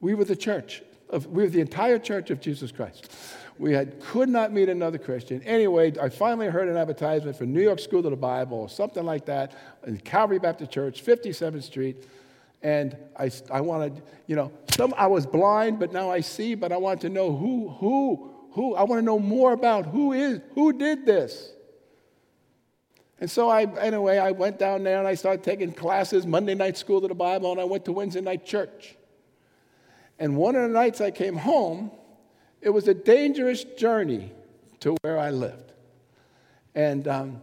we 0.00 0.14
were 0.14 0.24
the 0.24 0.36
church. 0.36 0.82
Of, 1.10 1.26
we 1.26 1.42
were 1.42 1.48
the 1.48 1.60
entire 1.60 1.98
church 1.98 2.30
of 2.30 2.40
Jesus 2.40 2.70
Christ. 2.70 3.10
We 3.58 3.72
had, 3.72 4.00
could 4.00 4.28
not 4.28 4.52
meet 4.52 4.68
another 4.68 4.98
Christian. 4.98 5.42
Anyway, 5.42 5.92
I 6.00 6.08
finally 6.08 6.46
heard 6.46 6.68
an 6.68 6.76
advertisement 6.76 7.36
for 7.36 7.44
New 7.44 7.62
York 7.62 7.80
School 7.80 8.00
of 8.00 8.10
the 8.10 8.16
Bible 8.16 8.58
or 8.58 8.68
something 8.68 9.04
like 9.04 9.26
that 9.26 9.52
in 9.86 9.98
Calvary 9.98 10.38
Baptist 10.38 10.70
Church, 10.70 11.04
57th 11.04 11.64
Street. 11.64 12.06
And 12.62 12.96
I, 13.16 13.30
I 13.50 13.60
wanted, 13.60 14.02
you 14.26 14.36
know, 14.36 14.52
some, 14.70 14.94
I 14.96 15.06
was 15.06 15.26
blind, 15.26 15.78
but 15.78 15.92
now 15.92 16.10
I 16.10 16.20
see, 16.20 16.54
but 16.54 16.72
I 16.72 16.76
want 16.76 17.00
to 17.00 17.08
know 17.08 17.34
who, 17.34 17.68
who, 17.78 18.30
who, 18.52 18.74
I 18.74 18.84
want 18.84 19.00
to 19.00 19.04
know 19.04 19.18
more 19.18 19.52
about 19.52 19.86
who 19.86 20.12
is, 20.12 20.40
who 20.54 20.72
did 20.72 21.06
this. 21.06 21.52
And 23.20 23.30
so 23.30 23.48
I, 23.48 23.62
anyway, 23.80 24.18
I 24.18 24.30
went 24.30 24.58
down 24.58 24.84
there 24.84 24.98
and 24.98 25.08
I 25.08 25.14
started 25.14 25.42
taking 25.42 25.72
classes, 25.72 26.26
Monday 26.26 26.54
night 26.54 26.76
school 26.76 26.98
of 26.98 27.08
the 27.08 27.14
Bible, 27.14 27.50
and 27.50 27.60
I 27.60 27.64
went 27.64 27.84
to 27.86 27.92
Wednesday 27.92 28.20
night 28.20 28.44
church. 28.44 28.96
And 30.18 30.36
one 30.36 30.56
of 30.56 30.62
the 30.62 30.68
nights 30.68 31.00
I 31.00 31.10
came 31.10 31.36
home, 31.36 31.90
it 32.60 32.70
was 32.70 32.88
a 32.88 32.94
dangerous 32.94 33.64
journey 33.64 34.32
to 34.80 34.96
where 35.02 35.18
I 35.18 35.30
lived. 35.30 35.72
And 36.74 37.06
um, 37.08 37.42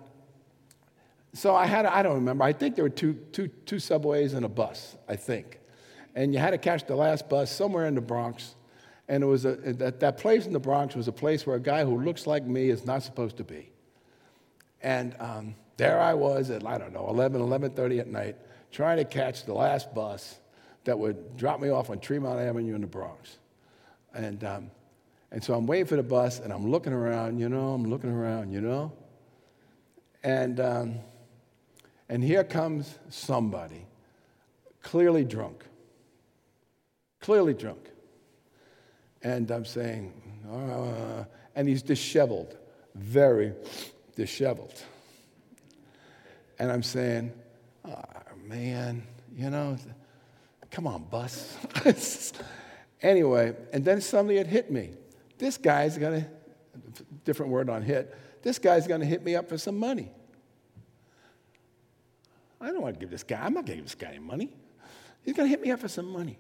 so 1.34 1.56
I 1.56 1.66
had, 1.66 1.86
I 1.86 2.04
don't 2.04 2.16
remember, 2.16 2.44
I 2.44 2.54
think 2.54 2.76
there 2.76 2.84
were 2.84 2.90
two, 2.90 3.14
two, 3.32 3.48
two 3.48 3.80
subways 3.80 4.34
and 4.34 4.46
a 4.46 4.50
bus, 4.50 4.96
I 5.08 5.16
think. 5.16 5.60
And 6.16 6.34
you 6.34 6.40
had 6.40 6.52
to 6.52 6.58
catch 6.58 6.86
the 6.88 6.96
last 6.96 7.28
bus 7.28 7.52
somewhere 7.52 7.88
in 7.88 7.96
the 7.96 8.02
Bronx. 8.02 8.56
And 9.08 9.24
it 9.24 9.28
was 9.28 9.46
a, 9.46 9.56
that, 9.56 10.00
that 10.00 10.18
place 10.18 10.46
in 10.46 10.54
the 10.54 10.60
Bronx 10.60 10.96
was 10.96 11.08
a 11.08 11.12
place 11.12 11.46
where 11.46 11.58
a 11.58 11.62
guy 11.62 11.84
who 11.84 12.02
looks 12.02 12.26
like 12.26 12.46
me 12.46 12.70
is 12.70 12.86
not 12.86 13.04
supposed 13.04 13.38
to 13.38 13.44
be. 13.44 13.70
And 14.82 15.16
um, 15.20 15.56
there 15.78 16.00
I 16.00 16.14
was 16.14 16.50
at, 16.50 16.66
I 16.66 16.78
don't 16.78 16.94
know, 16.94 17.08
11, 17.10 17.42
11.30 17.42 18.00
at 18.00 18.08
night, 18.08 18.38
trying 18.72 18.98
to 18.98 19.06
catch 19.06 19.46
the 19.46 19.54
last 19.54 19.94
bus 19.94 20.40
that 20.86 20.98
would 20.98 21.36
drop 21.36 21.60
me 21.60 21.70
off 21.70 21.90
on 21.90 22.00
Tremont 22.00 22.40
Avenue 22.40 22.76
in 22.76 22.82
the 22.82 22.88
Bronx. 22.88 23.38
And, 24.14 24.44
um, 24.44 24.72
and 25.32 25.44
so 25.44 25.54
I'm 25.54 25.68
waiting 25.68 25.86
for 25.86 25.98
the 25.98 26.04
bus, 26.04 26.40
and 26.40 26.54
I'm 26.54 26.72
looking 26.72 26.94
around, 26.94 27.40
you 27.40 27.50
know, 27.50 27.74
I'm 27.74 27.90
looking 27.90 28.12
around, 28.12 28.52
you 28.52 28.62
know. 28.62 28.94
And, 30.24 30.60
um, 30.60 30.96
and 32.08 32.24
here 32.24 32.44
comes 32.44 32.98
somebody, 33.10 33.86
clearly 34.82 35.26
drunk, 35.26 35.66
clearly 37.20 37.54
drunk. 37.54 37.90
And 39.22 39.50
I'm 39.52 39.66
saying, 39.66 40.14
uh, 40.52 41.26
and 41.56 41.68
he's 41.68 41.82
disheveled, 41.82 42.58
very 42.94 43.54
disheveled. 44.16 44.82
And 46.60 46.72
I'm 46.72 46.84
saying, 46.84 47.34
oh, 47.86 48.02
man, 48.46 49.04
you 49.36 49.50
know, 49.50 49.78
Come 50.76 50.88
on, 50.88 51.04
bus. 51.04 51.56
anyway, 53.02 53.56
and 53.72 53.86
then 53.86 54.02
suddenly 54.02 54.40
it 54.40 54.48
hit 54.48 54.70
me. 54.70 54.92
This 55.38 55.58
guy's 55.58 55.98
to, 55.98 56.26
different 57.24 57.54
word 57.54 57.70
on 57.70 57.82
hit, 57.82 58.14
this 58.42 58.60
guy's 58.60 58.86
to 58.86 59.06
hit 59.06 59.24
me 59.24 59.38
up 59.38 59.48
for 59.48 59.58
some 59.58 59.80
money. 59.80 60.12
I 62.60 62.74
don't 62.74 62.82
want 62.82 62.96
to 62.96 63.00
give 63.00 63.10
this 63.10 63.24
guy, 63.24 63.40
I'm 63.42 63.54
not 63.54 63.66
to 63.68 63.74
give 63.74 63.86
this 63.86 63.96
guy 63.96 64.10
any 64.10 64.20
money. 64.20 64.54
He's 65.24 65.34
to 65.36 65.48
hit 65.48 65.62
me 65.62 65.72
up 65.72 65.80
for 65.80 65.88
some 65.88 66.10
money. 66.10 66.38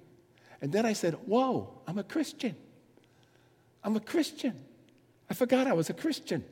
And 0.59 0.69
then 0.69 0.85
I 0.85 0.91
said, 0.91 1.13
Whoa, 1.13 1.81
I'm 1.87 1.97
a 1.97 2.03
Christian. 2.03 2.57
I'm 3.85 3.95
a 3.95 4.01
Christian. 4.01 4.59
I 5.29 5.33
forgot 5.33 5.65
I 5.65 5.71
was 5.71 5.89
a 5.89 5.93
Christian. 5.93 6.43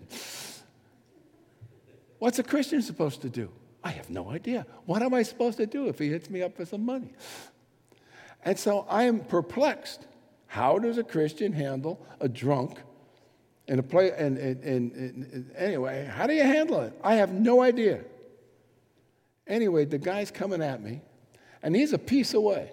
What's 2.18 2.40
a 2.40 2.44
Christian 2.44 2.82
supposed 2.82 3.24
to 3.24 3.30
do? 3.30 3.52
I 3.84 3.90
have 3.90 4.10
no 4.10 4.30
idea. 4.30 4.66
What 4.86 5.02
am 5.04 5.14
I 5.14 5.24
supposed 5.24 5.58
to 5.58 5.66
do 5.66 5.90
if 5.90 6.00
he 6.00 6.08
hits 6.08 6.30
me 6.30 6.42
up 6.44 6.56
for 6.56 6.64
some 6.64 6.86
money? 6.86 7.12
And 8.46 8.58
so 8.58 8.86
I 8.89 9.04
am 9.04 9.22
perplexed. 9.22 10.06
How 10.48 10.78
does 10.80 10.98
a 10.98 11.04
Christian 11.04 11.54
handle 11.54 12.06
a 12.20 12.28
drunk 12.28 12.80
in 13.68 13.80
a 13.80 13.84
play? 13.84 14.12
And, 14.12 14.38
and, 14.38 14.64
and, 14.64 14.91
and, 14.91 15.52
anyway, 15.58 16.06
how 16.06 16.28
do 16.28 16.34
you 16.34 16.44
handle 16.44 16.82
it? 16.82 16.94
I 17.04 17.16
have 17.16 17.32
no 17.32 17.62
idea. 17.62 18.02
Anyway, 19.48 19.86
the 19.86 19.98
guy's 19.98 20.32
coming 20.32 20.62
at 20.62 20.82
me, 20.82 21.02
and 21.62 21.76
he's 21.76 21.94
a 21.94 21.98
piece 21.98 22.34
away. 22.34 22.72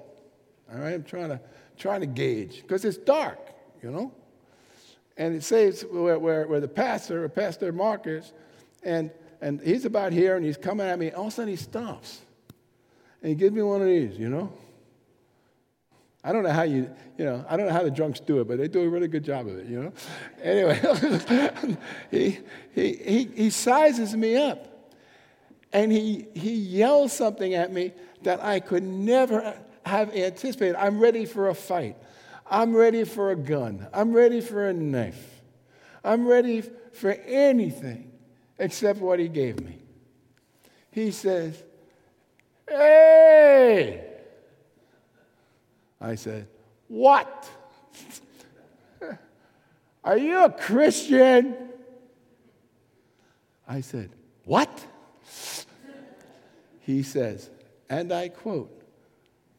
All 0.73 0.79
right, 0.79 0.95
I'm 0.95 1.05
trying 1.05 1.31
to 1.31 1.41
trying 1.77 2.01
to 2.01 2.07
gauge 2.07 2.62
because 2.62 2.85
it's 2.85 2.99
dark, 2.99 3.39
you 3.83 3.91
know. 3.91 4.12
And 5.16 5.35
it 5.35 5.43
says 5.43 5.85
where, 5.91 6.18
where, 6.18 6.47
where 6.47 6.61
the 6.61 6.68
pastor, 6.68 7.25
or 7.25 7.29
Pastor 7.29 7.73
Marcus, 7.73 8.33
and 8.83 9.11
and 9.41 9.61
he's 9.61 9.85
about 9.85 10.12
here, 10.12 10.37
and 10.37 10.45
he's 10.45 10.57
coming 10.57 10.87
at 10.87 10.99
me. 10.99 11.11
All 11.11 11.27
of 11.27 11.29
a 11.29 11.31
sudden, 11.31 11.49
he 11.49 11.57
stops, 11.57 12.21
and 13.23 13.31
he 13.31 13.35
gives 13.35 13.55
me 13.55 13.62
one 13.62 13.81
of 13.81 13.89
these, 13.89 14.18
you 14.18 14.29
know. 14.29 14.53
I 16.23 16.33
don't 16.33 16.43
know 16.43 16.51
how 16.51 16.62
you, 16.62 16.91
you 17.16 17.25
know, 17.25 17.45
I 17.49 17.57
don't 17.57 17.66
know 17.66 17.73
how 17.73 17.83
the 17.83 17.91
drunks 17.91 18.21
do 18.21 18.41
it, 18.41 18.49
but 18.49 18.59
they 18.59 18.68
do 18.68 18.83
a 18.83 18.89
really 18.89 19.09
good 19.09 19.25
job 19.25 19.47
of 19.47 19.59
it, 19.59 19.66
you 19.66 19.83
know. 19.83 19.93
Anyway, 20.43 21.77
he, 22.11 22.39
he, 22.75 22.93
he, 22.95 23.25
he 23.35 23.51
sizes 23.51 24.14
me 24.14 24.37
up 24.37 24.66
and 25.73 25.91
he, 25.91 26.27
he 26.35 26.53
yells 26.53 27.12
something 27.12 27.55
at 27.55 27.73
me 27.73 27.93
that 28.23 28.43
I 28.43 28.61
could 28.61 28.83
never 28.83 29.57
have 29.87 30.14
anticipated. 30.14 30.77
I'm 30.77 30.99
ready 30.99 31.25
for 31.25 31.49
a 31.49 31.55
fight. 31.55 31.97
I'm 32.47 32.75
ready 32.75 33.05
for 33.05 33.31
a 33.31 33.37
gun. 33.37 33.87
I'm 33.93 34.12
ready 34.12 34.43
for 34.43 34.68
a 34.68 34.75
knife. 34.75 35.41
I'm 36.05 36.27
ready 36.27 36.62
for 36.93 37.12
anything 37.12 38.12
except 38.59 38.99
what 38.99 39.21
he 39.21 39.29
gave 39.29 39.61
me. 39.61 39.79
He 40.91 41.12
says, 41.12 41.62
Hey! 42.68 44.10
I 46.01 46.15
said, 46.15 46.49
What? 46.89 47.49
Are 50.05 50.19
you 50.19 50.45
a 50.45 50.51
Christian? 50.51 51.57
I 53.69 53.81
said, 53.81 54.11
What? 54.45 54.87
He 56.81 57.03
says, 57.05 57.51
and 57.89 58.13
I 58.13 58.29
quote, 58.31 58.81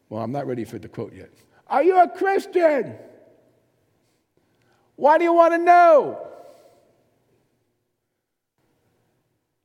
well, 0.09 0.21
I'm 0.21 0.33
not 0.33 0.47
ready 0.47 0.65
for 0.65 0.77
the 0.77 0.89
quote 0.89 1.13
yet. 1.13 1.29
Are 1.67 1.81
you 1.81 1.97
a 1.97 2.09
Christian? 2.09 2.95
Why 4.97 5.17
do 5.17 5.23
you 5.23 5.33
want 5.33 5.53
to 5.53 5.57
know? 5.57 6.27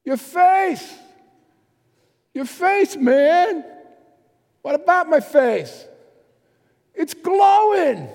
Your 0.04 0.16
face. 0.16 0.94
Your 2.32 2.44
face, 2.44 2.96
man. 2.96 3.64
What 4.62 4.76
about 4.76 5.08
my 5.08 5.18
face? 5.18 5.86
It's 6.96 7.14
glowing. 7.14 8.08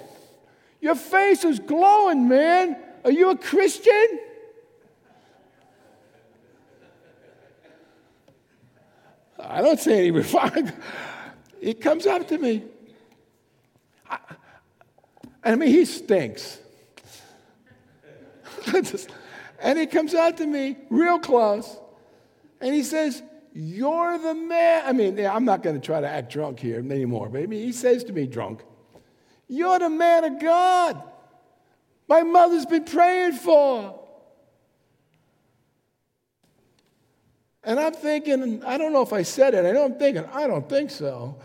Your 0.81 0.95
face 0.95 1.43
is 1.45 1.59
glowing, 1.59 2.27
man. 2.27 2.75
Are 3.05 3.11
you 3.11 3.29
a 3.29 3.37
Christian? 3.37 4.19
I 9.39 9.61
don't 9.61 9.79
say 9.79 9.99
any 9.99 10.11
refine. 10.11 10.73
He 11.59 11.73
comes 11.73 12.07
up 12.07 12.27
to 12.29 12.37
me. 12.37 12.63
I, 14.09 14.17
I 15.43 15.55
mean, 15.55 15.69
he 15.69 15.85
stinks. 15.85 16.59
and 19.59 19.77
he 19.77 19.85
comes 19.85 20.13
out 20.13 20.37
to 20.37 20.45
me 20.45 20.77
real 20.89 21.19
close 21.19 21.77
and 22.59 22.73
he 22.73 22.83
says, 22.83 23.21
You're 23.53 24.17
the 24.17 24.33
man. 24.33 24.83
I 24.85 24.93
mean, 24.93 25.19
I'm 25.25 25.45
not 25.45 25.63
going 25.63 25.79
to 25.79 25.85
try 25.85 26.01
to 26.01 26.07
act 26.07 26.31
drunk 26.31 26.59
here 26.59 26.79
anymore, 26.79 27.29
but 27.29 27.41
I 27.41 27.45
mean, 27.45 27.63
he 27.63 27.71
says 27.71 28.03
to 28.05 28.13
me, 28.13 28.27
drunk, 28.27 28.63
you're 29.51 29.79
the 29.79 29.89
man 29.89 30.23
of 30.23 30.39
God. 30.39 31.03
My 32.07 32.23
mother's 32.23 32.65
been 32.65 32.85
praying 32.85 33.33
for. 33.33 33.99
And 37.65 37.77
I'm 37.77 37.93
thinking, 37.93 38.63
I 38.63 38.77
don't 38.77 38.93
know 38.93 39.01
if 39.01 39.11
I 39.11 39.23
said 39.23 39.53
it. 39.53 39.65
I 39.65 39.71
know 39.71 39.83
I'm 39.83 39.99
thinking, 39.99 40.23
I 40.31 40.47
don't 40.47 40.67
think 40.69 40.89
so. 40.89 41.37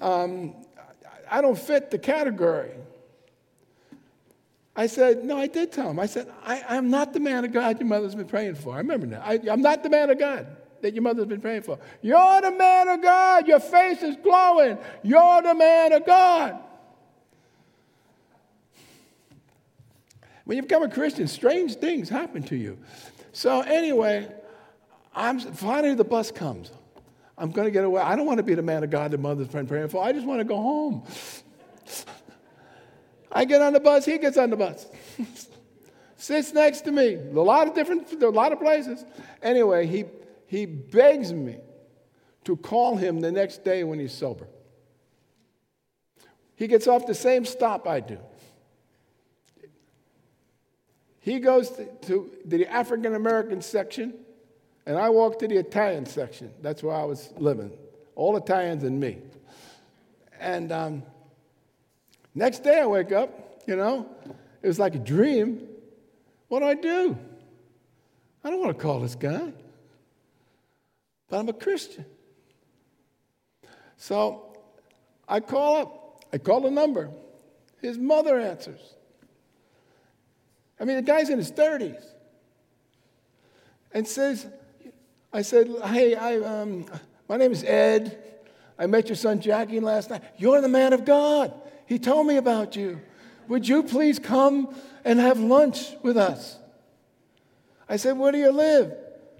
Um, 0.00 0.56
I 1.30 1.40
don't 1.40 1.56
fit 1.56 1.92
the 1.92 1.98
category. 1.98 2.72
I 4.74 4.88
said, 4.88 5.24
No, 5.24 5.38
I 5.38 5.46
did 5.46 5.70
tell 5.70 5.88
him. 5.88 6.00
I 6.00 6.06
said, 6.06 6.28
I, 6.44 6.76
am 6.76 6.90
not 6.90 7.12
the 7.12 7.20
man 7.20 7.44
of 7.44 7.52
God 7.52 7.78
your 7.78 7.88
mother's 7.88 8.16
been 8.16 8.26
praying 8.26 8.56
for. 8.56 8.74
I 8.74 8.78
remember 8.78 9.06
that. 9.06 9.22
I, 9.24 9.38
I'm 9.48 9.62
not 9.62 9.84
the 9.84 9.90
man 9.90 10.10
of 10.10 10.18
God 10.18 10.48
that 10.82 10.92
your 10.92 11.04
mother's 11.04 11.26
been 11.26 11.40
praying 11.40 11.62
for. 11.62 11.78
You're 12.02 12.40
the 12.40 12.50
man 12.50 12.88
of 12.88 13.00
God. 13.00 13.46
Your 13.46 13.60
face 13.60 14.02
is 14.02 14.16
glowing. 14.16 14.76
You're 15.04 15.42
the 15.42 15.54
man 15.54 15.92
of 15.92 16.04
God. 16.04 16.58
When 20.44 20.56
you 20.56 20.62
become 20.62 20.82
a 20.82 20.88
Christian, 20.88 21.26
strange 21.26 21.76
things 21.76 22.08
happen 22.08 22.42
to 22.44 22.56
you. 22.56 22.78
So, 23.32 23.62
anyway, 23.62 24.32
I'm, 25.14 25.40
finally 25.40 25.94
the 25.94 26.04
bus 26.04 26.30
comes. 26.30 26.70
I'm 27.36 27.50
going 27.50 27.66
to 27.66 27.70
get 27.70 27.84
away. 27.84 28.02
I 28.02 28.14
don't 28.14 28.26
want 28.26 28.38
to 28.38 28.44
be 28.44 28.54
the 28.54 28.62
man 28.62 28.84
of 28.84 28.90
God 28.90 29.10
that 29.10 29.18
mother's 29.18 29.48
praying 29.48 29.88
for. 29.88 30.02
I 30.02 30.12
just 30.12 30.26
want 30.26 30.40
to 30.40 30.44
go 30.44 30.56
home. 30.56 31.02
I 33.32 33.44
get 33.44 33.60
on 33.60 33.72
the 33.72 33.80
bus, 33.80 34.04
he 34.04 34.18
gets 34.18 34.36
on 34.36 34.50
the 34.50 34.56
bus. 34.56 34.86
Sits 36.16 36.52
next 36.52 36.82
to 36.82 36.92
me. 36.92 37.14
A 37.16 37.40
lot 37.40 37.66
of 37.66 37.74
different, 37.74 38.10
a 38.22 38.28
lot 38.28 38.52
of 38.52 38.60
places. 38.60 39.04
Anyway, 39.42 39.86
he, 39.86 40.04
he 40.46 40.66
begs 40.66 41.32
me 41.32 41.56
to 42.44 42.56
call 42.56 42.96
him 42.96 43.20
the 43.20 43.32
next 43.32 43.64
day 43.64 43.82
when 43.82 43.98
he's 43.98 44.12
sober. 44.12 44.46
He 46.54 46.68
gets 46.68 46.86
off 46.86 47.06
the 47.06 47.14
same 47.14 47.44
stop 47.44 47.88
I 47.88 48.00
do. 48.00 48.18
He 51.24 51.38
goes 51.38 51.70
to, 51.70 51.86
to 52.02 52.30
the 52.44 52.66
African 52.66 53.14
American 53.14 53.62
section, 53.62 54.12
and 54.84 54.98
I 54.98 55.08
walk 55.08 55.38
to 55.38 55.48
the 55.48 55.56
Italian 55.56 56.04
section. 56.04 56.52
That's 56.60 56.82
where 56.82 56.94
I 56.94 57.04
was 57.04 57.32
living. 57.38 57.72
All 58.14 58.36
Italians 58.36 58.84
and 58.84 59.00
me. 59.00 59.22
And 60.38 60.70
um, 60.70 61.02
next 62.34 62.62
day 62.62 62.78
I 62.78 62.84
wake 62.84 63.10
up, 63.10 63.62
you 63.66 63.74
know, 63.74 64.06
it 64.62 64.66
was 64.66 64.78
like 64.78 64.96
a 64.96 64.98
dream. 64.98 65.66
What 66.48 66.60
do 66.60 66.66
I 66.66 66.74
do? 66.74 67.16
I 68.44 68.50
don't 68.50 68.60
want 68.60 68.76
to 68.76 68.82
call 68.82 69.00
this 69.00 69.14
guy, 69.14 69.50
but 71.30 71.38
I'm 71.38 71.48
a 71.48 71.54
Christian. 71.54 72.04
So 73.96 74.54
I 75.26 75.40
call 75.40 75.76
up, 75.76 76.24
I 76.34 76.36
call 76.36 76.60
the 76.60 76.70
number. 76.70 77.08
His 77.80 77.96
mother 77.96 78.38
answers. 78.38 78.93
I 80.78 80.84
mean, 80.84 80.96
the 80.96 81.02
guy's 81.02 81.30
in 81.30 81.38
his 81.38 81.52
30s 81.52 82.02
and 83.92 84.06
says, 84.06 84.46
I 85.32 85.42
said, 85.42 85.68
hey, 85.84 86.14
I, 86.14 86.38
um, 86.38 86.86
my 87.28 87.36
name 87.36 87.52
is 87.52 87.64
Ed. 87.64 88.20
I 88.78 88.86
met 88.86 89.08
your 89.08 89.16
son 89.16 89.40
Jackie 89.40 89.80
last 89.80 90.10
night. 90.10 90.22
You're 90.36 90.60
the 90.60 90.68
man 90.68 90.92
of 90.92 91.04
God. 91.04 91.54
He 91.86 91.98
told 91.98 92.26
me 92.26 92.36
about 92.36 92.76
you. 92.76 93.00
Would 93.48 93.68
you 93.68 93.82
please 93.82 94.18
come 94.18 94.74
and 95.04 95.18
have 95.18 95.38
lunch 95.38 95.92
with 96.02 96.16
us? 96.16 96.58
I 97.88 97.96
said, 97.96 98.18
Where 98.18 98.32
do 98.32 98.38
you 98.38 98.50
live? 98.50 98.94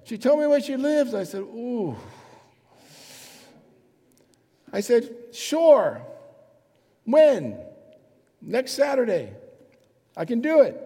She 0.04 0.18
told 0.18 0.38
me 0.40 0.46
where 0.46 0.60
she 0.60 0.76
lives. 0.76 1.14
I 1.14 1.24
said, 1.24 1.40
Ooh. 1.40 1.96
I 4.72 4.80
said, 4.80 5.08
Sure. 5.32 6.02
When? 7.04 7.58
Next 8.42 8.72
Saturday. 8.72 9.32
I 10.16 10.24
can 10.24 10.40
do 10.40 10.60
it. 10.60 10.83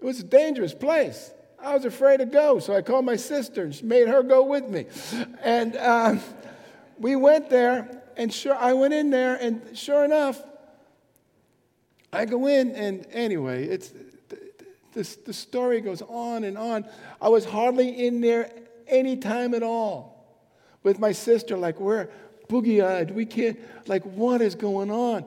It 0.00 0.04
was 0.04 0.20
a 0.20 0.24
dangerous 0.24 0.74
place. 0.74 1.30
I 1.62 1.74
was 1.74 1.84
afraid 1.84 2.18
to 2.18 2.26
go, 2.26 2.58
so 2.58 2.74
I 2.74 2.80
called 2.80 3.04
my 3.04 3.16
sister 3.16 3.64
and 3.64 3.74
she 3.74 3.84
made 3.84 4.08
her 4.08 4.22
go 4.22 4.44
with 4.44 4.66
me. 4.68 4.86
And 5.42 5.76
um, 5.76 6.20
we 6.98 7.16
went 7.16 7.50
there, 7.50 8.02
and 8.16 8.32
sure, 8.32 8.54
I 8.54 8.72
went 8.72 8.94
in 8.94 9.10
there, 9.10 9.34
and 9.36 9.76
sure 9.76 10.04
enough, 10.04 10.40
I 12.12 12.24
go 12.24 12.46
in, 12.46 12.72
and 12.72 13.06
anyway, 13.12 13.66
it's 13.66 13.92
the, 14.92 15.16
the 15.24 15.32
story 15.32 15.80
goes 15.80 16.02
on 16.02 16.44
and 16.44 16.58
on. 16.58 16.84
I 17.20 17.28
was 17.28 17.44
hardly 17.44 18.06
in 18.06 18.20
there 18.20 18.50
any 18.88 19.16
time 19.16 19.54
at 19.54 19.62
all 19.62 20.26
with 20.82 20.98
my 20.98 21.12
sister, 21.12 21.56
like 21.56 21.78
we're 21.78 22.08
boogie 22.48 22.84
eyed. 22.84 23.12
We 23.12 23.26
can't, 23.26 23.58
like, 23.86 24.02
what 24.02 24.40
is 24.40 24.54
going 24.54 24.90
on? 24.90 25.24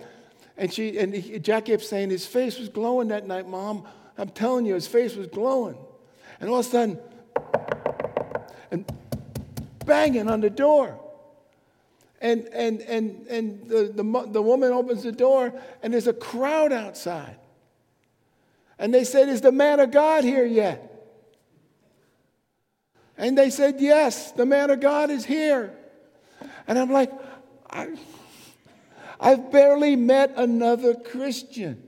And 0.57 0.71
she 0.71 0.97
and 0.99 1.43
Jack 1.43 1.65
kept 1.65 1.83
saying 1.83 2.09
his 2.09 2.25
face 2.25 2.59
was 2.59 2.69
glowing 2.69 3.07
that 3.07 3.25
night, 3.25 3.47
Mom. 3.47 3.87
I'm 4.17 4.29
telling 4.29 4.65
you, 4.65 4.75
his 4.75 4.87
face 4.87 5.15
was 5.15 5.27
glowing. 5.27 5.77
And 6.39 6.49
all 6.49 6.59
of 6.59 6.65
a 6.65 6.69
sudden, 6.69 6.99
and 8.71 8.85
banging 9.85 10.29
on 10.29 10.41
the 10.41 10.49
door. 10.49 10.99
And, 12.21 12.47
and, 12.53 12.81
and, 12.81 13.27
and 13.27 13.67
the, 13.67 13.91
the, 13.93 14.27
the 14.31 14.41
woman 14.41 14.71
opens 14.71 15.03
the 15.03 15.11
door, 15.11 15.53
and 15.81 15.93
there's 15.93 16.07
a 16.07 16.13
crowd 16.13 16.71
outside. 16.71 17.35
And 18.79 18.93
they 18.93 19.03
said, 19.03 19.29
Is 19.29 19.41
the 19.41 19.51
man 19.51 19.79
of 19.79 19.91
God 19.91 20.23
here 20.23 20.45
yet? 20.45 20.89
And 23.17 23.37
they 23.37 23.49
said, 23.49 23.79
Yes, 23.79 24.31
the 24.31 24.45
man 24.45 24.69
of 24.69 24.79
God 24.79 25.09
is 25.09 25.25
here. 25.25 25.73
And 26.67 26.79
I'm 26.79 26.91
like, 26.91 27.11
I, 27.69 27.95
I've 29.19 29.51
barely 29.51 29.95
met 29.95 30.33
another 30.35 30.95
Christian. 30.95 31.81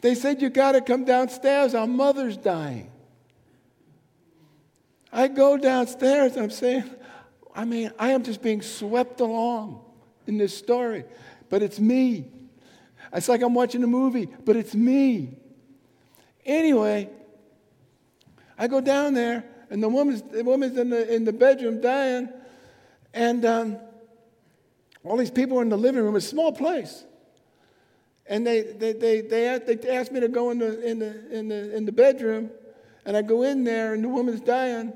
They 0.00 0.14
said, 0.14 0.42
You 0.42 0.50
got 0.50 0.72
to 0.72 0.80
come 0.80 1.04
downstairs. 1.04 1.74
Our 1.74 1.86
mother's 1.86 2.36
dying. 2.36 2.90
I 5.12 5.28
go 5.28 5.56
downstairs 5.56 6.34
and 6.34 6.42
I'm 6.42 6.50
saying, 6.50 6.84
I 7.54 7.64
mean, 7.64 7.90
I 7.98 8.10
am 8.10 8.22
just 8.22 8.42
being 8.42 8.60
swept 8.60 9.20
along 9.20 9.82
in 10.26 10.36
this 10.36 10.56
story, 10.56 11.04
but 11.48 11.62
it's 11.62 11.80
me. 11.80 12.26
It's 13.12 13.28
like 13.28 13.40
I'm 13.40 13.54
watching 13.54 13.82
a 13.82 13.86
movie, 13.86 14.26
but 14.44 14.56
it's 14.56 14.74
me. 14.74 15.38
Anyway, 16.44 17.08
I 18.58 18.68
go 18.68 18.80
down 18.80 19.14
there, 19.14 19.44
and 19.70 19.82
the 19.82 19.88
woman's, 19.88 20.22
the 20.22 20.44
woman's 20.44 20.76
in, 20.76 20.90
the, 20.90 21.14
in 21.14 21.24
the 21.24 21.32
bedroom 21.32 21.80
dying, 21.80 22.28
and 23.14 23.44
um, 23.46 23.78
all 25.02 25.16
these 25.16 25.30
people 25.30 25.58
are 25.58 25.62
in 25.62 25.68
the 25.68 25.78
living 25.78 26.02
room. 26.02 26.14
It's 26.16 26.26
a 26.26 26.28
small 26.28 26.52
place. 26.52 27.04
And 28.28 28.46
they, 28.46 28.62
they, 28.62 28.92
they, 28.92 29.20
they, 29.20 29.48
asked, 29.48 29.66
they 29.66 29.88
asked 29.88 30.10
me 30.10 30.20
to 30.20 30.28
go 30.28 30.50
in 30.50 30.58
the, 30.58 30.84
in, 30.84 30.98
the, 30.98 31.38
in, 31.38 31.48
the, 31.48 31.76
in 31.76 31.84
the 31.84 31.92
bedroom, 31.92 32.50
and 33.04 33.16
I 33.16 33.22
go 33.22 33.42
in 33.42 33.62
there, 33.62 33.94
and 33.94 34.02
the 34.02 34.08
woman's 34.08 34.40
dying. 34.40 34.92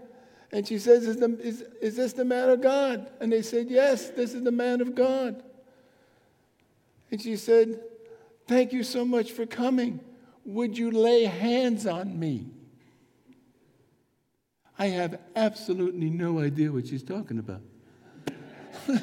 And 0.53 0.67
she 0.67 0.79
says, 0.79 1.07
is, 1.07 1.17
the, 1.17 1.39
is, 1.41 1.63
is 1.81 1.95
this 1.95 2.13
the 2.13 2.25
man 2.25 2.49
of 2.49 2.61
God? 2.61 3.09
And 3.21 3.33
they 3.33 3.43
said, 3.43 3.71
Yes, 3.71 4.11
this 4.11 4.35
is 4.35 4.43
the 4.43 4.51
man 4.51 4.81
of 4.81 4.97
God. 4.97 5.45
And 7.13 7.23
she 7.23 7.37
said, 7.37 7.81
Thank 8.49 8.73
you 8.73 8.83
so 8.83 9.05
much 9.05 9.31
for 9.31 9.47
coming. 9.47 10.01
Would 10.45 10.77
you 10.77 10.91
lay 10.91 11.25
hands 11.25 11.87
on 11.87 12.19
me? 12.19 12.47
I 14.77 14.87
have 14.87 15.21
absolutely 15.37 16.11
no 16.11 16.41
idea 16.41 16.73
what 16.73 16.89
she's 16.89 17.05
talking 17.05 17.39
about. 17.39 17.61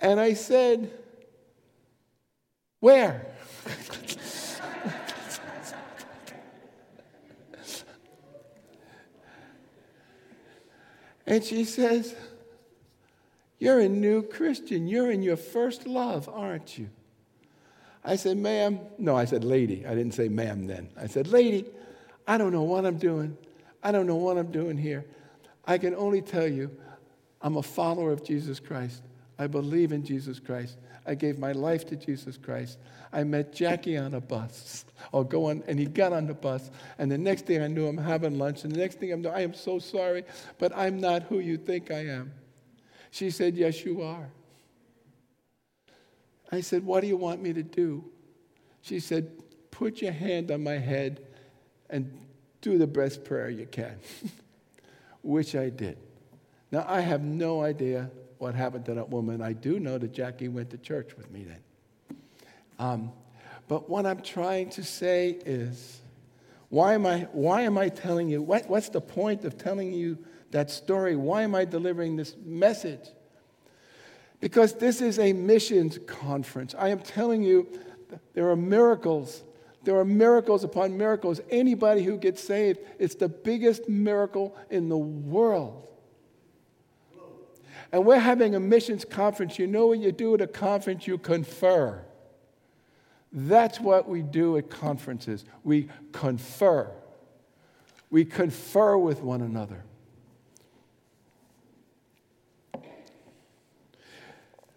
and 0.00 0.18
I 0.18 0.32
said, 0.32 0.90
Where? 2.84 3.24
and 11.26 11.42
she 11.42 11.64
says, 11.64 12.14
You're 13.58 13.80
a 13.80 13.88
new 13.88 14.22
Christian. 14.22 14.86
You're 14.86 15.10
in 15.10 15.22
your 15.22 15.38
first 15.38 15.86
love, 15.86 16.28
aren't 16.28 16.76
you? 16.76 16.90
I 18.04 18.16
said, 18.16 18.36
Ma'am, 18.36 18.78
no, 18.98 19.16
I 19.16 19.24
said, 19.24 19.44
Lady. 19.44 19.86
I 19.86 19.94
didn't 19.94 20.12
say 20.12 20.28
ma'am 20.28 20.66
then. 20.66 20.90
I 20.94 21.06
said, 21.06 21.28
Lady, 21.28 21.64
I 22.26 22.36
don't 22.36 22.52
know 22.52 22.64
what 22.64 22.84
I'm 22.84 22.98
doing. 22.98 23.34
I 23.82 23.92
don't 23.92 24.06
know 24.06 24.16
what 24.16 24.36
I'm 24.36 24.52
doing 24.52 24.76
here. 24.76 25.06
I 25.64 25.78
can 25.78 25.94
only 25.94 26.20
tell 26.20 26.46
you, 26.46 26.70
I'm 27.40 27.56
a 27.56 27.62
follower 27.62 28.12
of 28.12 28.22
Jesus 28.22 28.60
Christ. 28.60 29.00
I 29.38 29.46
believe 29.46 29.90
in 29.90 30.04
Jesus 30.04 30.38
Christ. 30.38 30.76
I 31.06 31.14
gave 31.14 31.38
my 31.38 31.52
life 31.52 31.86
to 31.86 31.96
Jesus 31.96 32.36
Christ. 32.36 32.78
I 33.12 33.24
met 33.24 33.52
Jackie 33.52 33.96
on 33.96 34.14
a 34.14 34.20
bus, 34.20 34.84
or 35.12 35.24
going, 35.24 35.62
and 35.66 35.78
he 35.78 35.86
got 35.86 36.12
on 36.12 36.26
the 36.26 36.34
bus. 36.34 36.70
And 36.98 37.10
the 37.10 37.18
next 37.18 37.46
thing 37.46 37.62
I 37.62 37.68
knew, 37.68 37.86
I'm 37.86 37.98
having 37.98 38.38
lunch. 38.38 38.64
And 38.64 38.72
the 38.72 38.78
next 38.78 38.98
thing 38.98 39.12
I'm 39.12 39.22
doing, 39.22 39.34
I 39.34 39.42
am 39.42 39.54
so 39.54 39.78
sorry, 39.78 40.24
but 40.58 40.76
I'm 40.76 40.98
not 40.98 41.24
who 41.24 41.38
you 41.38 41.56
think 41.56 41.90
I 41.90 42.06
am. 42.06 42.32
She 43.10 43.30
said, 43.30 43.54
Yes, 43.54 43.84
you 43.84 44.02
are. 44.02 44.28
I 46.50 46.60
said, 46.60 46.84
What 46.84 47.02
do 47.02 47.06
you 47.06 47.16
want 47.16 47.42
me 47.42 47.52
to 47.52 47.62
do? 47.62 48.04
She 48.80 48.98
said, 48.98 49.30
Put 49.70 50.00
your 50.00 50.12
hand 50.12 50.50
on 50.50 50.64
my 50.64 50.78
head 50.78 51.20
and 51.90 52.26
do 52.60 52.78
the 52.78 52.86
best 52.86 53.24
prayer 53.24 53.50
you 53.50 53.66
can, 53.66 53.98
which 55.22 55.54
I 55.54 55.68
did. 55.68 55.98
Now, 56.72 56.84
I 56.88 57.00
have 57.00 57.22
no 57.22 57.62
idea 57.62 58.10
what 58.38 58.54
happened 58.54 58.84
to 58.86 58.94
that 58.94 59.08
woman. 59.08 59.40
I 59.40 59.52
do 59.52 59.80
know 59.80 59.98
that 59.98 60.12
Jackie 60.12 60.48
went 60.48 60.70
to 60.70 60.78
church 60.78 61.16
with 61.16 61.30
me 61.30 61.44
then. 61.44 62.18
Um, 62.78 63.12
but 63.68 63.88
what 63.88 64.04
I'm 64.06 64.20
trying 64.20 64.70
to 64.70 64.84
say 64.84 65.38
is 65.46 66.00
Why 66.74 66.94
am 66.94 67.06
I, 67.06 67.28
why 67.30 67.62
am 67.62 67.78
I 67.78 67.88
telling 67.88 68.28
you? 68.28 68.42
What, 68.42 68.68
what's 68.68 68.88
the 68.88 69.00
point 69.00 69.44
of 69.44 69.56
telling 69.56 69.92
you 69.92 70.18
that 70.50 70.72
story? 70.72 71.14
Why 71.14 71.42
am 71.42 71.54
I 71.54 71.64
delivering 71.64 72.16
this 72.16 72.34
message? 72.44 73.10
Because 74.40 74.74
this 74.74 75.00
is 75.00 75.20
a 75.20 75.32
missions 75.32 76.00
conference. 76.06 76.74
I 76.76 76.88
am 76.88 76.98
telling 76.98 77.44
you, 77.44 77.68
there 78.34 78.50
are 78.50 78.56
miracles. 78.56 79.44
There 79.84 79.96
are 79.96 80.04
miracles 80.04 80.64
upon 80.64 80.98
miracles. 80.98 81.40
Anybody 81.48 82.02
who 82.02 82.16
gets 82.16 82.42
saved, 82.42 82.80
it's 82.98 83.14
the 83.14 83.28
biggest 83.28 83.88
miracle 83.88 84.56
in 84.68 84.88
the 84.88 84.98
world. 84.98 85.86
And 87.94 88.04
we're 88.04 88.18
having 88.18 88.56
a 88.56 88.60
missions 88.60 89.04
conference. 89.04 89.56
You 89.56 89.68
know 89.68 89.86
what 89.86 90.00
you 90.00 90.10
do 90.10 90.34
at 90.34 90.40
a 90.40 90.48
conference? 90.48 91.06
You 91.06 91.16
confer. 91.16 92.04
That's 93.30 93.78
what 93.78 94.08
we 94.08 94.20
do 94.20 94.56
at 94.56 94.68
conferences. 94.68 95.44
We 95.62 95.88
confer. 96.10 96.90
We 98.10 98.24
confer 98.24 98.98
with 98.98 99.20
one 99.20 99.42
another. 99.42 99.84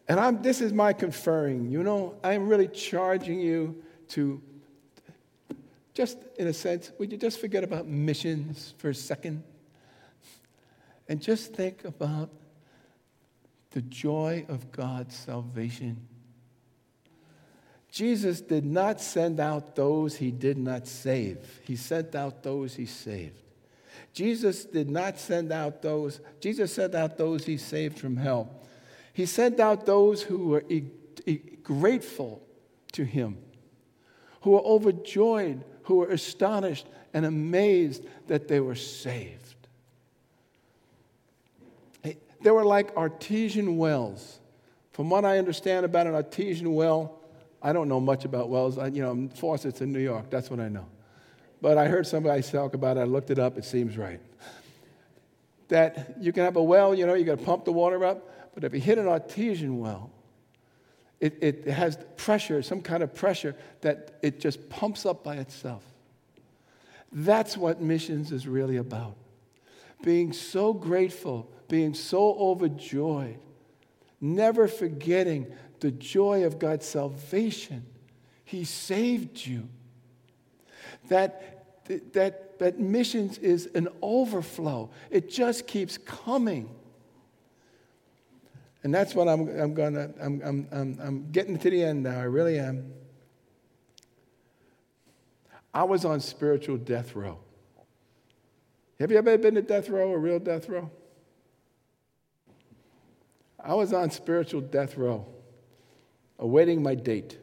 And 0.07 0.20
I'm, 0.20 0.43
this 0.43 0.61
is 0.61 0.72
my 0.72 0.93
conferring. 0.93 1.72
You 1.72 1.82
know, 1.82 2.13
I'm 2.24 2.47
really 2.47 2.68
charging 2.68 3.39
you 3.39 3.82
to 4.09 4.39
just, 5.95 6.20
in 6.38 6.45
a 6.45 6.53
sense, 6.53 6.91
would 6.99 7.11
you 7.11 7.18
just 7.18 7.39
forget 7.39 7.63
about 7.63 7.88
missions 7.88 8.76
for 8.78 8.91
a 8.91 8.93
second? 8.93 9.41
And 11.09 11.20
just 11.20 11.55
think 11.55 11.84
about 11.84 12.30
the 13.78 13.84
joy 13.84 14.44
of 14.50 14.72
God's 14.72 15.16
salvation. 15.16 15.98
Jesus 17.92 18.42
did 18.42 18.66
not 18.66 19.00
send 19.00 19.40
out 19.40 19.76
those 19.76 20.16
he 20.16 20.32
did 20.32 20.58
not 20.58 20.88
save, 20.88 21.38
he 21.64 21.76
sent 21.76 22.16
out 22.16 22.42
those 22.42 22.74
he 22.74 22.88
saved. 22.88 23.40
Jesus 24.14 24.66
did 24.66 24.90
not 24.90 25.20
send 25.20 25.52
out 25.52 25.84
those, 25.84 26.22
Jesus 26.40 26.74
sent 26.74 26.96
out 26.96 27.20
those 27.20 27.46
he 27.46 27.56
saved 27.56 28.00
from 28.00 28.18
hell. 28.18 28.50
He 29.14 29.28
sent 29.28 29.60
out 29.60 29.86
those 29.86 30.24
who 30.24 30.48
were 30.48 30.64
e- 30.68 30.90
e- 31.28 31.38
grateful 31.62 32.42
to 32.94 33.04
him, 33.04 33.38
who 34.42 34.52
were 34.54 34.66
overjoyed, 34.66 35.64
who 35.84 35.98
were 35.98 36.10
astonished 36.10 36.88
and 37.14 37.28
amazed 37.28 38.04
that 38.26 38.48
they 38.48 38.60
were 38.60 38.74
saved. 38.74 39.47
They 42.42 42.52
were 42.52 42.66
like 42.66 42.96
artesian 42.96 43.78
wells. 43.78 44.40
From 44.92 45.10
what 45.10 45.26
I 45.26 45.38
understand 45.38 45.86
about 45.86 46.08
an 46.08 46.16
artesian 46.16 46.74
well, 46.74 47.20
I 47.62 47.74
don't 47.74 47.88
know 47.88 48.00
much 48.00 48.26
about 48.26 48.50
wells. 48.50 48.78
I, 48.78 48.88
you 48.88 49.02
know, 49.02 49.30
faucets 49.36 49.82
in 49.82 49.92
New 49.92 50.00
York, 50.00 50.30
that's 50.30 50.50
what 50.50 50.60
I 50.60 50.70
know. 50.70 50.86
But 51.62 51.78
I 51.78 51.88
heard 51.88 52.06
somebody 52.06 52.42
talk 52.44 52.74
about 52.74 52.98
it. 52.98 53.02
I 53.02 53.04
looked 53.04 53.32
it 53.32 53.40
up. 53.40 53.58
It 53.58 53.66
seems 53.66 53.98
right. 53.98 54.20
That 55.70 56.16
you 56.20 56.32
can 56.32 56.44
have 56.44 56.56
a 56.56 56.64
well, 56.64 56.94
you 56.94 57.06
know, 57.06 57.14
you 57.14 57.26
got 57.26 57.40
to 57.40 57.46
pump 57.46 57.66
the 57.66 57.72
water 57.72 58.06
up. 58.06 58.54
But 58.54 58.64
if 58.64 58.74
you 58.74 58.80
hit 58.80 58.98
an 58.98 59.08
artesian 59.08 59.80
well, 59.80 60.12
it, 61.20 61.38
it 61.42 61.68
has 61.68 61.98
pressure, 62.16 62.62
some 62.62 62.82
kind 62.82 63.02
of 63.02 63.14
pressure 63.14 63.56
that 63.82 64.20
it 64.22 64.40
just 64.40 64.70
pumps 64.70 65.06
up 65.06 65.24
by 65.24 65.38
itself. 65.38 65.84
That's 67.12 67.58
what 67.58 67.82
missions 67.82 68.32
is 68.32 68.48
really 68.48 68.78
about. 68.78 69.16
Being 70.04 70.34
so 70.34 70.74
grateful, 70.74 71.52
being 71.68 71.93
so 71.93 72.36
overjoyed, 72.38 73.39
never 74.22 74.68
forgetting 74.68 75.47
the 75.80 75.91
joy 75.91 76.45
of 76.45 76.59
God's 76.59 76.86
salvation. 76.86 77.86
He 78.45 78.63
saved 78.63 79.45
you. 79.45 79.68
That, 81.09 81.84
that, 82.13 82.59
that 82.59 82.80
missions 82.80 83.38
is 83.38 83.70
an 83.76 83.88
overflow, 84.01 84.89
it 85.09 85.30
just 85.30 85.68
keeps 85.68 85.97
coming. 85.97 86.70
And 88.84 88.93
that's 88.93 89.13
what 89.13 89.28
I'm, 89.28 89.49
I'm 89.59 89.74
gonna, 89.74 90.11
I'm, 90.22 90.41
I'm, 90.43 90.68
I'm, 90.72 90.99
I'm 91.01 91.32
getting 91.32 91.57
to 91.57 91.70
the 91.70 91.84
end 91.84 92.03
now. 92.03 92.20
I 92.20 92.24
really 92.24 92.57
am. 92.57 92.93
I 95.74 95.84
was 95.84 96.05
on 96.05 96.22
spiritual 96.22 96.78
death 96.78 97.15
row. 97.15 97.39
Have 98.99 99.11
you 99.11 99.18
ever 99.18 99.38
been 99.38 99.55
to 99.55 99.61
death 99.61 99.89
row, 99.89 100.11
a 100.13 100.18
real 100.18 100.39
death 100.39 100.70
row? 100.70 100.89
I 103.68 103.74
was 103.74 103.91
on 103.91 104.09
spiritual 104.11 104.61
death 104.61 104.95
row, 104.95 105.26
awaiting 106.39 106.82
my 106.82 106.95
date 106.95 107.38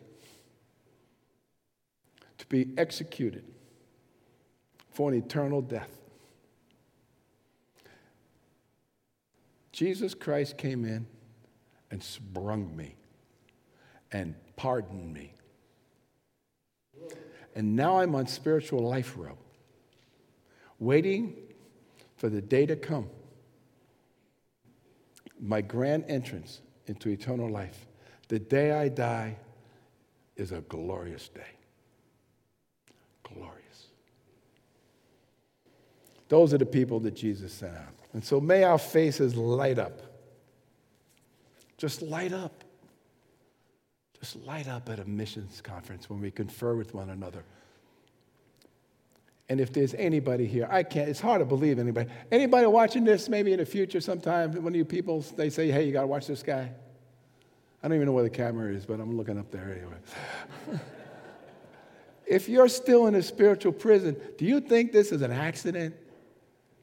to 2.38 2.46
be 2.46 2.72
executed 2.78 3.44
for 4.90 5.12
an 5.12 5.18
eternal 5.18 5.60
death. 5.60 5.90
Jesus 9.70 10.14
Christ 10.14 10.56
came 10.56 10.86
in 10.86 11.06
and 11.90 12.02
sprung 12.02 12.74
me 12.74 12.94
and 14.10 14.34
pardoned 14.56 15.12
me. 15.12 15.34
And 17.54 17.76
now 17.76 17.98
I'm 17.98 18.14
on 18.14 18.26
spiritual 18.28 18.80
life 18.80 19.12
row, 19.18 19.36
waiting 20.78 21.36
for 22.16 22.30
the 22.30 22.40
day 22.40 22.64
to 22.64 22.76
come. 22.76 23.10
My 25.40 25.60
grand 25.60 26.04
entrance 26.08 26.60
into 26.86 27.08
eternal 27.08 27.50
life. 27.50 27.86
The 28.28 28.38
day 28.38 28.72
I 28.72 28.88
die 28.88 29.36
is 30.36 30.52
a 30.52 30.60
glorious 30.62 31.28
day. 31.28 31.42
Glorious. 33.22 33.88
Those 36.28 36.54
are 36.54 36.58
the 36.58 36.66
people 36.66 37.00
that 37.00 37.14
Jesus 37.14 37.52
sent 37.52 37.76
out. 37.76 37.94
And 38.12 38.24
so 38.24 38.40
may 38.40 38.64
our 38.64 38.78
faces 38.78 39.36
light 39.36 39.78
up 39.78 40.00
just 41.76 42.02
light 42.02 42.32
up. 42.32 42.64
Just 44.18 44.36
light 44.36 44.68
up 44.68 44.88
at 44.88 45.00
a 45.00 45.04
missions 45.04 45.60
conference 45.60 46.08
when 46.08 46.20
we 46.20 46.30
confer 46.30 46.74
with 46.74 46.94
one 46.94 47.10
another. 47.10 47.44
And 49.48 49.60
if 49.60 49.72
there's 49.72 49.94
anybody 49.94 50.46
here, 50.46 50.66
I 50.70 50.82
can't, 50.82 51.08
it's 51.08 51.20
hard 51.20 51.40
to 51.40 51.44
believe 51.44 51.78
anybody. 51.78 52.08
Anybody 52.32 52.66
watching 52.66 53.04
this 53.04 53.28
maybe 53.28 53.52
in 53.52 53.58
the 53.58 53.66
future 53.66 54.00
sometime, 54.00 54.52
one 54.52 54.72
of 54.72 54.76
you 54.76 54.84
people, 54.84 55.20
they 55.36 55.50
say, 55.50 55.70
hey, 55.70 55.84
you 55.84 55.92
got 55.92 56.02
to 56.02 56.06
watch 56.06 56.26
this 56.26 56.42
guy. 56.42 56.70
I 57.82 57.88
don't 57.88 57.96
even 57.96 58.06
know 58.06 58.12
where 58.12 58.24
the 58.24 58.30
camera 58.30 58.72
is, 58.72 58.86
but 58.86 59.00
I'm 59.00 59.16
looking 59.16 59.38
up 59.38 59.50
there 59.50 59.70
anyway. 59.70 60.80
if 62.26 62.48
you're 62.48 62.68
still 62.68 63.06
in 63.06 63.14
a 63.14 63.22
spiritual 63.22 63.72
prison, 63.72 64.16
do 64.38 64.46
you 64.46 64.60
think 64.60 64.92
this 64.92 65.12
is 65.12 65.20
an 65.20 65.32
accident? 65.32 65.94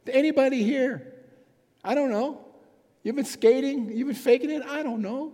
Anybody 0.05 0.62
here? 0.62 1.16
I 1.84 1.95
don't 1.95 2.12
know. 2.12 2.45
You've 3.01 3.16
been 3.16 3.26
skating? 3.26 3.97
You've 3.97 4.07
been 4.07 4.16
faking 4.16 4.51
it? 4.51 4.62
I 4.64 4.84
don't 4.84 5.01
know. 5.01 5.34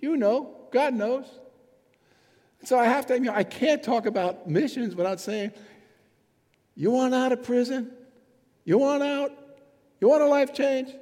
You 0.00 0.16
know. 0.16 0.56
God 0.72 0.94
knows. 0.94 1.26
So 2.64 2.76
I 2.76 2.86
have 2.86 3.06
to, 3.06 3.14
you 3.14 3.20
know, 3.20 3.34
I 3.34 3.44
can't 3.44 3.82
talk 3.82 4.06
about 4.06 4.48
missions 4.48 4.96
without 4.96 5.20
saying, 5.20 5.52
you 6.76 6.90
want 6.90 7.14
out 7.14 7.32
of 7.32 7.42
prison? 7.42 7.90
You 8.64 8.78
want 8.78 9.02
out? 9.02 9.32
You 10.00 10.08
want 10.08 10.22
a 10.22 10.26
life 10.26 10.52
change? 10.52 10.94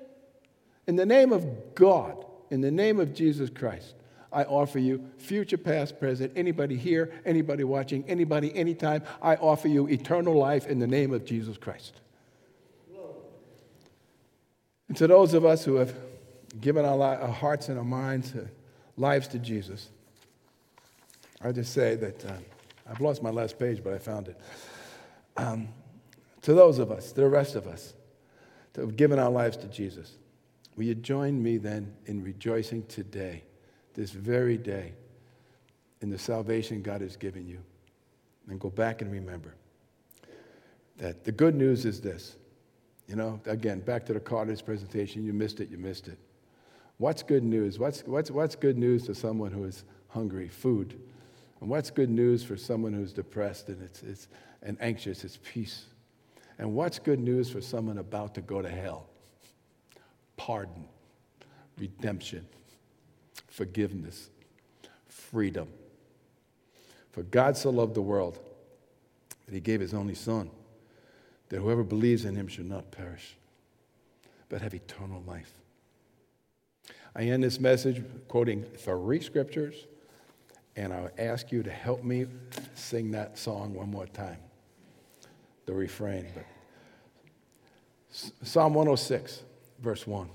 In 0.87 0.97
the 0.97 1.07
name 1.07 1.33
of 1.33 1.75
God, 1.75 2.25
in 2.51 2.61
the 2.61 2.71
name 2.71 3.01
of 3.01 3.13
Jesus 3.13 3.51
Christ, 3.51 3.95
I 4.33 4.45
offer 4.45 4.79
you 4.79 5.05
future, 5.19 5.57
past, 5.57 5.99
present, 5.99 6.33
anybody 6.37 6.77
here, 6.77 7.13
anybody 7.25 7.65
watching, 7.65 8.05
anybody, 8.09 8.55
anytime, 8.55 9.03
I 9.23 9.37
offer 9.37 9.69
you 9.69 9.89
eternal 9.89 10.35
life 10.35 10.67
in 10.67 10.79
the 10.79 10.87
name 10.87 11.13
of 11.13 11.25
Jesus 11.25 11.57
Christ. 11.57 12.01
And 14.89 14.97
to 14.99 15.07
those 15.07 15.35
of 15.35 15.45
us 15.45 15.65
who 15.65 15.77
have 15.77 15.95
given 16.61 16.85
our, 16.85 17.01
our 17.01 17.29
hearts 17.29 17.69
and 17.69 17.79
our 17.79 17.85
minds, 17.85 18.35
uh, 18.35 18.47
lives 18.97 19.29
to 19.29 19.39
Jesus, 19.39 19.89
I 21.41 21.53
just 21.53 21.73
say 21.73 21.95
that 21.97 22.25
uh, 22.25 22.33
I've 22.89 23.01
lost 23.01 23.23
my 23.23 23.31
last 23.31 23.59
page, 23.59 23.83
but 23.83 23.93
I 23.93 23.99
found 23.99 24.29
it. 24.29 24.41
Um, 25.37 25.69
to 26.43 26.55
those 26.55 26.79
of 26.79 26.91
us, 26.91 27.13
to 27.13 27.23
the 27.23 27.29
rest 27.29 27.55
of 27.55 27.67
us, 27.67 27.95
that 28.73 28.83
have 28.83 28.97
given 28.97 29.19
our 29.19 29.31
lives 29.31 29.57
to 29.59 29.67
Jesus, 29.69 30.19
will 30.77 30.85
you 30.85 30.95
join 30.95 31.43
me 31.43 31.57
then 31.59 31.93
in 32.07 32.23
rejoicing 32.23 32.85
today, 32.87 33.45
this 33.95 34.11
very 34.11 34.59
day, 34.59 34.93
in 36.01 36.11
the 36.11 36.19
salvation 36.19 36.83
God 36.83 37.01
has 37.01 37.17
given 37.17 37.47
you? 37.47 37.61
And 38.49 38.61
go 38.61 38.69
back 38.69 39.01
and 39.01 39.11
remember 39.11 39.55
that 40.99 41.25
the 41.25 41.33
good 41.33 41.55
news 41.55 41.85
is 41.85 42.01
this 42.01 42.37
you 43.07 43.17
know, 43.17 43.41
again, 43.47 43.81
back 43.81 44.07
to 44.07 44.15
the 44.15 44.21
Carter's 44.21 44.63
presentation. 44.63 45.25
You 45.25 45.33
missed 45.33 45.61
it, 45.61 45.71
you 45.71 45.79
missed 45.79 46.09
it. 46.09 46.19
What's 46.99 47.23
good 47.23 47.45
news? 47.45 47.79
What's, 47.79 48.03
what's, 48.07 48.31
what's 48.31 48.55
good 48.55 48.79
news 48.79 49.05
to 49.07 49.15
someone 49.15 49.53
who 49.53 49.65
is 49.65 49.85
hungry? 50.09 50.49
Food. 50.49 50.99
And 51.65 51.71
what's 51.71 51.89
good 51.89 52.11
news 52.11 52.45
for 52.45 52.59
someone 52.59 52.93
who's 52.93 53.15
depressed 53.15 53.71
and, 53.71 53.81
it's, 53.81 54.03
it's, 54.03 54.29
and 54.63 54.77
anxious? 54.83 55.25
It's 55.25 55.39
peace. 55.43 55.87
And 56.59 56.75
what's 56.75 56.99
good 56.99 57.19
news 57.19 57.49
for 57.49 57.63
someone 57.63 57.97
about 57.97 58.35
to 58.35 58.43
go 58.43 58.61
to 58.61 58.69
hell? 58.69 59.07
Pardon, 60.37 60.85
redemption, 61.79 62.47
forgiveness, 63.49 64.29
freedom. 65.09 65.69
For 67.13 67.23
God 67.23 67.57
so 67.57 67.71
loved 67.71 67.95
the 67.95 68.03
world 68.03 68.39
that 69.47 69.55
he 69.55 69.61
gave 69.61 69.81
his 69.81 69.95
only 69.95 70.15
son, 70.15 70.51
that 71.49 71.61
whoever 71.61 71.83
believes 71.83 72.27
in 72.27 72.37
him 72.37 72.47
should 72.47 72.69
not 72.69 72.91
perish, 72.91 73.37
but 74.51 74.61
have 74.61 74.75
eternal 74.75 75.23
life. 75.27 75.55
I 77.17 77.23
end 77.23 77.43
this 77.43 77.59
message 77.59 78.05
quoting 78.29 78.65
three 78.77 79.23
scriptures, 79.23 79.87
and 80.77 80.93
I'll 80.93 81.11
ask 81.19 81.53
you 81.53 81.63
to 81.63 81.71
help 81.71 82.03
me 82.03 82.27
sing 82.75 83.13
that 83.13 83.39
song 83.39 83.75
one 83.75 83.91
more 83.91 84.07
time. 84.07 84.39
The 85.67 85.75
refrain. 85.75 86.27
But 86.35 86.45
Psalm 88.43 88.75
106, 88.75 89.43
verse 89.81 90.07
1. 90.07 90.29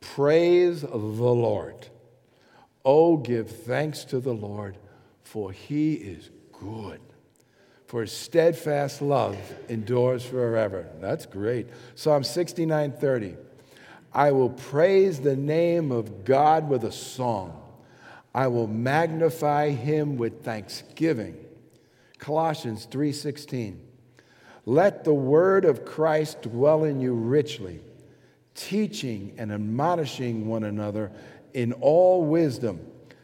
Praise 0.00 0.82
the 0.82 0.96
Lord. 0.96 1.88
Oh, 2.84 3.16
give 3.16 3.50
thanks 3.50 4.04
to 4.04 4.20
the 4.20 4.32
Lord, 4.32 4.78
for 5.22 5.50
he 5.50 5.94
is 5.94 6.30
good. 6.52 7.00
For 7.86 8.02
his 8.02 8.12
steadfast 8.12 9.00
love 9.00 9.36
endures 9.68 10.24
forever. 10.24 10.88
That's 11.00 11.26
great. 11.26 11.68
Psalm 11.94 12.24
69 12.24 12.92
30. 12.92 13.36
I 14.12 14.32
will 14.32 14.50
praise 14.50 15.20
the 15.20 15.36
name 15.36 15.92
of 15.92 16.24
God 16.24 16.68
with 16.68 16.84
a 16.84 16.92
song. 16.92 17.62
I 18.36 18.48
will 18.48 18.66
magnify 18.66 19.70
him 19.70 20.18
with 20.18 20.44
thanksgiving. 20.44 21.38
Colossians 22.18 22.84
3:16. 22.84 23.80
Let 24.66 25.04
the 25.04 25.14
word 25.14 25.64
of 25.64 25.86
Christ 25.86 26.42
dwell 26.42 26.84
in 26.84 27.00
you 27.00 27.14
richly, 27.14 27.80
teaching 28.54 29.32
and 29.38 29.50
admonishing 29.50 30.46
one 30.46 30.64
another 30.64 31.12
in 31.54 31.72
all 31.74 32.24
wisdom, 32.24 32.80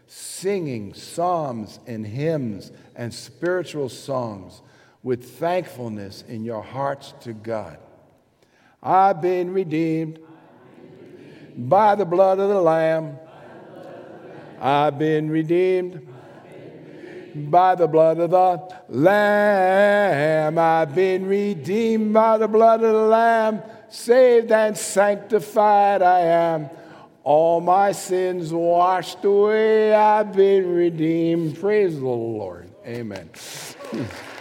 singing 0.06 0.94
psalms 0.94 1.78
and 1.86 2.06
hymns 2.06 2.72
and 2.96 3.12
spiritual 3.12 3.90
songs 3.90 4.62
with 5.02 5.38
thankfulness 5.38 6.24
in 6.26 6.42
your 6.42 6.62
hearts 6.62 7.12
to 7.20 7.34
God. 7.34 7.76
I've 8.82 9.20
been 9.20 9.52
redeemed 9.52 10.20
by 11.54 11.96
the 11.96 12.06
blood 12.06 12.38
of 12.38 12.48
the 12.48 12.62
Lamb. 12.62 13.18
I've 14.64 14.96
been 14.96 15.28
redeemed 15.28 16.06
by 17.34 17.74
the 17.74 17.88
blood 17.88 18.20
of 18.20 18.30
the 18.30 18.76
Lamb. 18.90 20.56
I've 20.56 20.94
been 20.94 21.26
redeemed 21.26 22.12
by 22.12 22.38
the 22.38 22.46
blood 22.46 22.80
of 22.84 22.92
the 22.92 23.08
Lamb. 23.08 23.60
Saved 23.88 24.52
and 24.52 24.78
sanctified 24.78 26.00
I 26.00 26.20
am. 26.20 26.70
All 27.24 27.60
my 27.60 27.90
sins 27.90 28.52
washed 28.52 29.24
away. 29.24 29.92
I've 29.92 30.32
been 30.32 30.72
redeemed. 30.72 31.58
Praise 31.58 31.98
the 31.98 32.06
Lord. 32.06 32.70
Amen. 32.86 33.30